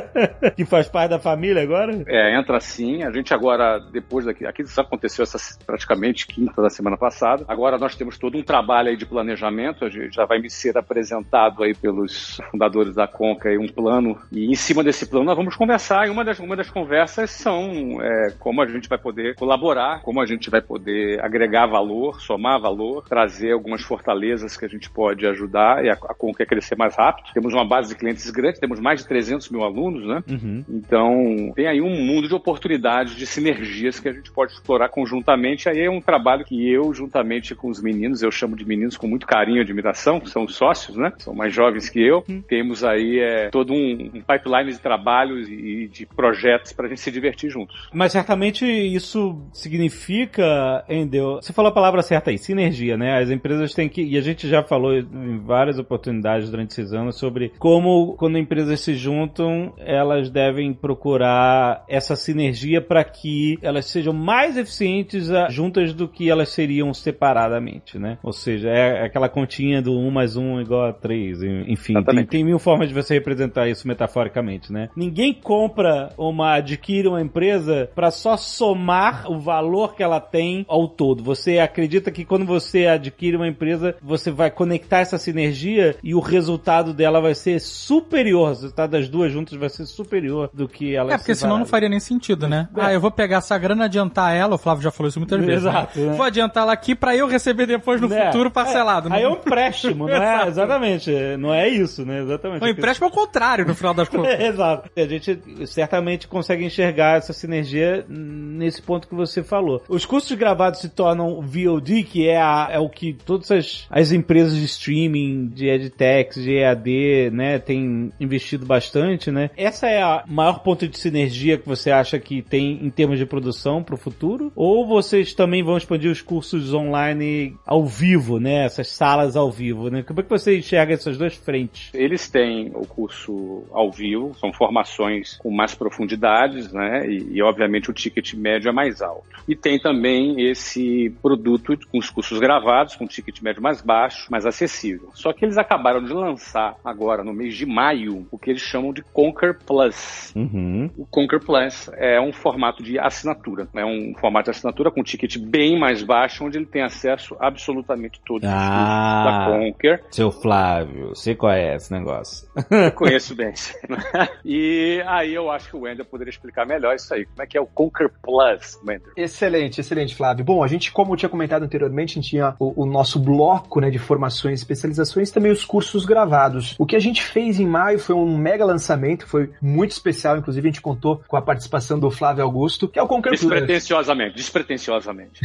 que 0.56 0.64
faz 0.64 0.88
parte 0.88 1.10
da 1.10 1.18
família 1.18 1.62
agora? 1.62 2.04
É, 2.06 2.38
entra 2.38 2.60
sim. 2.60 3.02
A 3.02 3.10
gente 3.10 3.32
agora, 3.32 3.78
depois 3.78 4.26
daqui, 4.26 4.44
a 4.44 4.50
aquisição 4.50 4.84
aconteceu 4.84 5.22
essa 5.22 5.38
praticamente 5.64 6.26
quinta 6.26 6.60
da 6.60 6.70
semana 6.70 6.96
passada. 6.96 7.44
Agora 7.48 7.78
nós 7.78 7.94
temos 7.96 8.18
todo 8.18 8.36
um 8.36 8.42
trabalho 8.42 8.88
aí 8.90 8.96
de 8.96 9.06
planejamento. 9.06 9.84
A 9.84 9.88
gente 9.88 10.14
já 10.14 10.24
vai 10.24 10.38
me 10.38 10.50
ser 10.50 10.76
apresentado 10.76 11.62
aí 11.62 11.74
pelos 11.74 12.40
fundadores 12.50 12.94
da 12.94 13.06
Conca 13.06 13.54
um 13.58 13.68
plano. 13.68 14.18
E 14.32 14.50
em 14.50 14.54
cima 14.54 14.82
desse 14.82 15.06
plano 15.06 15.26
nós 15.26 15.36
vamos 15.36 15.56
conversar. 15.56 16.06
E 16.06 16.10
uma 16.10 16.24
das, 16.24 16.38
uma 16.38 16.56
das 16.56 16.70
conversas 16.70 17.30
são 17.30 18.00
é, 18.00 18.34
como 18.38 18.62
a 18.62 18.66
gente 18.66 18.88
vai 18.88 18.98
poder 18.98 19.34
colaborar, 19.34 20.02
como 20.02 20.20
a 20.20 20.26
gente 20.26 20.50
vai 20.50 20.60
poder 20.60 21.22
agregar 21.22 21.66
valor, 21.66 22.20
somar 22.20 22.60
valor, 22.60 23.04
trazer 23.08 23.52
algumas 23.52 23.83
fortalezas 23.84 24.56
que 24.56 24.64
a 24.64 24.68
gente 24.68 24.90
pode 24.90 25.26
ajudar 25.26 25.84
e 25.84 25.90
a, 25.90 25.92
a 25.92 26.14
Conquer 26.14 26.46
crescer 26.46 26.76
mais 26.76 26.96
rápido. 26.96 27.32
Temos 27.32 27.52
uma 27.52 27.64
base 27.64 27.90
de 27.90 27.94
clientes 27.94 28.28
grande, 28.30 28.60
temos 28.60 28.80
mais 28.80 29.00
de 29.00 29.08
300 29.08 29.48
mil 29.50 29.62
alunos, 29.62 30.06
né? 30.06 30.22
Uhum. 30.28 30.64
Então, 30.68 31.52
tem 31.54 31.66
aí 31.66 31.80
um 31.80 31.90
mundo 31.90 32.28
de 32.28 32.34
oportunidades, 32.34 33.14
de 33.14 33.26
sinergias 33.26 34.00
que 34.00 34.08
a 34.08 34.12
gente 34.12 34.30
pode 34.32 34.52
explorar 34.52 34.88
conjuntamente. 34.88 35.68
Aí 35.68 35.80
é 35.80 35.90
um 35.90 36.00
trabalho 36.00 36.44
que 36.44 36.68
eu, 36.70 36.92
juntamente 36.94 37.54
com 37.54 37.68
os 37.68 37.80
meninos, 37.80 38.22
eu 38.22 38.30
chamo 38.30 38.56
de 38.56 38.64
meninos 38.64 38.96
com 38.96 39.06
muito 39.06 39.26
carinho 39.26 39.58
e 39.58 39.60
admiração, 39.60 40.24
são 40.26 40.48
sócios, 40.48 40.96
né? 40.96 41.12
São 41.18 41.34
mais 41.34 41.52
jovens 41.52 41.88
que 41.88 42.00
eu. 42.00 42.24
Uhum. 42.28 42.42
Temos 42.42 42.82
aí 42.82 43.18
é, 43.18 43.50
todo 43.50 43.72
um, 43.72 44.10
um 44.14 44.22
pipeline 44.22 44.72
de 44.72 44.80
trabalhos 44.80 45.48
e 45.48 45.88
de 45.88 46.06
projetos 46.06 46.72
para 46.72 46.86
a 46.86 46.88
gente 46.88 47.00
se 47.00 47.10
divertir 47.10 47.50
juntos. 47.50 47.88
Mas 47.92 48.12
certamente 48.12 48.64
isso 48.64 49.42
significa, 49.52 50.84
Endel, 50.88 51.36
você 51.36 51.52
falou 51.52 51.70
a 51.70 51.74
palavra 51.74 52.02
certa 52.02 52.30
aí, 52.30 52.38
sinergia, 52.38 52.96
né? 52.96 53.18
As 53.18 53.30
empresas 53.30 53.73
têm 53.74 53.88
que, 53.88 54.02
e 54.02 54.16
a 54.16 54.20
gente 54.20 54.48
já 54.48 54.62
falou 54.62 54.94
em 54.94 55.38
várias 55.38 55.78
oportunidades 55.78 56.50
durante 56.50 56.70
esses 56.70 56.92
anos 56.92 57.16
sobre 57.16 57.52
como 57.58 58.14
quando 58.16 58.38
empresas 58.38 58.80
se 58.80 58.94
juntam, 58.94 59.72
elas 59.78 60.30
devem 60.30 60.72
procurar 60.72 61.84
essa 61.88 62.16
sinergia 62.16 62.80
para 62.80 63.04
que 63.04 63.58
elas 63.62 63.86
sejam 63.86 64.12
mais 64.12 64.56
eficientes 64.56 65.30
ah, 65.30 65.48
juntas 65.48 65.92
do 65.92 66.08
que 66.08 66.30
elas 66.30 66.48
seriam 66.50 66.92
separadamente, 66.94 67.98
né? 67.98 68.18
Ou 68.22 68.32
seja, 68.32 68.68
é 68.68 69.04
aquela 69.04 69.28
continha 69.28 69.82
do 69.82 69.92
1 69.92 70.10
mais 70.10 70.36
1 70.36 70.60
igual 70.60 70.86
a 70.86 70.92
3, 70.92 71.42
enfim, 71.68 71.94
tem, 72.02 72.26
tem, 72.26 72.44
mil 72.44 72.58
formas 72.58 72.88
de 72.88 72.94
você 72.94 73.14
representar 73.14 73.68
isso 73.68 73.86
metaforicamente, 73.86 74.72
né? 74.72 74.88
Ninguém 74.96 75.32
compra 75.32 76.10
uma, 76.16 76.54
adquire 76.54 77.08
uma 77.08 77.20
empresa 77.20 77.90
para 77.94 78.10
só 78.10 78.36
somar 78.36 79.30
o 79.30 79.38
valor 79.38 79.94
que 79.94 80.02
ela 80.02 80.20
tem 80.20 80.64
ao 80.68 80.88
todo. 80.88 81.22
Você 81.22 81.58
acredita 81.58 82.10
que 82.10 82.24
quando 82.24 82.44
você 82.44 82.86
adquire 82.86 83.36
uma 83.36 83.48
empresa, 83.48 83.63
você 84.02 84.30
vai 84.30 84.50
conectar 84.50 84.98
essa 84.98 85.18
sinergia 85.18 85.96
e 86.02 86.14
o 86.14 86.20
resultado 86.20 86.92
dela 86.92 87.20
vai 87.20 87.34
ser 87.34 87.60
superior, 87.60 88.46
o 88.46 88.48
resultado 88.48 88.90
das 88.90 89.08
duas 89.08 89.32
juntas 89.32 89.58
vai 89.58 89.68
ser 89.68 89.86
superior 89.86 90.50
do 90.52 90.68
que 90.68 90.94
ela 90.94 91.12
É, 91.12 91.18
porque 91.18 91.34
senão 91.34 91.58
não 91.58 91.66
faria 91.66 91.88
nem 91.88 92.00
sentido, 92.00 92.48
né? 92.48 92.68
É. 92.76 92.80
Ah, 92.80 92.92
eu 92.92 93.00
vou 93.00 93.10
pegar 93.10 93.38
essa 93.38 93.56
grana, 93.58 93.84
adiantar 93.84 94.34
ela, 94.34 94.54
o 94.54 94.58
Flávio 94.58 94.82
já 94.82 94.90
falou 94.90 95.08
isso 95.08 95.18
muitas 95.18 95.40
vezes. 95.44 95.64
Né? 95.64 95.70
Exato. 95.70 95.98
Né? 95.98 96.06
Né? 96.06 96.16
Vou 96.16 96.26
adiantar 96.26 96.62
ela 96.62 96.72
aqui 96.72 96.94
para 96.94 97.16
eu 97.16 97.26
receber 97.26 97.66
depois 97.66 98.00
no 98.00 98.12
é. 98.12 98.26
futuro 98.26 98.50
parcelado. 98.50 99.08
É. 99.08 99.16
Aí 99.16 99.22
é 99.22 99.28
um 99.28 99.34
empréstimo, 99.34 100.06
não 100.08 100.14
é? 100.14 100.48
Exatamente. 100.48 101.10
Não 101.38 101.52
é 101.52 101.68
isso, 101.68 102.04
né? 102.04 102.20
Exatamente. 102.20 102.62
O 102.62 102.68
empréstimo 102.68 103.06
é 103.06 103.10
o 103.10 103.12
contrário, 103.12 103.66
no 103.66 103.74
final 103.74 103.94
das 103.94 104.08
contas. 104.10 104.40
Exato. 104.40 104.90
A 104.96 105.06
gente 105.06 105.66
certamente 105.66 106.28
consegue 106.28 106.64
enxergar 106.64 107.18
essa 107.18 107.32
sinergia 107.32 108.04
nesse 108.08 108.82
ponto 108.82 109.08
que 109.08 109.14
você 109.14 109.42
falou. 109.42 109.82
Os 109.88 110.06
custos 110.06 110.36
gravados 110.36 110.80
se 110.80 110.88
tornam 110.88 111.40
VOD, 111.40 112.04
que 112.04 112.28
é, 112.28 112.40
a, 112.40 112.68
é 112.70 112.78
o 112.78 112.88
que 112.88 113.12
todas 113.12 113.46
as, 113.54 113.86
as 113.90 114.12
empresas 114.12 114.56
de 114.56 114.64
streaming, 114.64 115.48
de 115.48 115.68
edtechs, 115.68 116.42
de 116.42 116.56
EAD, 116.56 117.30
né, 117.32 117.58
têm 117.58 118.12
investido 118.20 118.66
bastante, 118.66 119.30
né? 119.30 119.50
Essa 119.56 119.88
é 119.88 120.02
a 120.02 120.24
maior 120.26 120.60
ponto 120.60 120.86
de 120.86 120.98
sinergia 120.98 121.58
que 121.58 121.66
você 121.66 121.90
acha 121.90 122.18
que 122.18 122.42
tem 122.42 122.84
em 122.84 122.90
termos 122.90 123.18
de 123.18 123.26
produção 123.26 123.82
para 123.82 123.94
o 123.94 123.98
futuro? 123.98 124.52
Ou 124.54 124.86
vocês 124.86 125.34
também 125.34 125.62
vão 125.62 125.76
expandir 125.76 126.10
os 126.10 126.20
cursos 126.20 126.72
online 126.72 127.56
ao 127.66 127.84
vivo, 127.84 128.38
né? 128.38 128.64
Essas 128.64 128.88
salas 128.88 129.36
ao 129.36 129.50
vivo, 129.50 129.90
né? 129.90 130.02
Como 130.02 130.20
é 130.20 130.22
que 130.22 130.30
você 130.30 130.58
enxerga 130.58 130.94
essas 130.94 131.16
duas 131.16 131.34
frentes? 131.34 131.90
Eles 131.94 132.28
têm 132.28 132.70
o 132.74 132.86
curso 132.86 133.64
ao 133.72 133.90
vivo, 133.90 134.34
são 134.38 134.52
formações 134.52 135.36
com 135.38 135.50
mais 135.50 135.74
profundidades, 135.74 136.72
né? 136.72 137.06
E, 137.08 137.36
e 137.38 137.42
obviamente 137.42 137.90
o 137.90 137.94
ticket 137.94 138.34
médio 138.34 138.68
é 138.68 138.72
mais 138.72 139.00
alto. 139.02 139.24
E 139.46 139.54
tem 139.54 139.78
também 139.78 140.48
esse 140.48 141.14
produto 141.22 141.76
com 141.90 141.98
os 141.98 142.10
cursos 142.10 142.38
gravados, 142.38 142.96
com 142.96 143.06
ticket 143.06 143.40
médio 143.44 143.62
mais 143.62 143.80
baixo, 143.80 144.30
mais 144.30 144.46
acessível. 144.46 145.10
Só 145.14 145.32
que 145.32 145.44
eles 145.44 145.58
acabaram 145.58 146.02
de 146.02 146.12
lançar 146.12 146.76
agora 146.84 147.22
no 147.22 147.32
mês 147.32 147.54
de 147.54 147.66
maio 147.66 148.26
o 148.30 148.38
que 148.38 148.50
eles 148.50 148.62
chamam 148.62 148.92
de 148.92 149.02
Conquer 149.02 149.58
Plus. 149.58 150.32
Uhum. 150.34 150.90
O 150.96 151.06
Conquer 151.06 151.40
Plus 151.40 151.90
é 151.94 152.20
um 152.20 152.32
formato 152.32 152.82
de 152.82 152.98
assinatura, 152.98 153.68
é 153.74 153.84
um 153.84 154.14
formato 154.18 154.50
de 154.50 154.56
assinatura 154.56 154.90
com 154.90 155.02
ticket 155.02 155.38
bem 155.38 155.78
mais 155.78 156.02
baixo, 156.02 156.44
onde 156.44 156.58
ele 156.58 156.66
tem 156.66 156.82
acesso 156.82 157.36
a 157.40 157.54
absolutamente 157.54 158.20
todos 158.24 158.48
ah, 158.48 158.56
os 158.56 158.64
cursos 158.64 159.24
da 159.24 159.58
Conquer. 159.58 160.04
Seu 160.10 160.30
Flávio, 160.32 161.08
você 161.10 161.34
conhece 161.34 161.84
esse 161.84 161.92
negócio? 161.92 162.48
Eu 162.70 162.92
conheço 162.92 163.34
bem. 163.34 163.52
e 164.44 165.02
aí 165.06 165.34
eu 165.34 165.50
acho 165.50 165.70
que 165.70 165.76
o 165.76 165.80
Wender 165.82 166.04
poderia 166.04 166.30
explicar 166.30 166.66
melhor 166.66 166.94
isso 166.94 167.12
aí. 167.14 167.24
Como 167.26 167.42
é 167.42 167.46
que 167.46 167.56
é 167.56 167.60
o 167.60 167.66
Conquer 167.66 168.10
Plus, 168.22 168.80
Wender? 168.86 169.12
Excelente, 169.16 169.80
excelente, 169.80 170.14
Flávio. 170.14 170.44
Bom, 170.44 170.64
a 170.64 170.66
gente, 170.66 170.92
como 170.92 171.12
eu 171.12 171.16
tinha 171.16 171.28
comentado 171.28 171.62
anteriormente, 171.62 172.12
a 172.12 172.14
gente 172.20 172.30
tinha 172.30 172.54
o, 172.58 172.82
o 172.82 172.86
nosso 172.86 173.18
bloco 173.34 173.80
né, 173.80 173.90
de 173.90 173.98
formações 173.98 174.60
e 174.60 174.62
especializações, 174.62 175.30
também 175.30 175.50
os 175.50 175.64
cursos 175.64 176.04
gravados. 176.04 176.76
O 176.78 176.86
que 176.86 176.94
a 176.94 177.00
gente 177.00 177.22
fez 177.22 177.58
em 177.58 177.66
maio 177.66 177.98
foi 177.98 178.14
um 178.14 178.36
mega 178.36 178.64
lançamento, 178.64 179.26
foi 179.26 179.50
muito 179.60 179.90
especial, 179.90 180.38
inclusive 180.38 180.68
a 180.68 180.70
gente 180.70 180.80
contou 180.80 181.20
com 181.26 181.36
a 181.36 181.42
participação 181.42 181.98
do 181.98 182.10
Flávio 182.10 182.44
Augusto, 182.44 182.86
que 182.86 182.98
é 182.98 183.02
o 183.02 183.08
Conquer. 183.08 183.32
Despretensiosamente, 183.32 184.36
despretensiosamente. 184.36 185.40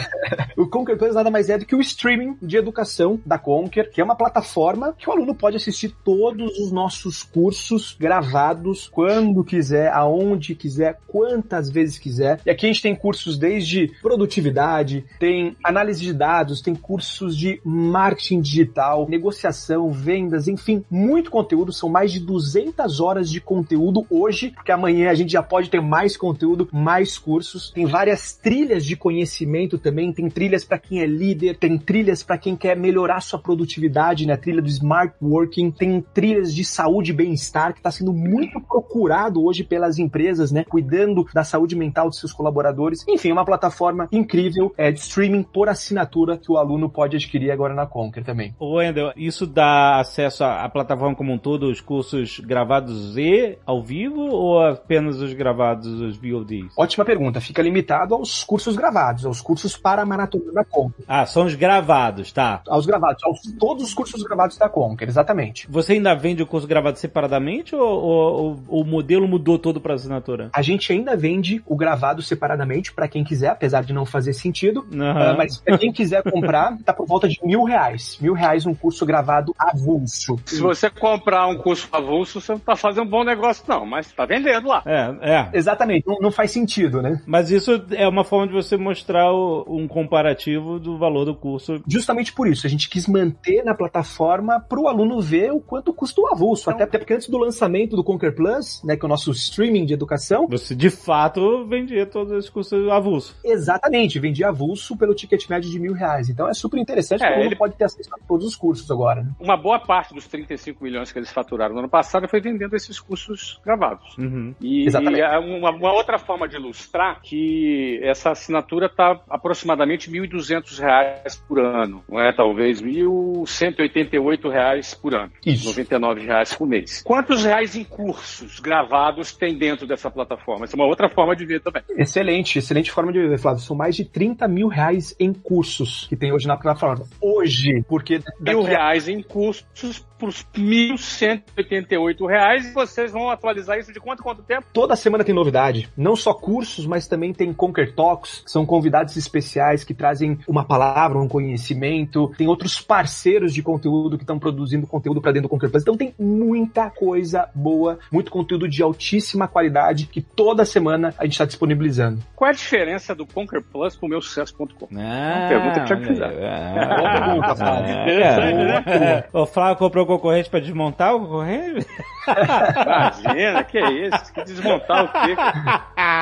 o 0.56 0.66
Conquer 0.66 0.98
Plus 0.98 1.14
nada 1.14 1.30
mais 1.30 1.48
é 1.48 1.56
do 1.56 1.64
que 1.64 1.74
o 1.74 1.80
streaming 1.80 2.36
de 2.42 2.56
educação 2.58 3.18
da 3.24 3.38
Conquer, 3.38 3.90
que 3.90 4.00
é 4.00 4.04
uma 4.04 4.16
plataforma 4.16 4.94
que 4.98 5.08
o 5.08 5.12
aluno 5.12 5.34
pode 5.34 5.56
assistir 5.56 5.94
todos 6.04 6.58
os 6.58 6.70
nossos 6.70 7.22
cursos 7.22 7.96
gravados 7.98 8.88
quando 8.88 9.42
quiser, 9.42 9.90
aonde 9.92 10.54
quiser, 10.54 10.98
quantas 11.06 11.70
vezes 11.70 11.98
quiser. 11.98 12.40
E 12.44 12.50
aqui 12.50 12.66
a 12.66 12.68
gente 12.68 12.82
tem 12.82 12.94
cursos 12.94 13.38
desde 13.38 13.88
produtividade, 14.02 15.04
tem 15.18 15.56
análise 15.64 16.02
de 16.02 16.12
dados, 16.12 16.60
tem 16.60 16.74
cursos 16.74 17.29
de 17.36 17.60
marketing 17.64 18.40
digital, 18.40 19.06
negociação, 19.08 19.90
vendas, 19.90 20.48
enfim, 20.48 20.84
muito 20.90 21.30
conteúdo. 21.30 21.72
São 21.72 21.88
mais 21.88 22.12
de 22.12 22.20
200 22.20 23.00
horas 23.00 23.30
de 23.30 23.40
conteúdo 23.40 24.06
hoje, 24.10 24.50
porque 24.50 24.72
amanhã 24.72 25.10
a 25.10 25.14
gente 25.14 25.32
já 25.32 25.42
pode 25.42 25.70
ter 25.70 25.80
mais 25.80 26.16
conteúdo, 26.16 26.68
mais 26.72 27.18
cursos. 27.18 27.70
Tem 27.70 27.86
várias 27.86 28.32
trilhas 28.32 28.84
de 28.84 28.96
conhecimento 28.96 29.78
também, 29.78 30.12
tem 30.12 30.28
trilhas 30.28 30.64
para 30.64 30.78
quem 30.78 31.00
é 31.00 31.06
líder, 31.06 31.56
tem 31.56 31.78
trilhas 31.78 32.22
para 32.22 32.38
quem 32.38 32.56
quer 32.56 32.76
melhorar 32.76 33.20
sua 33.20 33.38
produtividade, 33.38 34.26
né? 34.26 34.36
Trilha 34.36 34.62
do 34.62 34.68
Smart 34.68 35.14
Working, 35.20 35.70
tem 35.70 36.04
trilhas 36.14 36.54
de 36.54 36.64
saúde 36.64 37.10
e 37.10 37.14
bem-estar 37.14 37.72
que 37.72 37.80
está 37.80 37.90
sendo 37.90 38.12
muito 38.12 38.60
procurado 38.60 39.44
hoje 39.44 39.64
pelas 39.64 39.98
empresas, 39.98 40.50
né? 40.50 40.64
Cuidando 40.64 41.26
da 41.32 41.44
saúde 41.44 41.76
mental 41.76 42.08
dos 42.08 42.18
seus 42.18 42.32
colaboradores. 42.32 43.04
Enfim, 43.08 43.30
é 43.30 43.32
uma 43.32 43.44
plataforma 43.44 44.08
incrível 44.12 44.72
é, 44.76 44.90
de 44.90 45.00
streaming 45.00 45.42
por 45.42 45.68
assinatura 45.68 46.36
que 46.36 46.50
o 46.50 46.56
aluno 46.56 46.88
pode 46.88 47.09
adquirir 47.16 47.50
agora 47.50 47.74
na 47.74 47.86
Conquer 47.86 48.24
também. 48.24 48.54
Ô, 48.58 48.76
Wendel, 48.76 49.12
isso 49.16 49.46
dá 49.46 49.98
acesso 50.00 50.44
à 50.44 50.68
plataforma 50.68 51.14
como 51.14 51.32
um 51.32 51.38
todo, 51.38 51.64
os 51.64 51.80
cursos 51.80 52.40
gravados 52.40 53.16
e 53.16 53.58
ao 53.64 53.82
vivo 53.82 54.20
ou 54.20 54.62
apenas 54.62 55.20
os 55.20 55.32
gravados, 55.32 55.86
os 55.86 56.16
VODs? 56.16 56.72
Ótima 56.76 57.04
pergunta. 57.04 57.40
Fica 57.40 57.62
limitado 57.62 58.14
aos 58.14 58.44
cursos 58.44 58.76
gravados, 58.76 59.26
aos 59.26 59.40
cursos 59.40 59.76
para 59.76 60.02
a 60.02 60.06
maratona 60.06 60.52
da 60.52 60.64
Conquer. 60.64 61.04
Ah, 61.06 61.26
são 61.26 61.46
os 61.46 61.54
gravados, 61.54 62.32
tá? 62.32 62.62
Aos 62.68 62.86
gravados, 62.86 63.22
aos 63.24 63.40
todos 63.58 63.84
os 63.84 63.94
cursos 63.94 64.22
gravados 64.22 64.56
da 64.56 64.68
Conquer, 64.68 65.08
exatamente. 65.08 65.66
Você 65.70 65.94
ainda 65.94 66.14
vende 66.14 66.42
o 66.42 66.46
curso 66.46 66.66
gravado 66.66 66.98
separadamente 66.98 67.74
ou, 67.74 67.82
ou, 67.82 68.60
ou 68.68 68.82
o 68.82 68.84
modelo 68.84 69.26
mudou 69.26 69.58
todo 69.58 69.80
para 69.80 69.94
assinatura? 69.94 70.50
A 70.52 70.62
gente 70.62 70.92
ainda 70.92 71.16
vende 71.16 71.62
o 71.66 71.76
gravado 71.76 72.22
separadamente 72.22 72.92
para 72.92 73.08
quem 73.08 73.24
quiser, 73.24 73.48
apesar 73.48 73.84
de 73.84 73.92
não 73.92 74.06
fazer 74.06 74.32
sentido. 74.32 74.86
Uhum. 74.92 75.10
Uh, 75.10 75.36
mas 75.36 75.58
para 75.58 75.78
quem 75.78 75.92
quiser 75.92 76.22
comprar, 76.22 76.76
tá 76.84 76.92
por 77.00 77.06
volta 77.06 77.28
de 77.28 77.38
mil 77.42 77.64
reais. 77.64 78.18
Mil 78.20 78.34
reais 78.34 78.66
um 78.66 78.74
curso 78.74 79.06
gravado 79.06 79.54
avulso. 79.58 80.38
Se 80.44 80.60
você 80.60 80.90
comprar 80.90 81.46
um 81.46 81.56
curso 81.56 81.88
avulso, 81.92 82.40
você 82.40 82.52
não 82.52 82.58
tá 82.58 82.76
fazendo 82.76 83.06
um 83.06 83.10
bom 83.10 83.24
negócio, 83.24 83.64
não, 83.66 83.86
mas 83.86 84.10
tá 84.12 84.26
vendendo 84.26 84.68
lá. 84.68 84.82
É, 84.84 85.14
é. 85.20 85.48
Exatamente, 85.52 86.06
não, 86.06 86.18
não 86.20 86.30
faz 86.30 86.50
sentido, 86.50 87.00
né? 87.00 87.20
Mas 87.26 87.50
isso 87.50 87.82
é 87.92 88.06
uma 88.06 88.24
forma 88.24 88.46
de 88.46 88.52
você 88.52 88.76
mostrar 88.76 89.32
o, 89.32 89.64
um 89.66 89.88
comparativo 89.88 90.78
do 90.78 90.98
valor 90.98 91.24
do 91.24 91.34
curso. 91.34 91.82
Justamente 91.86 92.32
por 92.32 92.46
isso, 92.46 92.66
a 92.66 92.70
gente 92.70 92.88
quis 92.88 93.06
manter 93.06 93.64
na 93.64 93.74
plataforma 93.74 94.60
para 94.60 94.80
o 94.80 94.88
aluno 94.88 95.20
ver 95.20 95.52
o 95.52 95.60
quanto 95.60 95.92
custa 95.92 96.20
o 96.20 96.26
avulso. 96.28 96.62
Então, 96.62 96.74
até, 96.74 96.84
até 96.84 96.98
porque 96.98 97.14
antes 97.14 97.28
do 97.28 97.38
lançamento 97.38 97.96
do 97.96 98.04
Conquer 98.04 98.34
Plus, 98.34 98.82
né, 98.84 98.96
que 98.96 99.04
é 99.04 99.06
o 99.06 99.08
nosso 99.08 99.30
streaming 99.30 99.86
de 99.86 99.94
educação. 99.94 100.46
Você 100.48 100.74
de 100.74 100.90
fato 100.90 101.66
vendia 101.66 102.04
todos 102.04 102.32
esses 102.32 102.50
cursos 102.50 102.88
avulso. 102.90 103.36
Exatamente, 103.44 104.18
vendia 104.18 104.48
avulso 104.48 104.96
pelo 104.96 105.14
ticket 105.14 105.48
médio 105.48 105.70
de 105.70 105.78
mil 105.78 105.92
reais. 105.92 106.28
Então 106.28 106.48
é 106.48 106.54
super 106.54 106.78
interessante, 106.90 107.22
é, 107.22 107.28
porque 107.28 107.46
ele 107.46 107.56
pode 107.56 107.74
ter 107.74 107.84
acesso 107.84 108.10
a 108.12 108.18
todos 108.26 108.46
os 108.46 108.56
cursos 108.56 108.90
agora. 108.90 109.22
Né? 109.22 109.30
Uma 109.38 109.56
boa 109.56 109.78
parte 109.78 110.14
dos 110.14 110.26
35 110.26 110.82
milhões 110.82 111.12
que 111.12 111.18
eles 111.18 111.30
faturaram 111.30 111.74
no 111.74 111.80
ano 111.80 111.88
passado 111.88 112.28
foi 112.28 112.40
vendendo 112.40 112.74
esses 112.74 112.98
cursos 112.98 113.60
gravados. 113.64 114.16
Uhum. 114.18 114.54
E, 114.60 114.86
Exatamente. 114.86 115.20
e 115.20 115.38
uma, 115.38 115.70
uma, 115.70 115.92
outra 115.92 116.18
forma 116.18 116.48
de 116.48 116.56
ilustrar 116.56 117.20
que 117.22 118.00
essa 118.02 118.30
assinatura 118.30 118.86
está 118.86 119.20
aproximadamente 119.28 120.10
1.200 120.10 120.78
reais 120.78 121.36
por 121.48 121.60
ano, 121.60 122.02
não 122.08 122.20
é? 122.20 122.32
Talvez 122.32 122.82
1.188 122.82 124.50
reais 124.50 124.94
por 124.94 125.14
ano. 125.14 125.32
Isso. 125.44 125.68
99 125.68 126.26
reais 126.26 126.54
por 126.54 126.66
mês. 126.66 127.02
Quantos 127.02 127.44
reais 127.44 127.76
em 127.76 127.84
cursos 127.84 128.60
gravados 128.60 129.32
tem 129.32 129.56
dentro 129.56 129.86
dessa 129.86 130.10
plataforma? 130.10 130.64
Essa 130.64 130.76
é 130.76 130.78
uma 130.78 130.86
outra 130.86 131.08
forma 131.08 131.34
de 131.36 131.44
ver 131.44 131.60
também. 131.60 131.82
Excelente, 131.96 132.58
excelente 132.58 132.90
forma 132.90 133.12
de 133.12 133.26
ver, 133.26 133.38
Flávio. 133.38 133.60
São 133.60 133.76
mais 133.76 133.94
de 133.94 134.04
30 134.04 134.48
mil 134.48 134.68
reais 134.68 135.14
em 135.18 135.32
cursos 135.32 136.06
que 136.08 136.16
tem 136.16 136.32
hoje 136.32 136.46
na, 136.46 136.56
falando 136.80 137.06
hoje, 137.20 137.84
porque 137.86 138.22
mil 138.40 138.62
reais 138.62 139.06
em 139.06 139.22
custos 139.22 140.04
por 140.20 140.28
1.188 140.28 142.28
reais 142.28 142.66
e 142.66 142.72
vocês 142.72 143.10
vão 143.10 143.30
atualizar 143.30 143.78
isso 143.78 143.90
de 143.90 143.98
quanto 143.98 144.22
quanto 144.22 144.42
tempo? 144.42 144.66
Toda 144.70 144.94
semana 144.94 145.24
tem 145.24 145.34
novidade. 145.34 145.88
Não 145.96 146.14
só 146.14 146.34
cursos, 146.34 146.84
mas 146.86 147.08
também 147.08 147.32
tem 147.32 147.54
Conquer 147.54 147.94
Talks, 147.94 148.42
que 148.44 148.50
são 148.50 148.66
convidados 148.66 149.16
especiais 149.16 149.82
que 149.82 149.94
trazem 149.94 150.38
uma 150.46 150.62
palavra, 150.62 151.18
um 151.18 151.26
conhecimento. 151.26 152.30
Tem 152.36 152.46
outros 152.46 152.78
parceiros 152.80 153.54
de 153.54 153.62
conteúdo 153.62 154.18
que 154.18 154.24
estão 154.24 154.38
produzindo 154.38 154.86
conteúdo 154.86 155.22
para 155.22 155.32
dentro 155.32 155.48
do 155.48 155.50
Conquer 155.50 155.70
Plus. 155.70 155.82
Então 155.82 155.96
tem 155.96 156.14
muita 156.18 156.90
coisa 156.90 157.48
boa, 157.54 157.98
muito 158.12 158.30
conteúdo 158.30 158.68
de 158.68 158.82
altíssima 158.82 159.48
qualidade 159.48 160.04
que 160.06 160.20
toda 160.20 160.66
semana 160.66 161.14
a 161.16 161.24
gente 161.24 161.32
está 161.32 161.46
disponibilizando. 161.46 162.22
Qual 162.36 162.46
é 162.46 162.52
a 162.52 162.54
diferença 162.54 163.14
do 163.14 163.24
Conquer 163.24 163.62
Plus 163.62 163.96
pro 163.96 164.08
meu 164.08 164.20
sucesso.com? 164.20 164.88
Ah, 164.94 165.46
pergunta 165.48 165.80
que 165.80 165.86
tinha 165.86 165.98
que 165.98 166.06
fazer. 166.06 166.20
Boa 166.20 167.12
pergunta, 167.12 167.56
Flávio. 167.56 167.94
É. 167.94 169.24
O 169.32 169.46
Flávio 169.46 169.76
comprou 169.76 170.09
concorrente 170.10 170.50
pra 170.50 170.58
desmontar 170.60 171.14
o 171.14 171.20
concorrente? 171.20 171.86
Imagina, 172.26 173.64
que 173.64 173.78
é 173.78 173.90
isso? 173.90 174.32
Que 174.32 174.44
desmontar 174.44 175.04
o 175.04 175.08
quê? 175.08 175.36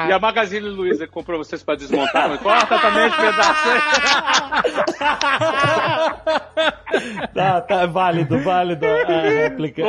E 0.08 0.12
a 0.12 0.18
Magazine 0.18 0.68
Luiza 0.68 1.06
comprou 1.06 1.38
vocês 1.38 1.62
pra 1.62 1.74
desmontar? 1.74 2.28
Mas 2.28 2.40
corta 2.40 2.78
também 2.78 3.06
esse 3.06 3.16
pedaço 3.16 3.68
aí. 3.68 3.80
tá, 7.34 7.60
tá, 7.60 7.86
válido, 7.86 8.38
válido 8.40 8.86
a 8.86 9.20
réplica. 9.20 9.82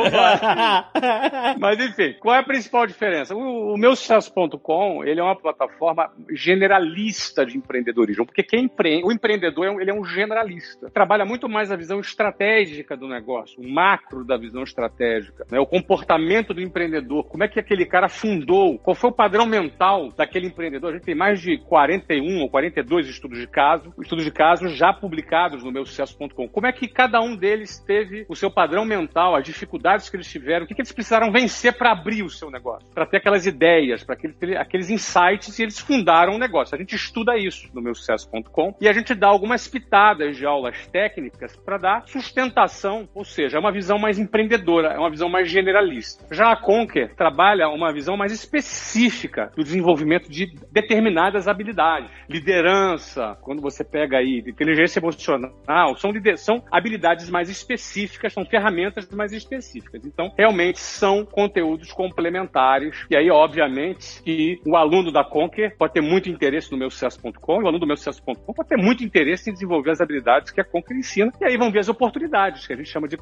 Mas 1.58 1.80
enfim, 1.80 2.14
qual 2.20 2.34
é 2.34 2.38
a 2.38 2.42
principal 2.42 2.86
diferença? 2.86 3.34
O, 3.34 3.74
o 3.74 3.78
meu 3.78 3.94
sucesso.com, 3.96 5.04
ele 5.04 5.20
é 5.20 5.22
uma 5.22 5.36
plataforma 5.36 6.10
generalista 6.30 7.44
de 7.44 7.56
empreendedorismo, 7.56 8.26
porque 8.26 8.42
quem 8.42 8.64
empre... 8.64 9.02
o 9.04 9.12
empreendedor 9.12 9.66
é 9.66 9.70
um, 9.70 9.80
ele 9.80 9.90
é 9.90 9.94
um 9.94 10.04
generalista. 10.04 10.90
Trabalha 10.90 11.24
muito 11.24 11.48
mais 11.48 11.70
a 11.70 11.76
visão 11.76 12.00
estratégica 12.00 12.96
do 12.96 13.08
negócio, 13.08 13.60
o 13.60 13.68
macro 13.90 14.24
da 14.24 14.36
visão 14.36 14.62
estratégica, 14.62 15.44
né? 15.50 15.58
o 15.58 15.66
comportamento 15.66 16.54
do 16.54 16.60
empreendedor, 16.60 17.24
como 17.24 17.42
é 17.42 17.48
que 17.48 17.58
aquele 17.58 17.84
cara 17.84 18.08
fundou, 18.08 18.78
qual 18.78 18.94
foi 18.94 19.10
o 19.10 19.12
padrão 19.12 19.46
mental 19.46 20.10
daquele 20.16 20.46
empreendedor. 20.46 20.90
A 20.90 20.92
gente 20.94 21.04
tem 21.04 21.14
mais 21.14 21.40
de 21.40 21.58
41 21.58 22.40
ou 22.40 22.48
42 22.48 23.08
estudos 23.08 23.38
de 23.38 23.46
caso, 23.46 23.92
estudos 24.00 24.24
de 24.24 24.30
caso 24.30 24.68
já 24.68 24.92
publicados 24.92 25.64
no 25.64 25.72
meu 25.72 25.84
sucesso.com. 25.84 26.48
Como 26.48 26.66
é 26.66 26.72
que 26.72 26.86
cada 26.86 27.20
um 27.20 27.34
deles 27.34 27.78
teve 27.80 28.24
o 28.28 28.36
seu 28.36 28.50
padrão 28.50 28.84
mental, 28.84 29.34
as 29.34 29.44
dificuldades 29.44 30.08
que 30.08 30.16
eles 30.16 30.30
tiveram, 30.30 30.64
o 30.64 30.68
que, 30.68 30.74
que 30.74 30.80
eles 30.80 30.92
precisaram 30.92 31.32
vencer 31.32 31.76
para 31.76 31.92
abrir 31.92 32.22
o 32.22 32.30
seu 32.30 32.50
negócio, 32.50 32.88
para 32.94 33.06
ter 33.06 33.16
aquelas 33.16 33.46
ideias, 33.46 34.04
para 34.04 34.14
aquele, 34.14 34.56
aqueles 34.56 34.90
insights 34.90 35.58
e 35.58 35.62
eles 35.62 35.78
fundaram 35.78 36.34
o 36.34 36.36
um 36.36 36.38
negócio. 36.38 36.74
A 36.74 36.78
gente 36.78 36.94
estuda 36.94 37.36
isso 37.36 37.68
no 37.74 37.82
meu 37.82 37.94
sucesso.com 37.94 38.74
e 38.80 38.88
a 38.88 38.92
gente 38.92 39.14
dá 39.14 39.26
algumas 39.26 39.66
pitadas 39.66 40.36
de 40.36 40.46
aulas 40.46 40.86
técnicas 40.88 41.56
para 41.56 41.78
dar 41.78 42.06
sustentação, 42.06 43.08
ou 43.14 43.24
seja, 43.24 43.56
é 43.56 43.60
uma 43.60 43.72
visão 43.72 43.79
mais 43.98 44.18
empreendedora, 44.18 44.88
é 44.88 44.98
uma 44.98 45.10
visão 45.10 45.28
mais 45.28 45.48
generalista. 45.50 46.24
Já 46.34 46.52
a 46.52 46.56
Conquer 46.56 47.14
trabalha 47.14 47.68
uma 47.68 47.92
visão 47.92 48.16
mais 48.16 48.32
específica 48.32 49.50
do 49.56 49.62
desenvolvimento 49.62 50.30
de 50.30 50.46
determinadas 50.70 51.48
habilidades. 51.48 52.10
Liderança, 52.28 53.36
quando 53.42 53.60
você 53.60 53.84
pega 53.84 54.18
aí 54.18 54.42
inteligência 54.46 55.00
emocional, 55.00 55.96
são, 55.96 56.12
são 56.36 56.64
habilidades 56.70 57.30
mais 57.30 57.48
específicas, 57.48 58.32
são 58.32 58.44
ferramentas 58.44 59.08
mais 59.10 59.32
específicas. 59.32 60.04
Então, 60.04 60.32
realmente 60.36 60.78
são 60.78 61.24
conteúdos 61.24 61.92
complementares. 61.92 63.06
E 63.10 63.16
aí, 63.16 63.30
obviamente, 63.30 64.22
que 64.22 64.60
o 64.66 64.76
aluno 64.76 65.12
da 65.12 65.24
Conquer 65.24 65.76
pode 65.76 65.94
ter 65.94 66.00
muito 66.00 66.28
interesse 66.28 66.70
no 66.72 66.78
meu 66.78 66.90
sucesso.com, 66.90 67.54
o 67.54 67.66
aluno 67.66 67.78
do 67.78 67.86
meu 67.86 67.96
sucesso.com 67.96 68.52
pode 68.52 68.68
ter 68.68 68.76
muito 68.76 69.04
interesse 69.04 69.50
em 69.50 69.52
desenvolver 69.52 69.90
as 69.90 70.00
habilidades 70.00 70.50
que 70.50 70.60
a 70.60 70.64
Conquer 70.64 70.96
ensina. 70.96 71.32
E 71.40 71.44
aí 71.44 71.56
vão 71.56 71.70
ver 71.70 71.80
as 71.80 71.88
oportunidades, 71.88 72.66
que 72.66 72.72
a 72.72 72.76
gente 72.76 72.88
chama 72.88 73.08
de 73.08 73.16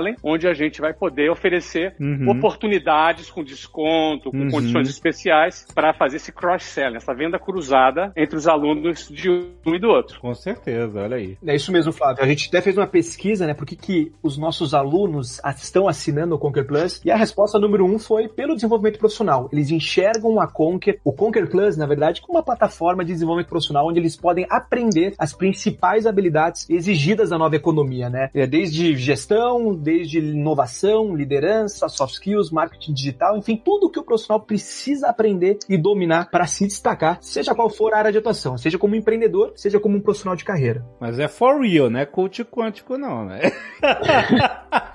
cross-selling, 0.00 0.16
onde 0.22 0.48
a 0.48 0.54
gente 0.54 0.80
vai 0.80 0.92
poder 0.92 1.30
oferecer 1.30 1.94
uhum. 2.00 2.30
oportunidades 2.30 3.30
com 3.30 3.44
desconto, 3.44 4.30
com 4.30 4.38
uhum. 4.38 4.50
condições 4.50 4.88
especiais 4.88 5.66
para 5.74 5.92
fazer 5.92 6.16
esse 6.16 6.32
cross-selling, 6.32 6.96
essa 6.96 7.14
venda 7.14 7.38
cruzada 7.38 8.12
entre 8.16 8.36
os 8.36 8.48
alunos 8.48 9.08
de 9.08 9.30
um 9.30 9.74
e 9.74 9.78
do 9.78 9.88
outro. 9.88 10.20
Com 10.20 10.34
certeza, 10.34 11.00
olha 11.00 11.16
aí. 11.16 11.36
É 11.46 11.54
isso 11.54 11.70
mesmo, 11.70 11.92
Flávio. 11.92 12.22
A 12.22 12.26
gente 12.26 12.48
até 12.48 12.60
fez 12.60 12.76
uma 12.76 12.86
pesquisa, 12.86 13.46
né, 13.46 13.54
por 13.54 13.66
que, 13.66 13.76
que 13.76 14.12
os 14.22 14.38
nossos 14.38 14.74
alunos 14.74 15.40
estão 15.56 15.86
assinando 15.86 16.34
o 16.34 16.38
Conquer 16.38 16.66
Plus, 16.66 17.00
e 17.04 17.10
a 17.10 17.16
resposta 17.16 17.58
número 17.58 17.84
um 17.84 17.98
foi 17.98 18.28
pelo 18.28 18.54
desenvolvimento 18.54 18.98
profissional. 18.98 19.48
Eles 19.52 19.70
enxergam 19.70 20.40
a 20.40 20.46
Conquer, 20.46 20.98
o 21.04 21.12
Conquer 21.12 21.48
Plus, 21.48 21.76
na 21.76 21.86
verdade, 21.86 22.20
como 22.20 22.38
uma 22.38 22.44
plataforma 22.44 23.04
de 23.04 23.12
desenvolvimento 23.12 23.48
profissional 23.48 23.86
onde 23.88 24.00
eles 24.00 24.16
podem 24.16 24.46
aprender 24.50 25.14
as 25.18 25.32
principais 25.32 26.06
habilidades 26.06 26.68
exigidas 26.68 27.30
da 27.30 27.38
nova 27.38 27.56
economia, 27.56 28.08
né? 28.08 28.30
É, 28.34 28.46
desde 28.46 28.96
gestão, 28.96 29.74
desde 29.80 30.18
inovação, 30.18 31.14
liderança, 31.14 31.88
soft 31.88 32.14
skills, 32.14 32.50
marketing 32.50 32.92
digital, 32.92 33.36
enfim, 33.36 33.56
tudo 33.56 33.90
que 33.90 33.98
o 33.98 34.04
profissional 34.04 34.40
precisa 34.40 35.08
aprender 35.08 35.58
e 35.68 35.76
dominar 35.76 36.30
para 36.30 36.46
se 36.46 36.66
destacar, 36.66 37.18
seja 37.20 37.54
qual 37.54 37.70
for 37.70 37.94
a 37.94 37.98
área 37.98 38.12
de 38.12 38.18
atuação, 38.18 38.58
seja 38.58 38.78
como 38.78 38.94
empreendedor, 38.94 39.52
seja 39.56 39.80
como 39.80 39.96
um 39.96 40.00
profissional 40.00 40.36
de 40.36 40.44
carreira. 40.44 40.84
Mas 41.00 41.18
é 41.18 41.28
for 41.28 41.60
real, 41.60 41.88
né? 41.90 42.04
Coach 42.04 42.44
quântico 42.44 42.98
não, 42.98 43.24
né? 43.24 43.40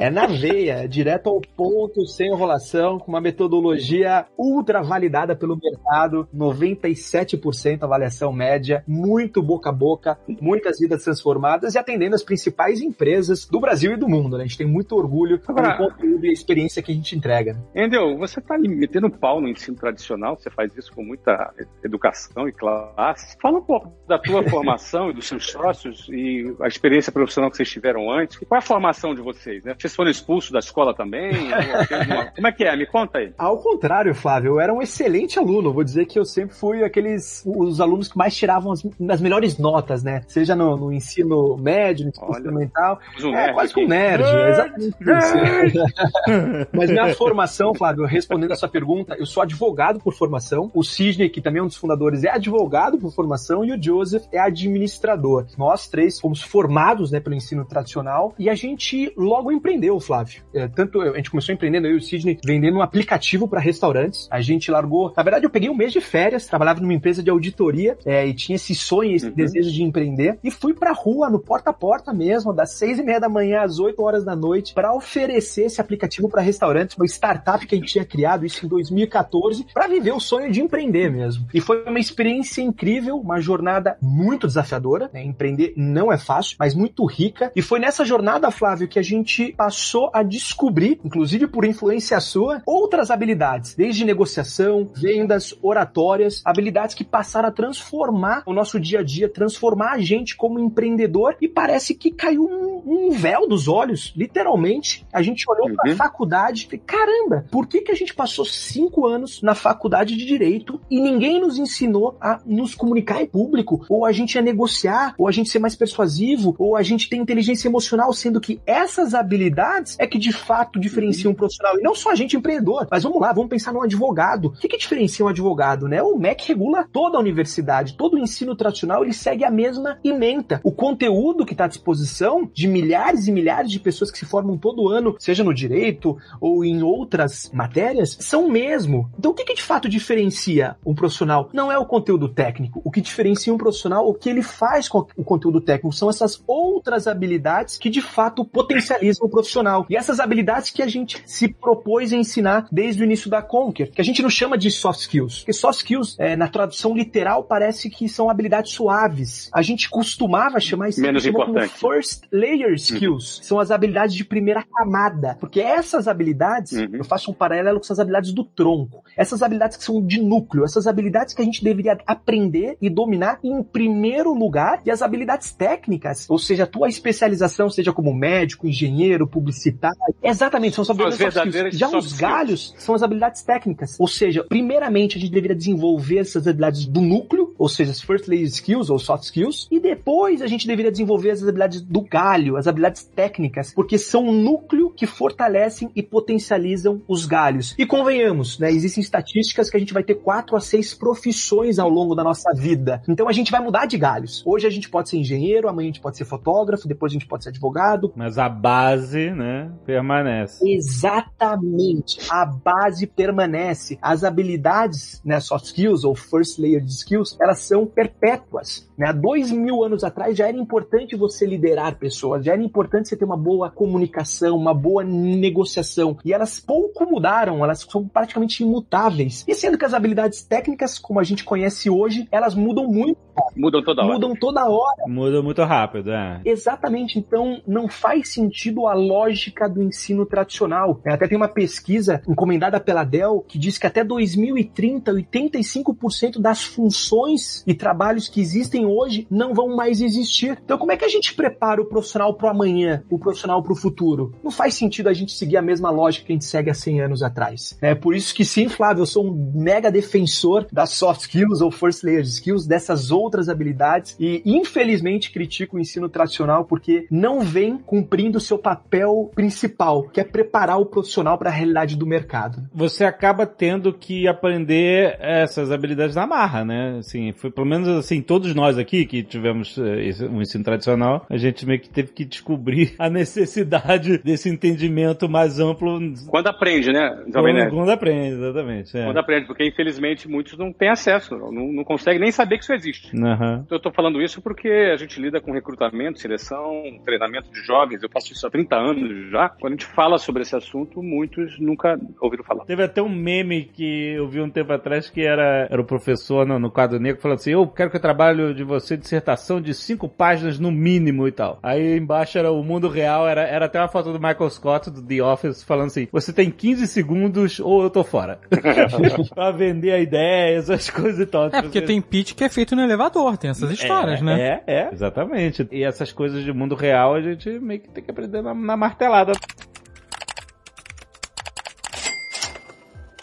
É 0.00 0.08
na 0.10 0.26
veia, 0.26 0.86
direto 0.88 1.28
ao 1.28 1.40
ponto, 1.40 2.06
sem 2.06 2.28
enrolação, 2.28 2.98
com 2.98 3.10
uma 3.10 3.20
metodologia 3.20 4.26
ultra 4.38 4.80
validada 4.80 5.34
pelo 5.34 5.58
mercado, 5.58 6.28
97% 6.32 7.82
avaliação 7.82 8.32
média, 8.32 8.84
muito 8.86 9.42
boca 9.42 9.70
a 9.70 9.72
boca, 9.72 10.16
muitas 10.40 10.78
vidas 10.78 11.02
transformadas 11.02 11.74
e 11.74 11.78
atendendo 11.78 12.14
as 12.14 12.22
principais 12.22 12.80
empresas 12.80 13.44
do 13.46 13.58
Brasil 13.58 13.92
e 13.92 13.96
do 13.96 14.08
mundo. 14.08 14.36
Né? 14.36 14.44
A 14.44 14.46
gente 14.46 14.58
tem 14.58 14.66
muito 14.66 14.94
orgulho 14.94 15.40
Agora, 15.48 15.72
do 15.72 15.88
conteúdo 15.88 16.24
e 16.24 16.30
a 16.30 16.32
experiência 16.32 16.80
que 16.80 16.92
a 16.92 16.94
gente 16.94 17.16
entrega. 17.16 17.54
Né? 17.54 17.84
Endel, 17.84 18.16
você 18.16 18.38
está 18.38 18.56
metendo 18.56 19.10
pau 19.10 19.40
no 19.40 19.48
ensino 19.48 19.76
tradicional, 19.76 20.36
você 20.36 20.48
faz 20.48 20.74
isso 20.76 20.92
com 20.92 21.02
muita 21.02 21.52
educação 21.82 22.48
e 22.48 22.52
classe. 22.52 23.36
Fala 23.40 23.58
um 23.58 23.64
pouco 23.64 23.92
da 24.06 24.18
tua 24.18 24.42
formação 24.48 25.10
e 25.10 25.12
dos 25.12 25.26
seus 25.26 25.50
sócios 25.50 26.08
e 26.08 26.54
a 26.60 26.68
experiência 26.68 27.10
profissional 27.10 27.50
que 27.50 27.56
vocês 27.56 27.68
tiveram 27.68 28.12
antes. 28.12 28.38
Qual 28.38 28.56
é 28.56 28.62
a 28.62 28.66
formação 28.66 29.12
de 29.12 29.20
vocês? 29.20 29.64
Né? 29.64 29.74
Vocês 29.76 29.87
foram 29.94 30.10
expulsos 30.10 30.50
da 30.50 30.58
escola 30.58 30.94
também? 30.94 31.32
Como 32.34 32.46
é 32.46 32.52
que 32.52 32.64
é? 32.64 32.76
Me 32.76 32.86
conta 32.86 33.18
aí. 33.18 33.32
Ao 33.36 33.58
contrário, 33.58 34.14
Flávio, 34.14 34.52
eu 34.52 34.60
era 34.60 34.72
um 34.72 34.82
excelente 34.82 35.38
aluno. 35.38 35.72
Vou 35.72 35.84
dizer 35.84 36.06
que 36.06 36.18
eu 36.18 36.24
sempre 36.24 36.54
fui 36.54 36.84
aqueles 36.84 37.42
os 37.46 37.80
alunos 37.80 38.08
que 38.08 38.16
mais 38.16 38.36
tiravam 38.36 38.72
as, 38.72 38.86
as 39.10 39.20
melhores 39.20 39.58
notas, 39.58 40.02
né? 40.02 40.22
Seja 40.26 40.54
no, 40.54 40.76
no 40.76 40.92
ensino 40.92 41.56
médio, 41.56 42.04
no 42.04 42.10
ensino 42.10 42.34
fundamental. 42.34 42.98
Um 43.22 43.34
é, 43.34 43.52
quase 43.52 43.74
que 43.74 43.84
um 43.84 43.88
nerd. 43.88 44.22
nerd 44.22 44.50
exatamente 44.50 44.96
isso. 45.00 46.68
Mas 46.72 46.90
minha 46.90 47.14
formação, 47.14 47.74
Flávio, 47.74 48.04
respondendo 48.04 48.52
a 48.52 48.56
sua 48.56 48.68
pergunta, 48.68 49.16
eu 49.18 49.26
sou 49.26 49.42
advogado 49.42 50.00
por 50.00 50.14
formação. 50.14 50.70
O 50.74 50.82
Sidney, 50.82 51.28
que 51.28 51.40
também 51.40 51.60
é 51.60 51.62
um 51.62 51.66
dos 51.66 51.76
fundadores, 51.76 52.24
é 52.24 52.30
advogado 52.30 52.98
por 52.98 53.12
formação 53.12 53.64
e 53.64 53.72
o 53.72 53.82
Joseph 53.82 54.24
é 54.32 54.38
administrador. 54.38 55.46
Nós 55.56 55.88
três 55.88 56.20
fomos 56.20 56.42
formados 56.42 57.10
né, 57.10 57.20
pelo 57.20 57.34
ensino 57.34 57.64
tradicional 57.64 58.34
e 58.38 58.48
a 58.48 58.54
gente 58.54 59.12
logo 59.16 59.50
empreendeu, 59.52 59.77
Flávio. 60.00 60.42
É, 60.54 60.66
tanto 60.68 61.00
a 61.00 61.16
gente 61.16 61.30
começou 61.30 61.54
empreendendo, 61.54 61.86
eu 61.86 61.94
e 61.94 61.96
o 61.96 62.00
Sidney, 62.00 62.38
vendendo 62.44 62.78
um 62.78 62.82
aplicativo 62.82 63.46
para 63.46 63.60
restaurantes. 63.60 64.28
A 64.30 64.40
gente 64.40 64.70
largou. 64.70 65.12
Na 65.16 65.22
verdade, 65.22 65.44
eu 65.46 65.50
peguei 65.50 65.68
um 65.68 65.76
mês 65.76 65.92
de 65.92 66.00
férias, 66.00 66.46
trabalhava 66.46 66.80
numa 66.80 66.94
empresa 66.94 67.22
de 67.22 67.30
auditoria 67.30 67.96
é, 68.04 68.26
e 68.26 68.34
tinha 68.34 68.56
esse 68.56 68.74
sonho, 68.74 69.14
esse 69.14 69.26
uhum. 69.26 69.32
desejo 69.32 69.70
de 69.70 69.82
empreender. 69.82 70.38
E 70.42 70.50
fui 70.50 70.74
pra 70.74 70.92
rua, 70.92 71.30
no 71.30 71.38
porta 71.38 71.70
a 71.70 71.72
porta 71.72 72.12
mesmo, 72.12 72.52
das 72.52 72.72
seis 72.72 72.98
e 72.98 73.02
meia 73.02 73.20
da 73.20 73.28
manhã 73.28 73.62
às 73.62 73.78
oito 73.78 74.02
horas 74.02 74.24
da 74.24 74.34
noite, 74.34 74.74
para 74.74 74.94
oferecer 74.94 75.66
esse 75.66 75.80
aplicativo 75.80 76.28
para 76.28 76.42
restaurantes, 76.42 76.96
uma 76.96 77.06
startup 77.06 77.66
que 77.66 77.74
a 77.74 77.78
gente 77.78 77.92
tinha 77.92 78.04
criado, 78.04 78.44
isso 78.44 78.64
em 78.64 78.68
2014, 78.68 79.66
para 79.72 79.86
viver 79.86 80.12
o 80.12 80.20
sonho 80.20 80.50
de 80.50 80.60
empreender 80.60 81.10
mesmo. 81.10 81.46
E 81.52 81.60
foi 81.60 81.84
uma 81.84 81.98
experiência 81.98 82.62
incrível, 82.62 83.16
uma 83.16 83.40
jornada 83.40 83.96
muito 84.00 84.46
desafiadora. 84.46 85.10
Né? 85.12 85.24
Empreender 85.24 85.74
não 85.76 86.12
é 86.12 86.18
fácil, 86.18 86.56
mas 86.58 86.74
muito 86.74 87.04
rica. 87.04 87.52
E 87.54 87.62
foi 87.62 87.78
nessa 87.78 88.04
jornada, 88.04 88.50
Flávio, 88.50 88.88
que 88.88 88.98
a 88.98 89.02
gente 89.02 89.52
passou 89.52 89.67
a 90.12 90.22
descobrir, 90.22 91.00
inclusive 91.04 91.46
por 91.46 91.64
influência 91.64 92.18
sua, 92.20 92.62
outras 92.66 93.10
habilidades, 93.10 93.74
desde 93.74 94.04
negociação, 94.04 94.90
vendas, 94.94 95.54
oratórias, 95.62 96.42
habilidades 96.44 96.94
que 96.94 97.04
passaram 97.04 97.48
a 97.48 97.52
transformar 97.52 98.42
o 98.46 98.52
nosso 98.52 98.78
dia 98.78 99.00
a 99.00 99.02
dia, 99.02 99.28
transformar 99.28 99.92
a 99.92 99.98
gente 99.98 100.36
como 100.36 100.58
empreendedor 100.58 101.36
e 101.40 101.48
parece 101.48 101.94
que 101.94 102.10
caiu 102.10 102.44
um, 102.44 102.82
um 102.86 103.10
véu 103.10 103.48
dos 103.48 103.68
olhos, 103.68 104.12
literalmente. 104.16 105.06
A 105.12 105.22
gente 105.22 105.44
olhou 105.48 105.68
uhum. 105.68 105.76
para 105.76 105.92
a 105.92 105.96
faculdade 105.96 106.68
e 106.72 106.78
caramba, 106.78 107.46
por 107.50 107.66
que, 107.66 107.80
que 107.80 107.92
a 107.92 107.94
gente 107.94 108.14
passou 108.14 108.44
cinco 108.44 109.06
anos 109.06 109.42
na 109.42 109.54
faculdade 109.54 110.16
de 110.16 110.24
Direito 110.24 110.80
e 110.90 111.00
ninguém 111.00 111.40
nos 111.40 111.58
ensinou 111.58 112.16
a 112.20 112.40
nos 112.44 112.74
comunicar 112.74 113.22
em 113.22 113.26
público, 113.26 113.84
ou 113.88 114.04
a 114.04 114.12
gente 114.12 114.38
a 114.38 114.42
negociar, 114.42 115.14
ou 115.16 115.26
a 115.26 115.32
gente 115.32 115.48
ser 115.48 115.58
mais 115.58 115.74
persuasivo, 115.74 116.54
ou 116.58 116.76
a 116.76 116.82
gente 116.82 117.08
ter 117.08 117.16
inteligência 117.16 117.68
emocional, 117.68 118.12
sendo 118.12 118.40
que 118.40 118.60
essas 118.66 119.14
habilidades 119.14 119.57
habilidades 119.58 119.96
é 119.98 120.06
que 120.06 120.18
de 120.18 120.32
fato 120.32 120.78
diferenciam 120.78 121.32
um 121.32 121.34
profissional. 121.34 121.78
E 121.78 121.82
não 121.82 121.94
só 121.94 122.12
a 122.12 122.14
gente 122.14 122.36
empreendedor, 122.36 122.86
mas 122.90 123.02
vamos 123.02 123.20
lá, 123.20 123.32
vamos 123.32 123.50
pensar 123.50 123.72
num 123.72 123.82
advogado. 123.82 124.46
O 124.46 124.52
que, 124.52 124.68
que 124.68 124.78
diferencia 124.78 125.24
um 125.24 125.28
advogado, 125.28 125.88
né? 125.88 126.02
O 126.02 126.16
MEC 126.16 126.48
regula 126.48 126.86
toda 126.90 127.16
a 127.16 127.20
universidade, 127.20 127.94
todo 127.94 128.14
o 128.14 128.18
ensino 128.18 128.54
tradicional, 128.54 129.02
ele 129.02 129.12
segue 129.12 129.44
a 129.44 129.50
mesma 129.50 129.98
ementa. 130.04 130.60
O 130.62 130.72
conteúdo 130.72 131.44
que 131.44 131.52
está 131.52 131.64
à 131.64 131.68
disposição 131.68 132.48
de 132.52 132.68
milhares 132.68 133.26
e 133.26 133.32
milhares 133.32 133.70
de 133.70 133.80
pessoas 133.80 134.10
que 134.10 134.18
se 134.18 134.24
formam 134.24 134.56
todo 134.56 134.88
ano, 134.88 135.16
seja 135.18 135.42
no 135.42 135.52
direito 135.52 136.16
ou 136.40 136.64
em 136.64 136.82
outras 136.82 137.50
matérias, 137.52 138.16
são 138.20 138.46
o 138.46 138.50
mesmo. 138.50 139.10
Então 139.18 139.32
o 139.32 139.34
que, 139.34 139.44
que 139.44 139.54
de 139.54 139.62
fato 139.62 139.88
diferencia 139.88 140.76
um 140.84 140.94
profissional? 140.94 141.50
Não 141.52 141.72
é 141.72 141.78
o 141.78 141.86
conteúdo 141.86 142.28
técnico. 142.28 142.80
O 142.84 142.90
que 142.90 143.00
diferencia 143.00 143.52
um 143.52 143.58
profissional, 143.58 144.08
o 144.08 144.14
que 144.14 144.28
ele 144.28 144.42
faz 144.42 144.88
com 144.88 145.06
o 145.16 145.24
conteúdo 145.24 145.60
técnico, 145.60 145.92
são 145.92 146.10
essas 146.10 146.42
outras 146.46 147.06
habilidades 147.06 147.76
que 147.76 147.90
de 147.90 148.00
fato 148.00 148.44
potencializam 148.44 149.26
o 149.26 149.30
profissional. 149.30 149.47
E 149.88 149.96
essas 149.96 150.20
habilidades 150.20 150.70
que 150.70 150.82
a 150.82 150.86
gente 150.86 151.22
se 151.26 151.48
propôs 151.48 152.12
a 152.12 152.16
ensinar 152.16 152.66
desde 152.70 153.02
o 153.02 153.04
início 153.04 153.30
da 153.30 153.42
Conquer, 153.42 153.90
que 153.90 154.00
a 154.00 154.04
gente 154.04 154.22
não 154.22 154.30
chama 154.30 154.56
de 154.58 154.70
soft 154.70 155.00
skills. 155.00 155.38
Porque 155.40 155.52
soft 155.52 155.78
skills, 155.80 156.16
é, 156.18 156.36
na 156.36 156.48
tradução 156.48 156.94
literal, 156.96 157.44
parece 157.44 157.88
que 157.90 158.08
são 158.08 158.28
habilidades 158.30 158.72
suaves. 158.72 159.50
A 159.52 159.62
gente 159.62 159.88
costumava 159.88 160.60
chamar 160.60 160.88
isso 160.88 161.00
Menos 161.00 161.26
como 161.26 161.42
importante. 161.42 161.74
first 161.78 162.24
layer 162.32 162.72
skills. 162.74 163.40
São 163.42 163.58
as 163.58 163.70
habilidades 163.70 164.14
de 164.14 164.24
primeira 164.24 164.62
camada. 164.62 165.36
Porque 165.40 165.60
essas 165.60 166.06
habilidades, 166.08 166.72
Uhum. 166.72 166.88
eu 166.92 167.04
faço 167.04 167.30
um 167.30 167.34
paralelo 167.34 167.80
com 167.80 167.92
as 167.92 167.98
habilidades 167.98 168.32
do 168.32 168.44
tronco. 168.44 169.02
Essas 169.16 169.42
habilidades 169.42 169.76
que 169.76 169.84
são 169.84 170.04
de 170.04 170.20
núcleo, 170.20 170.64
essas 170.64 170.86
habilidades 170.86 171.34
que 171.34 171.42
a 171.42 171.44
gente 171.44 171.62
deveria 171.62 171.98
aprender 172.06 172.76
e 172.80 172.88
dominar 172.90 173.38
em 173.42 173.62
primeiro 173.62 174.32
lugar, 174.34 174.80
e 174.84 174.90
as 174.90 175.02
habilidades 175.02 175.52
técnicas, 175.52 176.26
ou 176.28 176.38
seja, 176.38 176.64
a 176.64 176.66
tua 176.66 176.88
especialização, 176.88 177.68
seja 177.70 177.92
como 177.92 178.12
médico, 178.14 178.66
engenheiro, 178.66 179.26
publicitário, 179.38 179.96
exatamente, 180.22 180.74
são 180.74 180.82
as 180.82 180.90
habilidades 180.90 181.18
soft 181.18 181.36
skills. 181.36 181.52
verdadeiras 181.52 181.78
Já 181.78 181.88
soft 181.88 182.06
os 182.06 182.12
skills. 182.12 182.32
galhos 182.32 182.74
são 182.78 182.94
as 182.94 183.02
habilidades 183.02 183.42
técnicas. 183.42 183.96
Ou 183.98 184.08
seja, 184.08 184.44
primeiramente 184.44 185.16
a 185.16 185.20
gente 185.20 185.30
deveria 185.30 185.56
desenvolver 185.56 186.18
essas 186.18 186.46
habilidades 186.46 186.86
do 186.86 187.00
núcleo, 187.00 187.54
ou 187.58 187.68
seja, 187.68 187.92
as 187.92 188.00
first 188.00 188.26
layer 188.26 188.44
skills 188.46 188.90
ou 188.90 188.98
soft 188.98 189.24
skills, 189.24 189.68
e 189.70 189.78
depois 189.80 190.42
a 190.42 190.46
gente 190.46 190.66
deveria 190.66 190.90
desenvolver 190.90 191.30
as 191.30 191.42
habilidades 191.42 191.80
do 191.80 192.00
galho, 192.00 192.56
as 192.56 192.66
habilidades 192.66 193.04
técnicas, 193.04 193.72
porque 193.72 193.96
são 193.98 194.26
o 194.28 194.32
núcleo 194.32 194.90
que 194.90 195.06
fortalecem 195.06 195.90
e 195.94 196.02
potencializam 196.02 197.00
os 197.06 197.26
galhos. 197.26 197.74
E 197.78 197.86
convenhamos, 197.86 198.58
né, 198.58 198.70
existem 198.70 199.02
estatísticas 199.02 199.70
que 199.70 199.76
a 199.76 199.80
gente 199.80 199.94
vai 199.94 200.02
ter 200.02 200.16
quatro 200.16 200.56
a 200.56 200.60
seis 200.60 200.94
profissões 200.94 201.78
ao 201.78 201.88
longo 201.88 202.14
da 202.14 202.24
nossa 202.24 202.52
vida. 202.54 203.02
Então 203.08 203.28
a 203.28 203.32
gente 203.32 203.50
vai 203.50 203.60
mudar 203.60 203.86
de 203.86 203.96
galhos. 203.96 204.42
Hoje 204.46 204.66
a 204.66 204.70
gente 204.70 204.88
pode 204.88 205.08
ser 205.08 205.18
engenheiro, 205.18 205.68
amanhã 205.68 205.86
a 205.86 205.92
gente 205.92 206.00
pode 206.00 206.16
ser 206.16 206.24
fotógrafo, 206.24 206.88
depois 206.88 207.12
a 207.12 207.14
gente 207.14 207.26
pode 207.26 207.44
ser 207.44 207.50
advogado, 207.50 208.12
Mas 208.16 208.38
a 208.38 208.48
base, 208.48 209.17
né, 209.34 209.70
permanece. 209.84 210.68
Exatamente. 210.68 212.18
A 212.30 212.46
base 212.46 213.06
permanece. 213.06 213.98
As 214.00 214.24
habilidades, 214.24 215.20
né, 215.24 215.40
soft 215.40 215.66
skills 215.66 216.04
ou 216.04 216.14
first 216.14 216.58
layer 216.58 216.82
de 216.82 216.92
skills, 216.92 217.36
elas 217.40 217.60
são 217.60 217.86
perpétuas. 217.86 218.87
Né? 218.98 219.08
Há 219.08 219.12
dois 219.12 219.50
mil 219.52 219.84
anos 219.84 220.02
atrás 220.02 220.36
já 220.36 220.48
era 220.48 220.56
importante 220.56 221.14
você 221.16 221.46
liderar 221.46 221.98
pessoas, 221.98 222.44
já 222.44 222.52
era 222.52 222.62
importante 222.62 223.08
você 223.08 223.16
ter 223.16 223.24
uma 223.24 223.36
boa 223.36 223.70
comunicação, 223.70 224.56
uma 224.56 224.74
boa 224.74 225.04
negociação. 225.04 226.18
E 226.24 226.32
elas 226.32 226.58
pouco 226.58 227.08
mudaram, 227.08 227.62
elas 227.62 227.86
são 227.88 228.06
praticamente 228.06 228.62
imutáveis. 228.62 229.44
E 229.46 229.54
sendo 229.54 229.78
que 229.78 229.84
as 229.84 229.94
habilidades 229.94 230.42
técnicas, 230.42 230.98
como 230.98 231.20
a 231.20 231.24
gente 231.24 231.44
conhece 231.44 231.88
hoje, 231.88 232.26
elas 232.32 232.54
mudam 232.54 232.86
muito, 232.88 233.16
Mudam 233.56 233.82
toda 233.82 234.02
hora. 234.02 234.12
mudam 234.12 234.34
toda 234.34 234.68
hora. 234.68 235.04
Muda 235.06 235.42
muito 235.42 235.62
rápido, 235.62 236.10
é. 236.10 236.40
Exatamente, 236.44 237.18
então 237.18 237.60
não 237.66 237.88
faz 237.88 238.32
sentido 238.32 238.86
a 238.86 238.94
lógica 238.94 239.68
do 239.68 239.82
ensino 239.82 240.26
tradicional. 240.26 241.00
Até 241.06 241.28
tem 241.28 241.36
uma 241.36 241.48
pesquisa 241.48 242.22
encomendada 242.28 242.80
pela 242.80 243.04
Dell 243.04 243.44
que 243.46 243.58
diz 243.58 243.78
que 243.78 243.86
até 243.86 244.02
2030, 244.02 245.12
85% 245.12 246.40
das 246.40 246.64
funções 246.64 247.62
e 247.66 247.74
trabalhos 247.74 248.28
que 248.28 248.40
existem 248.40 248.86
hoje 248.88 249.26
não 249.30 249.54
vão 249.54 249.76
mais 249.76 250.00
existir. 250.00 250.58
Então, 250.64 250.78
como 250.78 250.92
é 250.92 250.96
que 250.96 251.04
a 251.04 251.08
gente 251.08 251.34
prepara 251.34 251.80
o 251.80 251.86
profissional 251.86 252.34
para 252.34 252.48
o 252.48 252.50
amanhã, 252.50 253.02
o 253.10 253.18
profissional 253.18 253.62
para 253.62 253.72
o 253.72 253.76
futuro? 253.76 254.34
Não 254.42 254.50
faz 254.50 254.74
sentido 254.74 255.08
a 255.08 255.12
gente 255.12 255.32
seguir 255.32 255.56
a 255.56 255.62
mesma 255.62 255.90
lógica 255.90 256.26
que 256.26 256.32
a 256.32 256.34
gente 256.34 256.44
segue 256.44 256.70
há 256.70 256.74
100 256.74 257.00
anos 257.02 257.22
atrás. 257.22 257.76
É 257.80 257.94
por 257.94 258.14
isso 258.14 258.34
que 258.34 258.44
sim, 258.44 258.68
Flávio, 258.68 259.02
eu 259.02 259.06
sou 259.06 259.26
um 259.26 259.52
mega 259.54 259.90
defensor 259.90 260.66
das 260.72 260.90
soft 260.90 261.22
skills 261.22 261.60
ou 261.60 261.70
first 261.70 262.02
layer 262.02 262.22
skills, 262.22 262.66
dessas 262.66 263.10
outras 263.10 263.48
habilidades 263.48 264.16
e 264.18 264.42
infelizmente 264.44 265.30
critico 265.30 265.76
o 265.76 265.80
ensino 265.80 266.08
tradicional 266.08 266.64
porque 266.64 267.06
não 267.10 267.40
vem 267.40 267.78
cumprindo 267.78 268.38
o 268.38 268.40
seu 268.40 268.58
papel 268.58 269.30
principal, 269.34 270.08
que 270.08 270.20
é 270.20 270.24
preparar 270.24 270.80
o 270.80 270.86
profissional 270.86 271.36
para 271.38 271.50
a 271.50 271.52
realidade 271.52 271.96
do 271.96 272.06
mercado. 272.06 272.62
Você 272.74 273.04
acaba 273.04 273.46
tendo 273.46 273.92
que 273.92 274.26
aprender 274.26 275.16
essas 275.20 275.70
habilidades 275.70 276.16
na 276.16 276.26
marra, 276.26 276.64
né? 276.64 276.96
Assim, 276.98 277.32
foi 277.32 277.50
pelo 277.50 277.66
menos 277.66 277.88
assim, 277.88 278.20
todos 278.20 278.54
nós 278.54 278.77
aqui 278.78 279.04
que 279.04 279.22
tivemos 279.22 279.76
eh, 279.78 280.26
um 280.30 280.40
ensino 280.40 280.64
tradicional, 280.64 281.26
a 281.28 281.36
gente 281.36 281.66
meio 281.66 281.80
que 281.80 281.88
teve 281.88 282.12
que 282.12 282.24
descobrir 282.24 282.94
a 282.98 283.08
necessidade 283.10 284.18
desse 284.18 284.48
entendimento 284.48 285.28
mais 285.28 285.58
amplo 285.58 285.98
Quando 286.28 286.46
aprende, 286.46 286.92
né, 286.92 287.10
Jovem 287.32 287.32
quando, 287.32 287.54
Nerd? 287.54 287.70
quando 287.74 287.90
aprende, 287.90 288.34
exatamente. 288.34 288.96
É. 288.96 289.04
Quando 289.04 289.18
aprende, 289.18 289.46
porque 289.46 289.66
infelizmente 289.66 290.28
muitos 290.28 290.56
não 290.58 290.72
têm 290.72 290.90
acesso, 290.90 291.36
não, 291.36 291.72
não 291.72 291.84
conseguem 291.84 292.20
nem 292.20 292.30
saber 292.30 292.58
que 292.58 292.64
isso 292.64 292.72
existe. 292.72 293.16
Aham. 293.16 293.66
Eu 293.70 293.80
tô 293.80 293.90
falando 293.90 294.20
isso 294.22 294.40
porque 294.40 294.68
a 294.68 294.96
gente 294.96 295.20
lida 295.20 295.40
com 295.40 295.52
recrutamento, 295.52 296.18
seleção, 296.18 296.82
treinamento 297.04 297.50
de 297.50 297.60
jovens. 297.60 298.02
Eu 298.02 298.10
faço 298.10 298.32
isso 298.32 298.46
há 298.46 298.50
30 298.50 298.76
anos 298.76 299.30
já. 299.30 299.48
Quando 299.48 299.72
a 299.72 299.76
gente 299.76 299.86
fala 299.86 300.18
sobre 300.18 300.42
esse 300.42 300.54
assunto, 300.54 301.02
muitos 301.02 301.58
nunca 301.58 301.98
ouviram 302.20 302.44
falar. 302.44 302.64
Teve 302.64 302.82
até 302.82 303.02
um 303.02 303.08
meme 303.08 303.64
que 303.64 304.14
eu 304.14 304.28
vi 304.28 304.40
um 304.40 304.50
tempo 304.50 304.72
atrás 304.72 305.10
que 305.10 305.22
era, 305.22 305.66
era 305.70 305.80
o 305.80 305.84
professor 305.84 306.46
no, 306.46 306.58
no 306.58 306.70
quadro 306.70 306.98
negro 306.98 307.20
falando 307.20 307.38
assim, 307.38 307.52
eu 307.52 307.66
quero 307.66 307.90
que 307.90 307.96
eu 307.96 308.00
trabalhe 308.00 308.54
de 308.54 308.64
você 308.68 308.96
dissertação 308.96 309.60
de 309.60 309.74
cinco 309.74 310.08
páginas 310.08 310.58
no 310.58 310.70
mínimo 310.70 311.26
e 311.26 311.32
tal. 311.32 311.58
Aí 311.62 311.96
embaixo 311.96 312.38
era 312.38 312.52
o 312.52 312.62
mundo 312.62 312.88
real, 312.88 313.26
era, 313.26 313.42
era 313.42 313.66
até 313.66 313.80
uma 313.80 313.88
foto 313.88 314.12
do 314.12 314.20
Michael 314.20 314.50
Scott 314.50 314.90
do 314.90 315.02
The 315.02 315.22
Office 315.22 315.62
falando 315.62 315.88
assim, 315.88 316.08
você 316.12 316.32
tem 316.32 316.50
15 316.50 316.86
segundos 316.86 317.58
ou 317.60 317.82
eu 317.82 317.90
tô 317.90 318.04
fora. 318.04 318.38
pra 319.34 319.50
vender 319.50 319.92
a 319.92 319.98
ideia, 319.98 320.58
essas 320.58 320.90
coisas 320.90 321.20
e 321.20 321.26
tal. 321.26 321.46
É, 321.46 321.62
porque 321.62 321.82
tem 321.82 322.00
pitch 322.00 322.34
que 322.34 322.44
é 322.44 322.48
feito 322.48 322.76
no 322.76 322.82
elevador, 322.82 323.36
tem 323.36 323.50
essas 323.50 323.70
histórias, 323.70 324.20
é, 324.20 324.24
né? 324.24 324.62
É, 324.66 324.74
é, 324.74 324.88
exatamente. 324.92 325.66
E 325.72 325.82
essas 325.82 326.12
coisas 326.12 326.44
de 326.44 326.52
mundo 326.52 326.74
real 326.74 327.14
a 327.14 327.20
gente 327.20 327.48
meio 327.58 327.80
que 327.80 327.88
tem 327.88 328.04
que 328.04 328.10
aprender 328.10 328.42
na, 328.42 328.54
na 328.54 328.76
martelada. 328.76 329.32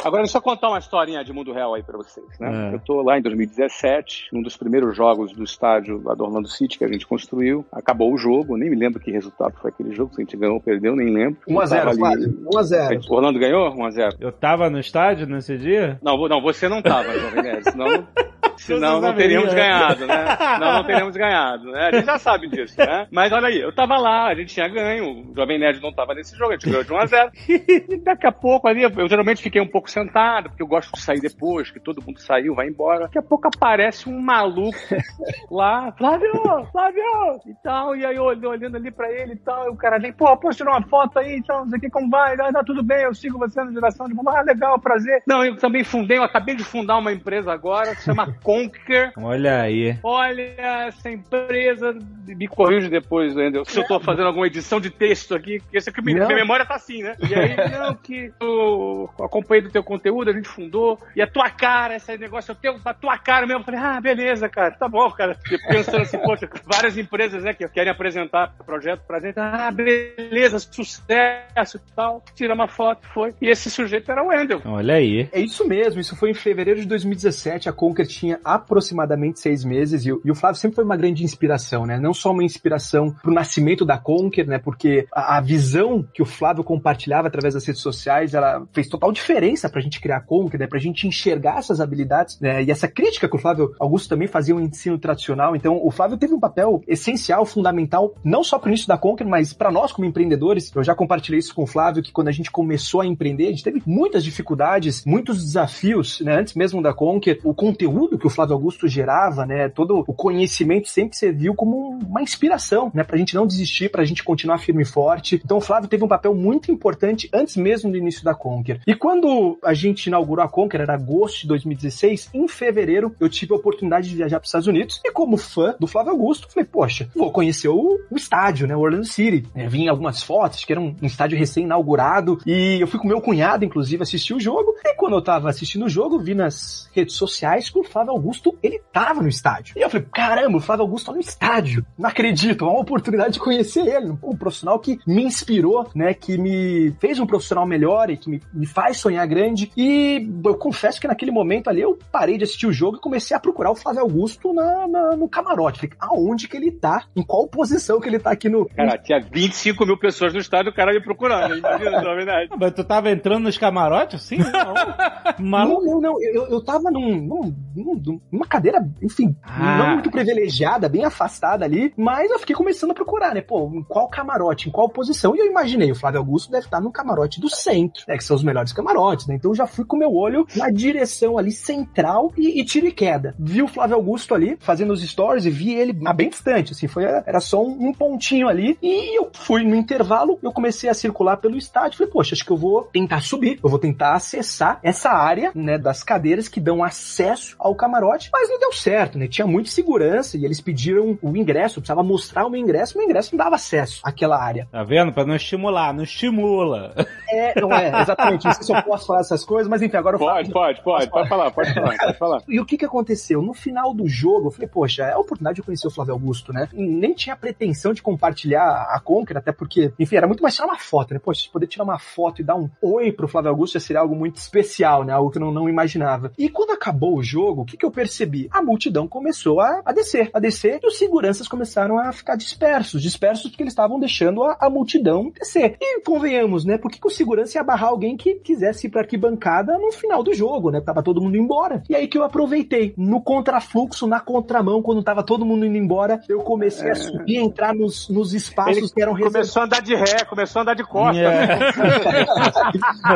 Agora, 0.05 0.21
deixa 0.23 0.37
eu 0.37 0.41
contar 0.41 0.69
uma 0.69 0.77
historinha 0.77 1.23
de 1.23 1.33
mundo 1.33 1.51
real 1.51 1.73
aí 1.73 1.81
pra 1.81 1.97
vocês, 1.97 2.25
né? 2.39 2.69
É. 2.71 2.75
Eu 2.75 2.79
tô 2.79 3.01
lá 3.01 3.17
em 3.17 3.21
2017, 3.23 4.27
num 4.31 4.41
dos 4.43 4.55
primeiros 4.55 4.95
jogos 4.95 5.33
do 5.33 5.43
estádio 5.43 5.99
lá 6.05 6.13
do 6.13 6.23
Orlando 6.23 6.47
City 6.47 6.77
que 6.77 6.85
a 6.85 6.87
gente 6.87 7.07
construiu. 7.07 7.65
Acabou 7.71 8.13
o 8.13 8.17
jogo, 8.17 8.55
nem 8.55 8.69
me 8.69 8.75
lembro 8.75 8.99
que 8.99 9.09
resultado 9.11 9.55
foi 9.59 9.71
aquele 9.71 9.93
jogo, 9.95 10.13
se 10.13 10.21
a 10.21 10.23
gente 10.23 10.37
ganhou 10.37 10.55
ou 10.55 10.61
perdeu, 10.61 10.95
nem 10.95 11.11
lembro. 11.11 11.39
1 11.47 11.59
a 11.59 11.63
Eu 11.63 11.67
0, 11.67 11.79
tava 11.81 11.89
ali- 11.91 11.99
Flávio. 11.99 12.47
1 12.53 12.57
a 12.57 12.63
0. 12.63 12.99
Orlando 13.09 13.39
ganhou? 13.39 13.71
1x0. 13.75 14.15
Eu 14.19 14.31
tava 14.31 14.69
no 14.69 14.79
estádio 14.79 15.25
nesse 15.27 15.57
dia? 15.57 15.99
Não, 16.03 16.15
não, 16.27 16.39
você 16.41 16.69
não 16.69 16.81
tava, 16.83 17.11
Jovem 17.17 17.41
Nerd, 17.41 17.63
senão, 17.71 17.87
senão 18.57 19.01
não 19.01 19.15
teríamos 19.15 19.53
ganhado, 19.53 20.05
né? 20.05 20.25
Não, 20.59 20.73
não 20.73 20.83
teríamos 20.83 21.15
ganhado, 21.17 21.71
né? 21.71 21.87
A 21.87 21.95
gente 21.95 22.05
já 22.05 22.19
sabe 22.19 22.47
disso, 22.47 22.75
né? 22.77 23.07
Mas 23.11 23.31
olha 23.31 23.47
aí, 23.47 23.59
eu 23.59 23.73
tava 23.73 23.97
lá, 23.97 24.27
a 24.27 24.35
gente 24.35 24.53
tinha 24.53 24.67
ganho, 24.67 25.31
o 25.31 25.33
Jovem 25.35 25.57
Nerd 25.59 25.81
não 25.81 25.91
tava 25.93 26.13
nesse 26.13 26.35
jogo, 26.37 26.51
a 26.51 26.53
gente 26.53 26.69
ganhou 26.69 26.83
de 26.83 26.89
1x0. 26.91 27.31
E 27.95 27.97
daqui 27.97 28.27
a 28.27 28.31
pouco 28.31 28.67
ali, 28.67 28.83
eu 28.83 29.07
geralmente 29.09 29.41
fiquei 29.41 29.61
um 29.61 29.67
pouco 29.67 29.89
sentado, 29.95 30.49
porque 30.49 30.61
eu 30.61 30.67
gosto 30.67 30.91
de 30.93 31.01
sair 31.01 31.21
depois, 31.21 31.71
que 31.71 31.79
todo 31.79 32.03
mundo 32.05 32.19
saiu, 32.19 32.53
vai 32.53 32.67
embora. 32.67 33.05
Daqui 33.05 33.17
a 33.17 33.23
pouco 33.23 33.47
aparece 33.47 34.09
um 34.09 34.19
maluco 34.19 34.77
lá, 35.49 35.93
Flávio, 35.97 36.31
Flávio, 36.71 37.03
e 37.45 37.53
tal, 37.63 37.95
e 37.95 38.05
aí 38.05 38.15
eu 38.15 38.23
olhando, 38.23 38.49
olhando 38.49 38.75
ali 38.75 38.91
pra 38.91 39.09
ele 39.11 39.33
e 39.33 39.37
tal, 39.37 39.67
e 39.67 39.69
o 39.69 39.75
cara 39.75 39.97
vem, 39.97 40.11
pô, 40.11 40.35
posso 40.37 40.57
tirar 40.57 40.71
uma 40.71 40.87
foto 40.87 41.19
aí, 41.19 41.37
então, 41.37 41.61
não 41.61 41.69
sei 41.69 41.77
o 41.77 41.81
que, 41.81 41.89
como 41.89 42.09
vai? 42.09 42.33
Ah, 42.33 42.51
tá 42.51 42.63
tudo 42.63 42.83
bem, 42.83 43.03
eu 43.03 43.13
sigo 43.13 43.39
você 43.39 43.63
na 43.63 43.71
geração 43.71 44.07
de 44.07 44.15
ah, 44.27 44.41
legal, 44.41 44.79
prazer. 44.79 45.23
Não, 45.25 45.45
eu 45.45 45.55
também 45.57 45.83
fundei, 45.83 46.17
eu 46.17 46.23
acabei 46.23 46.55
de 46.55 46.63
fundar 46.63 46.97
uma 46.97 47.13
empresa 47.13 47.51
agora, 47.53 47.95
que 47.95 48.01
se 48.01 48.05
chama 48.05 48.35
Conquer. 48.43 49.13
Olha 49.17 49.61
aí. 49.61 49.97
Olha, 50.03 50.55
essa 50.87 51.09
empresa, 51.09 51.97
me 52.25 52.47
corrige 52.47 52.89
depois, 52.89 53.35
Wendel, 53.35 53.63
se 53.65 53.79
eu 53.79 53.87
tô 53.87 53.99
fazendo 53.99 54.27
alguma 54.27 54.47
edição 54.47 54.81
de 54.81 54.89
texto 54.89 55.33
aqui, 55.33 55.59
porque 55.59 56.01
minha, 56.01 56.19
Não. 56.19 56.27
minha 56.27 56.39
memória 56.39 56.65
tá 56.65 56.75
assim, 56.75 57.01
né? 57.01 57.15
E 57.29 57.33
aí, 57.33 57.55
não, 57.79 57.93
que 57.95 58.31
eu 58.41 59.09
acompanhei 59.23 59.61
do 59.61 59.69
teu 59.69 59.83
conteúdo, 59.85 60.29
a 60.29 60.33
gente 60.33 60.49
fundou, 60.49 60.99
e 61.15 61.21
a 61.21 61.27
tua 61.27 61.49
cara, 61.49 61.95
esse 61.95 62.17
negócio, 62.17 62.51
eu 62.51 62.55
tenho 62.55 62.75
a 62.83 62.93
tua 62.93 63.17
cara 63.17 63.47
mesmo. 63.47 63.61
Eu 63.61 63.65
falei, 63.65 63.79
ah, 63.79 64.01
beleza, 64.01 64.49
cara, 64.49 64.71
tá 64.71 64.89
bom, 64.89 65.09
cara. 65.11 65.37
Eu 65.49 65.59
Pensando 65.69 66.01
assim, 66.01 66.17
poxa, 66.17 66.49
várias 66.65 66.97
empresas, 66.97 67.43
né, 67.43 67.53
que 67.53 67.67
querem 67.69 67.91
apresentar 67.91 68.53
projeto 68.65 69.01
pra 69.07 69.19
gente, 69.19 69.39
ah, 69.39 69.71
beleza, 69.71 70.59
sucesso 70.59 71.77
e 71.77 71.95
tal. 71.95 72.23
Tira 72.35 72.53
uma 72.53 72.67
foto, 72.67 73.07
foi. 73.13 73.33
E 73.41 73.49
esse 73.49 73.69
sujeito 73.69 74.11
era 74.11 74.21
o 74.21 74.27
Wendel. 74.27 74.61
Olha 74.65 74.95
aí. 74.95 75.29
É 75.31 75.39
isso 75.39 75.67
mesmo, 75.67 76.01
isso 76.01 76.15
foi 76.15 76.31
em 76.31 76.33
fevereiro 76.33 76.81
de 76.81 76.87
2017. 76.87 77.69
A 77.69 77.73
Conquer 77.73 78.05
tinha 78.05 78.25
tinha 78.25 78.39
aproximadamente 78.43 79.39
seis 79.39 79.63
meses 79.63 80.05
e, 80.05 80.09
e, 80.09 80.31
o 80.31 80.35
Flávio 80.35 80.59
sempre 80.59 80.75
foi 80.75 80.83
uma 80.83 80.97
grande 80.97 81.23
inspiração, 81.23 81.85
né? 81.85 81.99
Não 81.99 82.13
só 82.13 82.31
uma 82.31 82.43
inspiração 82.43 83.15
pro 83.21 83.31
nascimento 83.31 83.85
da 83.85 83.97
Conquer, 83.97 84.47
né? 84.47 84.57
Porque 84.57 85.07
a, 85.13 85.37
a 85.37 85.41
visão 85.41 86.03
que 86.13 86.23
o 86.23 86.25
Flávio 86.25 86.63
compartilhava 86.63 87.27
através 87.27 87.53
das 87.53 87.65
redes 87.65 87.81
sociais, 87.81 88.33
ela 88.33 88.65
fez 88.73 88.87
total 88.87 89.11
diferença 89.11 89.64
pra 89.69 89.81
gente 89.81 89.99
criar 89.99 90.21
Conquer, 90.21 90.59
né? 90.59 90.67
Pra 90.67 90.79
gente 90.79 91.07
enxergar 91.07 91.59
essas 91.59 91.79
habilidades, 91.79 92.39
né? 92.39 92.63
E 92.63 92.71
essa 92.71 92.87
crítica 92.87 93.27
que 93.27 93.35
o 93.35 93.39
Flávio 93.39 93.73
Augusto 93.79 94.09
também 94.09 94.27
fazia 94.27 94.55
um 94.55 94.59
ensino 94.59 94.97
tradicional. 94.97 95.55
Então, 95.55 95.79
o 95.83 95.91
Flávio 95.91 96.17
teve 96.17 96.33
um 96.33 96.39
papel 96.39 96.81
essencial, 96.87 97.45
fundamental, 97.45 98.15
não 98.23 98.43
só 98.43 98.57
pro 98.57 98.69
início 98.69 98.87
da 98.87 98.97
Conquer, 98.97 99.27
mas 99.27 99.53
para 99.53 99.71
nós 99.71 99.91
como 99.91 100.07
empreendedores. 100.07 100.71
Eu 100.75 100.83
já 100.83 100.95
compartilhei 100.95 101.39
isso 101.39 101.53
com 101.53 101.63
o 101.63 101.67
Flávio, 101.67 102.03
que 102.03 102.11
quando 102.11 102.27
a 102.27 102.31
gente 102.31 102.51
começou 102.51 103.01
a 103.01 103.05
empreender, 103.05 103.47
a 103.47 103.51
gente 103.51 103.63
teve 103.63 103.81
muitas 103.85 104.23
dificuldades, 104.23 105.03
muitos 105.05 105.43
desafios, 105.43 106.21
né? 106.21 106.39
Antes 106.39 106.53
mesmo 106.53 106.81
da 106.81 106.93
Conquer, 106.93 107.39
o 107.43 107.53
conteúdo 107.53 108.17
que 108.17 108.27
o 108.27 108.29
Flávio 108.29 108.55
Augusto 108.55 108.87
gerava, 108.87 109.45
né? 109.45 109.69
Todo 109.69 110.03
o 110.07 110.13
conhecimento 110.13 110.87
sempre 110.87 111.17
serviu 111.17 111.55
como 111.55 111.99
uma 111.99 112.21
inspiração, 112.21 112.91
né? 112.93 113.03
Pra 113.03 113.17
gente 113.17 113.35
não 113.35 113.47
desistir, 113.47 113.89
pra 113.89 114.05
gente 114.05 114.23
continuar 114.23 114.57
firme 114.57 114.83
e 114.83 114.85
forte. 114.85 115.41
Então, 115.43 115.57
o 115.57 115.61
Flávio 115.61 115.89
teve 115.89 116.03
um 116.03 116.07
papel 116.07 116.33
muito 116.33 116.71
importante 116.71 117.29
antes 117.33 117.55
mesmo 117.57 117.91
do 117.91 117.97
início 117.97 118.23
da 118.23 118.33
Conquer. 118.33 118.79
E 118.85 118.95
quando 118.95 119.54
a 119.63 119.73
gente 119.73 120.07
inaugurou 120.07 120.43
a 120.43 120.47
Conquer, 120.47 120.81
era 120.81 120.93
agosto 120.93 121.41
de 121.41 121.47
2016, 121.47 122.29
em 122.33 122.47
fevereiro, 122.47 123.15
eu 123.19 123.29
tive 123.29 123.53
a 123.53 123.57
oportunidade 123.57 124.09
de 124.09 124.15
viajar 124.15 124.39
para 124.39 124.45
os 124.45 124.49
Estados 124.49 124.67
Unidos 124.67 125.01
e 125.03 125.11
como 125.11 125.37
fã 125.37 125.75
do 125.79 125.87
Flávio 125.87 126.11
Augusto, 126.11 126.49
falei, 126.49 126.67
poxa, 126.71 127.09
vou 127.15 127.31
conhecer 127.31 127.67
o, 127.67 127.99
o 128.09 128.15
estádio, 128.15 128.67
né? 128.67 128.75
O 128.75 128.79
Orlando 128.79 129.05
City. 129.05 129.47
É, 129.53 129.67
vi 129.67 129.87
algumas 129.87 130.23
fotos, 130.23 130.63
que 130.63 130.73
era 130.73 130.81
um, 130.81 130.95
um 131.01 131.05
estádio 131.05 131.37
recém-inaugurado 131.37 132.39
e 132.45 132.77
eu 132.79 132.87
fui 132.87 132.99
com 132.99 133.07
meu 133.07 133.21
cunhado, 133.21 133.65
inclusive, 133.65 134.03
assistir 134.03 134.33
o 134.33 134.39
jogo. 134.39 134.75
E 134.83 134.95
quando 134.95 135.15
eu 135.15 135.21
tava 135.21 135.49
assistindo 135.49 135.85
o 135.85 135.89
jogo, 135.89 136.19
vi 136.19 136.33
nas 136.33 136.89
redes 136.93 137.15
sociais 137.15 137.69
que 137.69 137.79
o 137.79 137.83
Flávio 137.83 138.11
Augusto, 138.11 138.57
ele 138.61 138.81
tava 138.91 139.21
no 139.21 139.27
estádio. 139.27 139.73
E 139.77 139.81
eu 139.81 139.89
falei, 139.89 140.07
caramba, 140.11 140.57
o 140.57 140.61
Flávio 140.61 140.83
Augusto 140.83 141.07
tá 141.07 141.13
no 141.13 141.19
estádio. 141.19 141.85
Não 141.97 142.09
acredito, 142.09 142.65
é 142.65 142.67
uma 142.67 142.81
oportunidade 142.81 143.33
de 143.33 143.39
conhecer 143.39 143.87
ele. 143.87 144.15
Um 144.23 144.35
profissional 144.35 144.79
que 144.79 144.99
me 145.05 145.23
inspirou, 145.23 145.89
né? 145.95 146.13
Que 146.13 146.37
me 146.37 146.95
fez 146.99 147.19
um 147.19 147.25
profissional 147.25 147.65
melhor 147.65 148.09
e 148.09 148.17
que 148.17 148.29
me, 148.29 148.41
me 148.53 148.65
faz 148.65 148.97
sonhar 148.97 149.27
grande. 149.27 149.44
E 149.75 150.27
eu 150.43 150.55
confesso 150.55 150.99
que 150.99 151.07
naquele 151.07 151.31
momento 151.31 151.69
ali 151.69 151.81
eu 151.81 151.97
parei 152.11 152.37
de 152.37 152.43
assistir 152.43 152.67
o 152.67 152.73
jogo 152.73 152.97
e 152.97 152.99
comecei 152.99 153.35
a 153.35 153.39
procurar 153.39 153.71
o 153.71 153.75
Flávio 153.75 154.01
Augusto 154.01 154.53
na, 154.53 154.87
na, 154.87 155.15
no 155.15 155.27
camarote. 155.27 155.79
Falei, 155.79 155.95
aonde 155.99 156.47
que 156.47 156.57
ele 156.57 156.71
tá? 156.71 157.05
Em 157.15 157.23
qual 157.23 157.47
posição 157.47 157.99
que 157.99 158.07
ele 158.07 158.19
tá 158.19 158.31
aqui 158.31 158.49
no. 158.49 158.65
Cara, 158.65 158.97
tinha 158.97 159.19
25 159.19 159.85
mil 159.85 159.97
pessoas 159.97 160.33
no 160.33 160.39
estádio, 160.39 160.71
o 160.71 160.75
cara 160.75 160.93
me 160.93 161.01
procurando. 161.01 161.59
na 161.61 162.13
verdade. 162.15 162.49
Mas 162.57 162.71
tu 162.73 162.83
tava 162.83 163.11
entrando 163.11 163.43
nos 163.43 163.57
camarotes? 163.57 164.21
Sim, 164.21 164.37
não. 165.39 165.65
Não, 165.67 165.81
não, 165.81 166.01
não. 166.01 166.21
Eu, 166.21 166.47
eu 166.47 166.63
tava 166.63 166.89
num, 166.91 167.15
num, 167.17 168.21
numa 168.31 168.45
cadeira, 168.45 168.79
enfim, 169.01 169.35
ah. 169.43 169.77
não 169.77 169.93
muito 169.93 170.11
privilegiada, 170.11 170.89
bem 170.89 171.03
afastada 171.03 171.65
ali, 171.65 171.93
mas 171.97 172.29
eu 172.31 172.39
fiquei 172.39 172.55
começando 172.55 172.91
a 172.91 172.95
procurar, 172.95 173.33
né? 173.33 173.41
Pô, 173.41 173.69
em 173.73 173.83
qual 173.83 174.07
camarote, 174.07 174.69
em 174.69 174.71
qual 174.71 174.89
posição? 174.89 175.35
E 175.35 175.39
eu 175.39 175.45
imaginei, 175.45 175.91
o 175.91 175.95
Flávio 175.95 176.19
Augusto 176.19 176.51
deve 176.51 176.65
estar 176.65 176.81
no 176.81 176.91
camarote 176.91 177.39
do 177.39 177.49
centro, 177.49 178.03
né? 178.07 178.17
Que 178.17 178.23
são 178.23 178.35
os 178.35 178.43
melhores 178.43 178.73
camarotes, 178.73 179.27
né? 179.27 179.34
Então 179.35 179.51
eu 179.51 179.55
já 179.55 179.67
fui 179.67 179.85
com 179.85 179.97
meu 179.97 180.13
olho 180.13 180.45
na 180.55 180.69
direção 180.69 181.37
ali 181.37 181.51
central 181.51 182.31
e, 182.37 182.59
e 182.59 182.65
tiro 182.65 182.87
e 182.87 182.91
queda. 182.91 183.35
Vi 183.37 183.61
o 183.61 183.67
Flávio 183.67 183.95
Augusto 183.95 184.33
ali 184.33 184.57
fazendo 184.59 184.91
os 184.91 185.01
stories 185.01 185.45
e 185.45 185.49
vi 185.49 185.73
ele 185.73 185.97
a 186.05 186.13
bem 186.13 186.29
distante, 186.29 186.71
assim, 186.71 186.87
foi, 186.87 187.03
era 187.03 187.39
só 187.39 187.63
um, 187.63 187.89
um 187.89 187.93
pontinho 187.93 188.47
ali. 188.47 188.77
E 188.81 189.17
eu 189.17 189.29
fui 189.33 189.63
no 189.63 189.75
intervalo, 189.75 190.39
eu 190.41 190.51
comecei 190.51 190.89
a 190.89 190.93
circular 190.93 191.37
pelo 191.37 191.57
estádio. 191.57 191.97
Falei, 191.97 192.11
poxa, 192.11 192.33
acho 192.33 192.45
que 192.45 192.51
eu 192.51 192.57
vou 192.57 192.83
tentar 192.83 193.21
subir, 193.21 193.59
eu 193.63 193.69
vou 193.69 193.79
tentar 193.79 194.13
acessar 194.13 194.79
essa 194.83 195.09
área, 195.09 195.51
né, 195.53 195.77
das 195.77 196.03
cadeiras 196.03 196.47
que 196.47 196.59
dão 196.59 196.83
acesso 196.83 197.55
ao 197.59 197.75
camarote, 197.75 198.29
mas 198.31 198.49
não 198.49 198.59
deu 198.59 198.71
certo, 198.71 199.17
né? 199.17 199.27
Tinha 199.27 199.47
muita 199.47 199.69
segurança 199.69 200.37
e 200.37 200.45
eles 200.45 200.61
pediram 200.61 201.17
o 201.21 201.35
ingresso, 201.35 201.81
precisava 201.81 202.03
mostrar 202.03 202.45
o 202.45 202.49
meu 202.49 202.59
ingresso, 202.59 202.97
meu 202.97 203.05
ingresso 203.05 203.35
não 203.35 203.43
dava 203.43 203.55
acesso 203.55 204.01
àquela 204.03 204.41
área. 204.41 204.67
Tá 204.71 204.83
vendo? 204.83 205.11
Pra 205.11 205.25
não 205.25 205.35
estimular, 205.35 205.93
não 205.93 206.03
estimula. 206.03 206.93
É, 207.29 207.59
não 207.59 207.71
é, 207.71 208.01
exatamente. 208.01 208.45
Não 208.45 208.53
sei 208.53 208.63
se 208.63 208.73
eu 208.73 208.81
posso 208.83 209.07
falar 209.07 209.23
essas 209.25 209.43
coisas, 209.45 209.67
mas 209.67 209.81
enfim, 209.81 209.97
agora 209.97 210.15
eu 210.15 210.19
Pode, 210.19 210.51
falo. 210.51 210.65
pode, 210.65 210.83
pode, 210.83 211.09
pode 211.09 211.29
falar, 211.29 211.51
pode 211.51 211.73
falar, 211.73 211.97
pode 211.97 212.17
falar. 212.19 212.41
E 212.47 212.59
o 212.59 212.65
que 212.65 212.77
que 212.77 212.85
aconteceu? 212.85 213.41
No 213.41 213.53
final 213.53 213.93
do 213.93 214.07
jogo, 214.07 214.47
eu 214.47 214.51
falei, 214.51 214.67
poxa, 214.67 215.03
é 215.03 215.13
a 215.13 215.19
oportunidade 215.19 215.57
de 215.57 215.63
conhecer 215.63 215.87
o 215.87 215.91
Flávio 215.91 216.13
Augusto, 216.13 216.53
né? 216.53 216.67
E 216.73 216.81
nem 216.85 217.13
tinha 217.13 217.35
pretensão 217.35 217.93
de 217.93 218.01
compartilhar 218.01 218.87
a 218.89 218.99
Conquer, 218.99 219.37
até 219.37 219.51
porque, 219.51 219.91
enfim, 219.99 220.15
era 220.15 220.27
muito 220.27 220.41
mais 220.41 220.55
tirar 220.55 220.67
uma 220.67 220.77
foto, 220.77 221.13
né? 221.13 221.19
Poxa, 221.23 221.49
poder 221.51 221.67
tirar 221.67 221.83
uma 221.83 221.99
foto 221.99 222.41
e 222.41 222.43
dar 222.43 222.55
um 222.55 222.69
oi 222.81 223.11
pro 223.11 223.27
Flávio 223.27 223.49
Augusto 223.51 223.73
já 223.73 223.79
seria 223.79 224.01
algo 224.01 224.15
muito 224.15 224.37
especial, 224.37 225.03
né? 225.03 225.13
Algo 225.13 225.31
que 225.31 225.37
eu 225.37 225.41
não, 225.41 225.51
não 225.51 225.69
imaginava. 225.69 226.31
E 226.37 226.49
quando 226.49 226.71
acabou 226.71 227.17
o 227.17 227.23
jogo, 227.23 227.61
o 227.61 227.65
que 227.65 227.77
que 227.77 227.85
eu 227.85 227.91
percebi? 227.91 228.47
A 228.51 228.61
multidão 228.61 229.07
começou 229.07 229.59
a, 229.59 229.81
a 229.85 229.91
descer, 229.91 230.29
a 230.33 230.39
descer, 230.39 230.79
e 230.83 230.87
os 230.87 230.97
seguranças 230.97 231.47
começaram 231.47 231.99
a 231.99 232.11
ficar 232.11 232.35
dispersos, 232.35 233.01
dispersos 233.01 233.49
porque 233.49 233.63
eles 233.63 233.73
estavam 233.73 233.99
deixando 233.99 234.43
a, 234.43 234.57
a 234.59 234.69
multidão 234.69 235.31
descer. 235.31 235.77
E 235.79 236.01
convenhamos, 236.01 236.65
né? 236.65 236.77
Por 236.77 236.91
que, 236.91 236.99
que 236.99 237.07
o 237.07 237.11
segurança 237.11 237.57
ia 237.57 237.63
barrar 237.63 237.89
alguém 237.89 238.17
que 238.17 238.35
quisesse 238.35 238.87
ir 238.87 238.89
pra 238.89 239.05
arquibancada 239.15 239.77
no 239.77 239.91
final 239.91 240.21
do 240.21 240.33
jogo, 240.33 240.69
né? 240.69 240.81
Tava 240.81 241.01
todo 241.01 241.21
mundo 241.21 241.37
embora. 241.37 241.81
E 241.89 241.95
aí 241.95 242.07
que 242.07 242.17
eu 242.17 242.23
aproveitei. 242.23 242.93
No 242.97 243.21
contrafluxo, 243.21 244.05
na 244.05 244.19
contramão, 244.19 244.81
quando 244.81 245.01
tava 245.01 245.23
todo 245.23 245.45
mundo 245.45 245.65
indo 245.65 245.77
embora, 245.77 246.19
eu 246.27 246.39
comecei 246.39 246.89
é. 246.89 246.91
a 246.91 246.95
subir, 246.95 247.37
entrar 247.37 247.73
nos, 247.73 248.09
nos 248.09 248.33
espaços 248.33 248.77
Ele 248.77 248.89
que 248.89 249.01
eram 249.01 249.13
reservados. 249.13 249.51
Começou 249.53 249.61
a 249.61 249.65
andar 249.65 249.81
de 249.81 249.95
ré, 249.95 250.25
começou 250.25 250.59
a 250.59 250.63
andar 250.63 250.75
de 250.75 250.83
costa. 250.83 251.15
Yeah. 251.15 251.65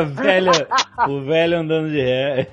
o, 0.00 0.06
velho, 0.06 0.52
o 1.08 1.24
velho 1.24 1.58
andando 1.58 1.90
de 1.90 2.00
ré. 2.00 2.48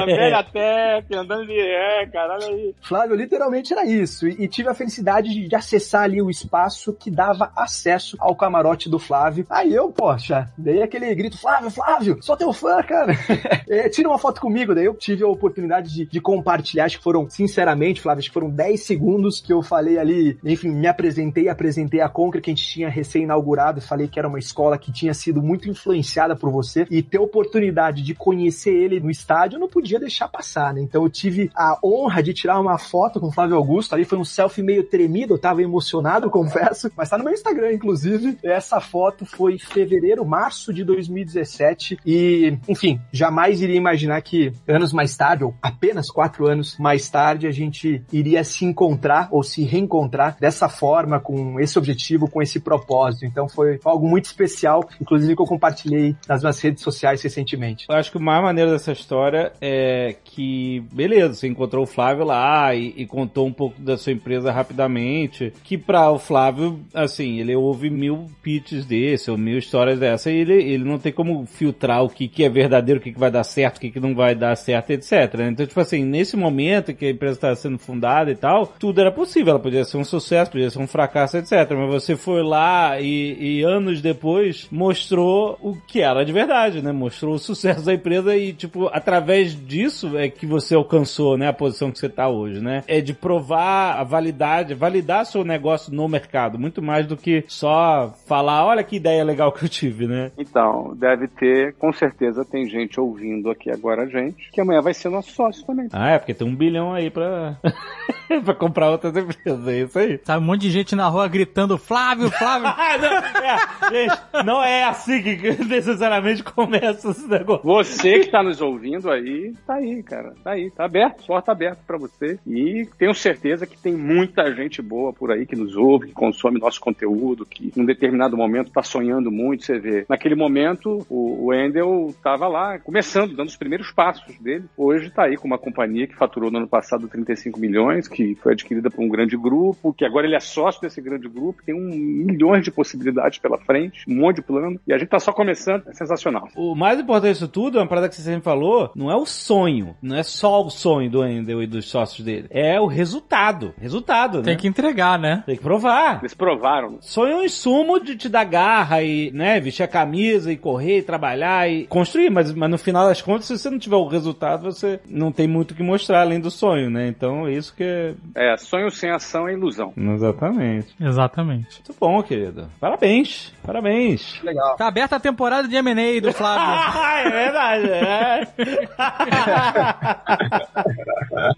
A 0.00 0.06
velha 0.06 0.44
tech, 0.44 1.14
andando 1.14 1.46
de 1.46 1.54
ré, 1.54 2.06
caralho 2.12 2.44
aí. 2.44 2.74
Flávio, 2.80 3.16
literalmente 3.16 3.72
era 3.72 3.84
isso. 3.84 4.26
E, 4.26 4.44
e 4.44 4.48
tive 4.48 4.68
a 4.68 4.74
felicidade 4.74 5.28
de, 5.30 5.48
de, 5.48 5.56
acessar 5.56 6.02
ali 6.02 6.22
o 6.22 6.30
espaço 6.30 6.92
que 6.92 7.10
dava 7.10 7.50
acesso 7.56 8.16
ao 8.20 8.34
camarote 8.34 8.88
do 8.88 8.98
Flávio. 8.98 9.46
Aí 9.50 9.74
eu, 9.74 9.90
poxa, 9.90 10.48
dei 10.56 10.82
aquele 10.82 11.14
grito, 11.14 11.38
Flávio, 11.38 11.70
Flávio, 11.70 12.18
sou 12.22 12.36
teu 12.36 12.52
fã, 12.52 12.82
cara. 12.86 13.12
é, 13.68 13.88
tira 13.88 14.08
uma 14.08 14.18
foto 14.18 14.40
comigo. 14.40 14.74
Daí 14.74 14.84
eu 14.84 14.94
tive 14.94 15.24
a 15.24 15.28
oportunidade 15.28 15.92
de, 15.92 16.06
de 16.06 16.20
compartilhar, 16.20 16.84
acho 16.84 16.98
que 16.98 17.04
foram, 17.04 17.28
sinceramente, 17.28 18.00
Flávio, 18.00 18.20
acho 18.20 18.28
que 18.28 18.34
foram 18.34 18.50
10 18.50 18.82
segundos 18.82 19.40
que 19.40 19.52
eu 19.52 19.62
falei 19.62 19.98
ali, 19.98 20.38
enfim, 20.44 20.70
me 20.70 20.86
apresentei, 20.86 21.48
apresentei 21.48 22.00
a 22.00 22.08
Concre 22.08 22.40
que 22.40 22.50
a 22.50 22.54
gente 22.54 22.66
tinha 22.66 22.88
recém-inaugurado, 22.88 23.80
falei 23.80 24.08
que 24.08 24.18
era 24.18 24.28
uma 24.28 24.38
escola 24.38 24.78
que 24.78 24.92
tinha 24.92 25.12
sido 25.12 25.42
muito 25.42 25.68
influenciada 25.68 26.36
por 26.36 26.50
você 26.50 26.86
e 26.90 27.02
ter 27.02 27.18
a 27.18 27.22
oportunidade 27.22 28.02
de 28.02 28.14
conhecer 28.14 28.74
ele 28.74 29.00
no 29.00 29.10
estádio, 29.10 29.56
eu 29.56 29.60
não 29.60 29.68
podia 29.68 29.98
deixar 29.98 30.28
passar, 30.28 30.72
né? 30.72 30.80
Então 30.80 31.02
eu 31.02 31.10
tive 31.10 31.50
a 31.54 31.78
honra 31.82 32.22
de 32.22 32.32
tirar 32.32 32.60
uma 32.60 32.78
foto 32.78 33.20
com 33.20 33.28
o 33.28 33.32
Flávio 33.32 33.56
Augusto, 33.56 33.94
ali 33.94 34.04
foi 34.04 34.18
um 34.18 34.24
selfie 34.24 34.62
meio 34.62 34.84
tremido, 34.84 35.34
eu 35.34 35.38
tava 35.38 35.62
emocionado, 35.62 36.30
confesso, 36.30 36.90
mas 36.96 37.08
tá 37.08 37.18
no 37.18 37.24
meu 37.24 37.32
Instagram, 37.32 37.72
inclusive. 37.72 38.38
Essa 38.42 38.80
foto 38.80 39.24
foi 39.24 39.58
fevereiro, 39.58 40.24
março 40.24 40.72
de 40.72 40.84
2017 40.84 41.98
e, 42.04 42.58
enfim, 42.68 42.75
jamais 43.12 43.60
iria 43.60 43.76
imaginar 43.76 44.20
que 44.22 44.52
anos 44.68 44.92
mais 44.92 45.16
tarde, 45.16 45.44
ou 45.44 45.54
apenas 45.62 46.10
quatro 46.10 46.46
anos 46.46 46.76
mais 46.78 47.08
tarde, 47.08 47.46
a 47.46 47.50
gente 47.50 48.02
iria 48.12 48.42
se 48.44 48.64
encontrar 48.64 49.28
ou 49.30 49.42
se 49.42 49.64
reencontrar 49.64 50.36
dessa 50.40 50.68
forma, 50.68 51.20
com 51.20 51.58
esse 51.60 51.78
objetivo, 51.78 52.30
com 52.30 52.42
esse 52.42 52.60
propósito. 52.60 53.24
Então 53.26 53.48
foi 53.48 53.78
algo 53.84 54.08
muito 54.08 54.26
especial, 54.26 54.88
inclusive 55.00 55.34
que 55.34 55.42
eu 55.42 55.46
compartilhei 55.46 56.16
nas 56.28 56.42
minhas 56.42 56.60
redes 56.60 56.82
sociais 56.82 57.22
recentemente. 57.22 57.86
Eu 57.88 57.96
acho 57.96 58.10
que 58.10 58.18
o 58.18 58.20
mais 58.20 58.42
maneiro 58.42 58.70
dessa 58.70 58.92
história 58.92 59.52
é 59.60 60.16
que, 60.24 60.84
beleza, 60.92 61.34
você 61.34 61.48
encontrou 61.48 61.84
o 61.84 61.86
Flávio 61.86 62.24
lá 62.24 62.74
e, 62.74 62.94
e 62.96 63.06
contou 63.06 63.46
um 63.46 63.52
pouco 63.52 63.80
da 63.80 63.96
sua 63.96 64.12
empresa 64.12 64.52
rapidamente, 64.52 65.52
que 65.64 65.78
para 65.78 66.10
o 66.10 66.18
Flávio, 66.18 66.80
assim, 66.94 67.38
ele 67.38 67.54
ouve 67.54 67.90
mil 67.90 68.26
pitches 68.42 68.84
desse, 68.84 69.30
ou 69.30 69.38
mil 69.38 69.58
histórias 69.58 69.98
dessa, 69.98 70.30
e 70.30 70.36
ele, 70.36 70.54
ele 70.54 70.84
não 70.84 70.98
tem 70.98 71.12
como 71.12 71.46
filtrar 71.46 72.02
o 72.02 72.08
que, 72.08 72.28
que 72.28 72.44
é 72.44 72.48
verdadeiro, 72.56 72.98
o 72.98 73.02
que, 73.02 73.12
que 73.12 73.18
vai 73.18 73.30
dar 73.30 73.44
certo, 73.44 73.76
o 73.76 73.80
que, 73.80 73.90
que 73.90 74.00
não 74.00 74.14
vai 74.14 74.34
dar 74.34 74.56
certo, 74.56 74.90
etc. 74.90 75.34
Então, 75.50 75.66
tipo 75.66 75.78
assim, 75.78 76.04
nesse 76.04 76.36
momento 76.36 76.94
que 76.94 77.04
a 77.04 77.10
empresa 77.10 77.34
estava 77.34 77.54
sendo 77.54 77.78
fundada 77.78 78.30
e 78.30 78.34
tal, 78.34 78.66
tudo 78.66 79.00
era 79.00 79.12
possível, 79.12 79.50
ela 79.50 79.60
podia 79.60 79.84
ser 79.84 79.98
um 79.98 80.04
sucesso, 80.04 80.50
podia 80.50 80.70
ser 80.70 80.78
um 80.78 80.86
fracasso, 80.86 81.36
etc. 81.36 81.52
Mas 81.70 81.90
você 81.90 82.16
foi 82.16 82.42
lá 82.42 82.98
e, 82.98 83.58
e 83.58 83.62
anos 83.62 84.00
depois 84.00 84.68
mostrou 84.70 85.58
o 85.60 85.76
que 85.86 86.00
era 86.00 86.24
de 86.24 86.32
verdade, 86.32 86.80
né? 86.80 86.92
Mostrou 86.92 87.34
o 87.34 87.38
sucesso 87.38 87.84
da 87.84 87.92
empresa 87.92 88.34
e, 88.34 88.54
tipo, 88.54 88.88
através 88.90 89.54
disso 89.66 90.16
é 90.16 90.30
que 90.30 90.46
você 90.46 90.74
alcançou, 90.74 91.36
né, 91.36 91.48
a 91.48 91.52
posição 91.52 91.90
que 91.90 91.98
você 91.98 92.06
está 92.06 92.28
hoje, 92.28 92.60
né? 92.60 92.82
É 92.88 93.02
de 93.02 93.12
provar 93.12 93.98
a 93.98 94.04
validade, 94.04 94.74
validar 94.74 95.26
seu 95.26 95.44
negócio 95.44 95.92
no 95.92 96.08
mercado, 96.08 96.58
muito 96.58 96.80
mais 96.80 97.06
do 97.06 97.16
que 97.16 97.44
só 97.48 98.14
falar, 98.26 98.64
olha 98.64 98.82
que 98.82 98.96
ideia 98.96 99.22
legal 99.22 99.52
que 99.52 99.64
eu 99.64 99.68
tive, 99.68 100.06
né? 100.06 100.30
Então, 100.38 100.94
deve 100.96 101.28
ter, 101.28 101.74
com 101.74 101.92
certeza 101.92 102.45
tem 102.46 102.68
gente 102.68 102.98
ouvindo 103.00 103.50
aqui 103.50 103.70
agora 103.70 104.02
a 104.02 104.06
gente, 104.06 104.50
que 104.50 104.60
amanhã 104.60 104.80
vai 104.80 104.94
ser 104.94 105.08
nosso 105.08 105.30
sócio 105.32 105.64
também. 105.64 105.88
Ah, 105.92 106.10
é, 106.10 106.18
porque 106.18 106.34
tem 106.34 106.46
um 106.46 106.54
bilhão 106.54 106.92
aí 106.92 107.10
pra, 107.10 107.58
pra 108.44 108.54
comprar 108.54 108.90
outras 108.90 109.16
empresas, 109.16 109.68
é 109.68 109.80
isso 109.80 109.98
aí. 109.98 110.20
Sabe, 110.24 110.42
um 110.42 110.46
monte 110.46 110.62
de 110.62 110.70
gente 110.70 110.94
na 110.94 111.08
rua 111.08 111.28
gritando 111.28 111.78
Flávio, 111.78 112.30
Flávio. 112.30 112.66
Ah, 112.86 112.98
não, 112.98 113.42
é, 113.42 113.90
gente, 113.90 114.44
não 114.44 114.62
é 114.62 114.84
assim 114.84 115.22
que 115.22 115.36
necessariamente 115.64 116.42
começa 116.42 117.10
esse 117.10 117.26
negócio. 117.26 117.64
Você 117.64 118.20
que 118.20 118.30
tá 118.30 118.42
nos 118.42 118.60
ouvindo 118.60 119.10
aí, 119.10 119.54
tá 119.66 119.74
aí, 119.74 120.02
cara. 120.02 120.34
Tá 120.42 120.52
aí, 120.52 120.70
tá 120.70 120.84
aberto, 120.84 121.26
porta 121.26 121.52
aberta 121.52 121.80
pra 121.86 121.98
você. 121.98 122.38
E 122.46 122.86
tenho 122.98 123.14
certeza 123.14 123.66
que 123.66 123.78
tem 123.78 123.94
muita 123.94 124.54
gente 124.54 124.80
boa 124.80 125.12
por 125.12 125.30
aí 125.30 125.46
que 125.46 125.56
nos 125.56 125.76
ouve, 125.76 126.08
que 126.08 126.12
consome 126.12 126.60
nosso 126.60 126.80
conteúdo, 126.80 127.46
que 127.46 127.72
num 127.76 127.84
determinado 127.84 128.36
momento 128.36 128.70
tá 128.70 128.82
sonhando 128.82 129.30
muito, 129.30 129.64
você 129.64 129.78
vê. 129.78 130.04
Naquele 130.08 130.34
momento, 130.34 131.04
o, 131.08 131.46
o 131.46 131.54
Endel 131.54 132.14
tava 132.36 132.48
lá, 132.48 132.78
começando, 132.78 133.34
dando 133.34 133.48
os 133.48 133.56
primeiros 133.56 133.90
passos 133.90 134.38
dele. 134.38 134.66
Hoje 134.76 135.10
tá 135.10 135.24
aí 135.24 135.38
com 135.38 135.46
uma 135.46 135.56
companhia 135.56 136.06
que 136.06 136.14
faturou 136.14 136.50
no 136.50 136.58
ano 136.58 136.68
passado 136.68 137.08
35 137.08 137.58
milhões, 137.58 138.06
que 138.06 138.34
foi 138.34 138.52
adquirida 138.52 138.90
por 138.90 139.02
um 139.02 139.08
grande 139.08 139.36
grupo, 139.38 139.94
que 139.94 140.04
agora 140.04 140.26
ele 140.26 140.36
é 140.36 140.40
sócio 140.40 140.82
desse 140.82 141.00
grande 141.00 141.28
grupo, 141.28 141.62
tem 141.64 141.74
um 141.74 142.26
milhões 142.26 142.62
de 142.62 142.70
possibilidades 142.70 143.38
pela 143.38 143.56
frente, 143.58 144.04
um 144.06 144.16
monte 144.16 144.36
de 144.36 144.42
plano, 144.42 144.78
e 144.86 144.92
a 144.92 144.98
gente 144.98 145.08
tá 145.08 145.18
só 145.18 145.32
começando, 145.32 145.84
é 145.88 145.94
sensacional. 145.94 146.48
O 146.54 146.74
mais 146.74 147.00
importante 147.00 147.32
disso 147.32 147.48
tudo, 147.48 147.78
é 147.78 147.80
uma 147.80 147.88
parada 147.88 148.08
que 148.08 148.14
você 148.14 148.22
sempre 148.22 148.42
falou, 148.42 148.90
não 148.94 149.10
é 149.10 149.16
o 149.16 149.24
sonho, 149.24 149.96
não 150.02 150.16
é 150.16 150.22
só 150.22 150.62
o 150.62 150.68
sonho 150.68 151.10
do 151.10 151.24
Endel 151.24 151.62
e 151.62 151.66
dos 151.66 151.88
sócios 151.88 152.22
dele, 152.22 152.48
é 152.50 152.78
o 152.78 152.86
resultado. 152.86 153.72
Resultado, 153.80 154.38
né? 154.38 154.44
Tem 154.44 154.56
que 154.58 154.68
entregar, 154.68 155.18
né? 155.18 155.42
Tem 155.46 155.56
que 155.56 155.62
provar. 155.62 156.18
Eles 156.20 156.34
provaram. 156.34 156.98
Sonho 157.00 157.32
é 157.32 157.36
um 157.36 157.44
insumo 157.44 157.98
de 157.98 158.14
te 158.14 158.28
dar 158.28 158.44
garra 158.44 159.02
e, 159.02 159.30
né, 159.30 159.58
vestir 159.58 159.84
a 159.84 159.88
camisa 159.88 160.52
e 160.52 160.56
correr 160.56 160.98
e 160.98 161.02
trabalhar 161.02 161.70
e 161.70 161.86
construir, 161.86 162.25
mas, 162.30 162.52
mas 162.54 162.70
no 162.70 162.78
final 162.78 163.06
das 163.06 163.20
contas, 163.22 163.46
se 163.46 163.58
você 163.58 163.70
não 163.70 163.78
tiver 163.78 163.96
o 163.96 164.06
resultado, 164.08 164.64
você 164.64 165.00
não 165.08 165.30
tem 165.32 165.46
muito 165.46 165.72
o 165.72 165.74
que 165.74 165.82
mostrar 165.82 166.20
além 166.22 166.40
do 166.40 166.50
sonho, 166.50 166.90
né? 166.90 167.06
Então, 167.08 167.48
isso 167.48 167.74
que 167.74 167.82
é... 167.84 168.14
É, 168.34 168.56
sonho 168.56 168.90
sem 168.90 169.10
ação 169.10 169.48
é 169.48 169.52
ilusão. 169.52 169.92
Exatamente. 169.96 170.94
Exatamente. 171.00 171.80
Muito 171.86 171.94
bom, 171.98 172.22
querido. 172.22 172.68
Parabéns. 172.80 173.52
Parabéns. 173.64 174.40
Legal. 174.42 174.76
Tá 174.76 174.86
aberta 174.88 175.16
a 175.16 175.20
temporada 175.20 175.66
de 175.68 175.76
M&A 175.76 176.20
do 176.20 176.32
Flávio. 176.32 176.66
Ah, 176.66 177.20
é 177.24 177.30
verdade. 177.30 177.90
É. 177.90 178.46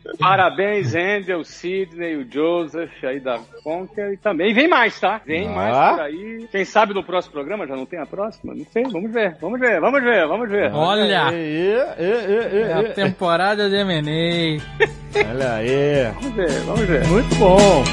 Parabéns, 0.18 0.94
Endel, 0.94 1.44
Sidney, 1.44 2.16
o 2.16 2.26
Joseph 2.30 2.90
aí 3.04 3.20
da 3.20 3.38
Conker 3.62 4.12
e 4.12 4.16
também 4.16 4.52
vem 4.54 4.68
mais, 4.68 4.98
tá? 4.98 5.20
Vem 5.24 5.48
Ah. 5.48 5.52
mais 5.52 5.90
por 5.90 6.00
aí. 6.00 6.48
Quem 6.50 6.64
sabe 6.64 6.94
no 6.94 7.04
próximo 7.04 7.32
programa 7.32 7.66
já 7.66 7.76
não 7.76 7.86
tem 7.86 7.98
a 8.00 8.06
próxima? 8.06 8.54
Não 8.54 8.64
sei, 8.66 8.84
vamos 8.84 9.12
ver, 9.12 9.36
vamos 9.40 9.60
ver, 9.60 9.80
vamos 9.80 10.02
ver, 10.02 10.26
vamos 10.26 10.48
ver. 10.48 10.57
Olha, 10.72 11.30
E, 11.32 11.36
e, 11.36 12.56
e, 12.56 12.62
é 12.62 12.72
a 12.74 12.92
temporada 12.92 13.68
de 13.68 13.76
M&A. 13.76 14.60
Olha 15.30 15.52
aí. 15.54 16.12
Vamos 16.14 16.34
ver, 16.36 16.60
vamos 16.60 16.80
ver. 16.86 17.06
Muito 17.06 17.34
bom. 17.36 17.84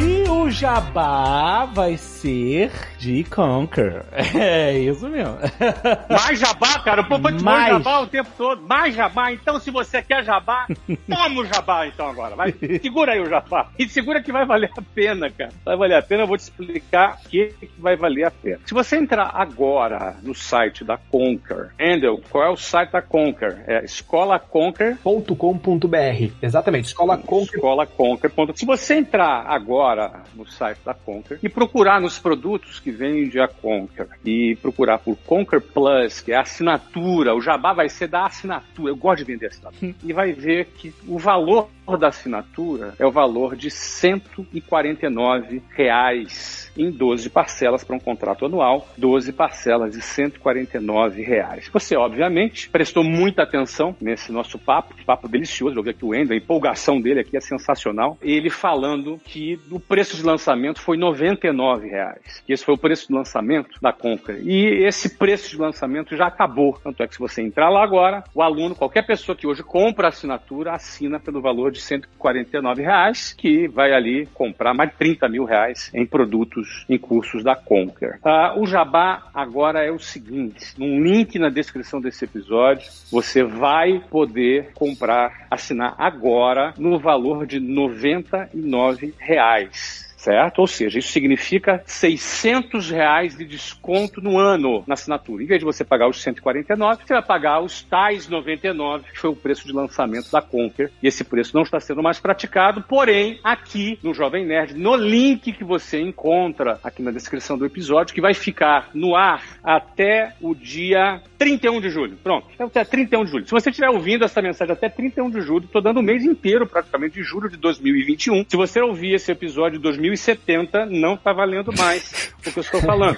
E 0.00 0.28
o 0.28 0.50
jabá 0.50 1.64
vai 1.66 1.96
ser 1.96 2.17
de 2.22 3.24
Conquer. 3.24 4.04
É 4.34 4.78
isso 4.78 5.08
mesmo. 5.08 5.36
Mais 6.10 6.38
jabá, 6.38 6.78
cara. 6.80 7.04
Pô, 7.04 7.18
vou 7.18 7.36
te 7.36 7.42
Mais. 7.42 7.68
jabá 7.68 8.00
o 8.00 8.06
tempo 8.06 8.30
todo. 8.36 8.62
Mais 8.62 8.94
jabá. 8.94 9.32
Então, 9.32 9.58
se 9.60 9.70
você 9.70 10.02
quer 10.02 10.24
jabá, 10.24 10.66
toma 11.08 11.40
o 11.40 11.44
jabá 11.44 11.86
então 11.86 12.08
agora. 12.08 12.34
Vai. 12.34 12.52
Segura 12.82 13.12
aí 13.12 13.20
o 13.20 13.28
jabá. 13.28 13.68
E 13.78 13.88
segura 13.88 14.22
que 14.22 14.32
vai 14.32 14.44
valer 14.44 14.70
a 14.76 14.82
pena, 14.94 15.30
cara. 15.30 15.52
Vai 15.64 15.76
valer 15.76 15.98
a 15.98 16.02
pena. 16.02 16.22
Eu 16.22 16.26
vou 16.26 16.36
te 16.36 16.40
explicar 16.40 17.18
o 17.24 17.28
que, 17.28 17.46
que 17.60 17.70
vai 17.78 17.96
valer 17.96 18.24
a 18.24 18.30
pena. 18.30 18.60
Se 18.66 18.74
você 18.74 18.96
entrar 18.96 19.30
agora 19.34 20.16
no 20.22 20.34
site 20.34 20.84
da 20.84 20.96
Conquer, 20.96 21.70
Endel, 21.78 22.20
qual 22.30 22.44
é 22.44 22.50
o 22.50 22.56
site 22.56 22.90
da 22.90 23.02
Conquer? 23.02 23.64
É 23.66 23.84
escolaconquer.com.br. 23.84 26.32
Exatamente, 26.42 26.86
Escola 26.86 27.18
Conquer. 27.18 27.56
Escola 27.56 27.86
Conquer. 27.86 28.30
Se 28.54 28.66
você 28.66 28.94
entrar 28.94 29.44
agora 29.46 30.22
no 30.34 30.46
site 30.46 30.78
da 30.84 30.94
Conquer 30.94 31.38
e 31.42 31.48
procurar 31.48 32.00
nos 32.08 32.18
produtos 32.18 32.80
que 32.80 32.90
vende 32.90 33.38
a 33.38 33.46
Conquer 33.46 34.08
e 34.24 34.56
procurar 34.62 34.98
por 34.98 35.14
Conquer 35.26 35.60
Plus, 35.60 36.22
que 36.22 36.32
é 36.32 36.36
a 36.36 36.40
assinatura, 36.40 37.34
o 37.34 37.40
jabá 37.40 37.74
vai 37.74 37.90
ser 37.90 38.08
da 38.08 38.24
assinatura. 38.24 38.90
Eu 38.90 38.96
gosto 38.96 39.18
de 39.18 39.32
vender 39.32 39.46
assinatura. 39.48 39.94
e 40.02 40.12
vai 40.12 40.32
ver 40.32 40.66
que 40.78 40.94
o 41.06 41.18
valor 41.18 41.68
da 41.96 42.08
assinatura 42.08 42.94
é 42.98 43.06
o 43.06 43.10
valor 43.10 43.56
de 43.56 43.70
149 43.70 45.62
reais 45.70 46.70
em 46.76 46.90
12 46.90 47.30
parcelas 47.30 47.82
para 47.82 47.96
um 47.96 48.00
contrato 48.00 48.46
anual, 48.46 48.88
12 48.96 49.32
parcelas 49.32 49.92
de 49.92 50.00
149 50.00 51.22
reais. 51.22 51.68
Você, 51.72 51.96
obviamente, 51.96 52.68
prestou 52.68 53.02
muita 53.02 53.42
atenção 53.42 53.96
nesse 54.00 54.30
nosso 54.30 54.58
papo, 54.58 54.94
papo 55.04 55.28
delicioso, 55.28 55.78
eu 55.78 55.82
vi 55.82 55.90
aqui 55.90 56.04
o 56.04 56.14
Endo, 56.14 56.32
a 56.32 56.36
empolgação 56.36 57.00
dele 57.00 57.20
aqui 57.20 57.36
é 57.36 57.40
sensacional. 57.40 58.16
Ele 58.22 58.50
falando 58.50 59.20
que 59.24 59.58
o 59.70 59.80
preço 59.80 60.16
de 60.16 60.22
lançamento 60.22 60.80
foi 60.80 60.96
99 60.96 61.88
reais, 61.88 62.42
que 62.46 62.52
esse 62.52 62.64
foi 62.64 62.74
o 62.74 62.78
preço 62.78 63.08
de 63.08 63.14
lançamento 63.14 63.78
da 63.80 63.92
Conquer. 63.92 64.40
E 64.42 64.84
esse 64.84 65.16
preço 65.16 65.50
de 65.50 65.56
lançamento 65.56 66.16
já 66.16 66.26
acabou. 66.26 66.78
Tanto 66.82 67.02
é 67.02 67.08
que 67.08 67.14
se 67.14 67.20
você 67.20 67.42
entrar 67.42 67.70
lá 67.70 67.82
agora, 67.82 68.22
o 68.34 68.42
aluno, 68.42 68.74
qualquer 68.74 69.06
pessoa 69.06 69.36
que 69.36 69.46
hoje 69.46 69.62
compra 69.62 70.06
a 70.06 70.10
assinatura, 70.10 70.72
assina 70.72 71.18
pelo 71.18 71.40
valor 71.40 71.70
de 71.70 71.77
149 71.78 72.82
reais, 72.82 73.32
que 73.32 73.68
vai 73.68 73.92
ali 73.92 74.26
comprar 74.34 74.74
mais 74.74 74.90
de 74.90 74.96
30 74.96 75.28
mil 75.28 75.44
reais 75.44 75.90
em 75.94 76.06
produtos, 76.06 76.84
em 76.88 76.98
cursos 76.98 77.42
da 77.42 77.56
Conquer. 77.56 78.18
Ah, 78.24 78.54
o 78.56 78.66
jabá 78.66 79.28
agora 79.34 79.84
é 79.84 79.90
o 79.90 79.98
seguinte, 79.98 80.74
num 80.78 81.02
link 81.02 81.38
na 81.38 81.48
descrição 81.48 82.00
desse 82.00 82.24
episódio, 82.24 82.90
você 83.10 83.42
vai 83.42 84.00
poder 84.10 84.72
comprar, 84.74 85.46
assinar 85.50 85.94
agora 85.98 86.74
no 86.78 86.98
valor 86.98 87.46
de 87.46 87.60
99 87.60 89.14
reais 89.18 89.97
certo? 90.18 90.58
Ou 90.58 90.66
seja, 90.66 90.98
isso 90.98 91.12
significa 91.12 91.82
600 91.86 92.90
reais 92.90 93.36
de 93.36 93.44
desconto 93.44 94.20
no 94.20 94.38
ano 94.38 94.82
na 94.86 94.94
assinatura. 94.94 95.42
Em 95.42 95.46
vez 95.46 95.60
de 95.60 95.64
você 95.64 95.84
pagar 95.84 96.08
os 96.08 96.20
149, 96.20 97.04
você 97.06 97.14
vai 97.14 97.22
pagar 97.22 97.60
os 97.60 97.82
tais 97.82 98.28
99, 98.28 99.04
que 99.12 99.18
foi 99.18 99.30
o 99.30 99.36
preço 99.36 99.66
de 99.66 99.72
lançamento 99.72 100.30
da 100.30 100.42
Conquer. 100.42 100.90
E 101.02 101.06
esse 101.06 101.24
preço 101.24 101.54
não 101.54 101.62
está 101.62 101.78
sendo 101.80 102.02
mais 102.02 102.18
praticado, 102.18 102.82
porém, 102.82 103.38
aqui 103.42 103.98
no 104.02 104.12
Jovem 104.12 104.44
Nerd, 104.44 104.74
no 104.74 104.96
link 104.96 105.52
que 105.52 105.64
você 105.64 106.00
encontra 106.00 106.80
aqui 106.82 107.00
na 107.00 107.10
descrição 107.10 107.56
do 107.56 107.64
episódio, 107.64 108.14
que 108.14 108.20
vai 108.20 108.34
ficar 108.34 108.90
no 108.92 109.14
ar 109.14 109.42
até 109.62 110.34
o 110.40 110.54
dia 110.54 111.22
31 111.38 111.80
de 111.80 111.88
julho. 111.88 112.16
Pronto, 112.22 112.46
até 112.58 112.84
31 112.84 113.24
de 113.24 113.30
julho. 113.30 113.46
Se 113.46 113.52
você 113.52 113.70
estiver 113.70 113.88
ouvindo 113.88 114.24
essa 114.24 114.42
mensagem 114.42 114.72
até 114.72 114.88
31 114.88 115.30
de 115.30 115.40
julho, 115.40 115.64
estou 115.64 115.80
dando 115.80 116.00
o 116.00 116.02
mês 116.02 116.24
inteiro, 116.24 116.66
praticamente, 116.66 117.14
de 117.14 117.22
julho 117.22 117.48
de 117.48 117.56
2021. 117.56 118.44
Se 118.48 118.56
você 118.56 118.80
ouvir 118.80 119.14
esse 119.14 119.30
episódio 119.30 119.78
de 119.78 119.82
2070, 119.82 120.86
não 120.86 121.14
está 121.14 121.32
valendo 121.32 121.72
mais 121.72 122.34
o 122.38 122.42
que 122.42 122.58
eu 122.58 122.60
estou 122.60 122.80
falando. 122.80 123.16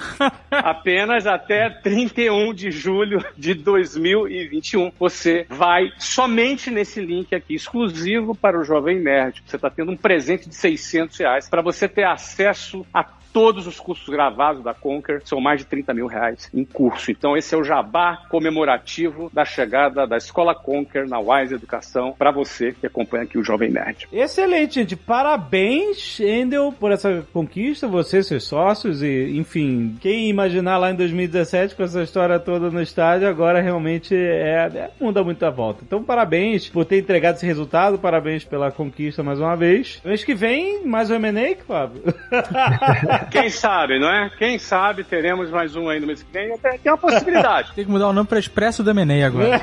Apenas 0.51 1.27
até 1.27 1.71
31 1.71 2.53
de 2.53 2.71
julho 2.71 3.25
de 3.37 3.55
2021, 3.55 4.93
você 4.99 5.47
vai 5.49 5.91
somente 5.99 6.71
nesse 6.71 7.01
link 7.01 7.35
aqui, 7.35 7.55
exclusivo 7.55 8.35
para 8.35 8.61
o 8.61 8.65
Jovem 8.65 9.01
Nerd. 9.01 9.43
Você 9.47 9.57
está 9.57 9.71
tendo 9.71 9.93
um 9.93 9.97
presente 9.97 10.49
de 10.49 10.55
600 10.55 11.19
reais 11.19 11.49
para 11.49 11.63
você 11.63 11.89
ter 11.89 12.05
acesso 12.05 12.85
a 12.93 13.03
todos 13.33 13.67
os 13.67 13.79
cursos 13.79 14.09
gravados 14.09 14.63
da 14.63 14.75
Conquer, 14.75 15.23
são 15.25 15.41
mais 15.41 15.61
de 15.61 15.67
30 15.67 15.95
mil 15.95 16.07
reais 16.07 16.51
em 16.53 16.65
curso. 16.65 17.11
Então 17.11 17.37
esse 17.37 17.55
é 17.55 17.59
o 17.59 17.65
jabá 17.65 18.23
comemorativo 18.29 19.31
da 19.33 19.45
chegada 19.45 20.07
da 20.07 20.17
Escola 20.17 20.55
Conquer 20.55 21.07
na 21.07 21.19
Wise 21.19 21.55
Educação 21.55 22.15
para 22.19 22.31
você 22.31 22.73
que 22.73 22.87
acompanha 22.87 23.25
aqui 23.25 23.39
o 23.39 23.45
Jovem 23.45 23.71
Nerd. 23.71 24.09
Excelente, 24.13 24.75
gente. 24.75 24.97
Parabéns, 24.97 26.21
Endel, 26.21 26.73
por 26.79 26.93
essa 26.93 27.27
conquista, 27.33 27.87
você, 27.87 28.23
seus 28.23 28.45
sócios 28.45 29.03
e, 29.03 29.37
enfim, 29.37 29.97
quem 30.01 30.29
imaginar 30.29 30.79
lá 30.79 30.91
em 30.91 30.95
2017 30.95 31.75
com 31.75 31.83
essa 31.83 32.03
história 32.03 32.39
toda 32.39 32.71
no 32.71 32.83
estádio, 32.83 33.29
agora 33.29 33.61
realmente 33.61 34.15
é, 34.15 34.71
é 34.75 34.91
muda 35.01 35.23
muita 35.23 35.51
volta. 35.51 35.83
Então, 35.87 36.03
parabéns 36.03 36.69
por 36.69 36.85
ter 36.85 36.99
entregado 36.99 37.37
esse 37.37 37.47
resultado, 37.47 37.99
parabéns 37.99 38.45
pela 38.45 38.71
conquista 38.71 39.23
mais 39.23 39.41
uma 39.41 39.57
vez. 39.57 40.01
Mês 40.05 40.25
que 40.25 40.35
vem, 40.35 40.85
mais 40.87 41.11
um 41.11 41.15
M&A, 41.15 41.57
Fábio. 41.65 42.03
Quem 43.31 43.51
sabe, 43.51 43.99
não 43.99 44.09
é? 44.09 44.31
Quem 44.39 44.59
sabe 44.59 45.05
teremos 45.05 45.51
mais 45.51 45.75
um 45.77 45.89
aí 45.89 46.01
no 46.01 46.07
mês 46.07 46.23
que 46.23 46.33
vem. 46.33 46.57
Tem 46.59 46.81
uma 46.87 46.99
possibilidade. 46.99 47.73
Tem 47.75 47.85
que 47.85 47.91
mudar 47.91 48.09
o 48.09 48.13
nome 48.13 48.29
pra 48.29 48.39
Expresso 48.39 48.83
do 48.83 48.91
M&A 48.91 49.27
agora. 49.27 49.61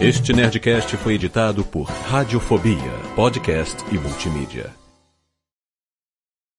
Este 0.00 0.32
Nerdcast 0.32 0.96
foi 0.96 1.14
editado 1.14 1.64
por 1.64 1.84
Radiofobia, 1.84 2.92
podcast 3.16 3.84
e 3.90 3.98
multimídia. 3.98 4.87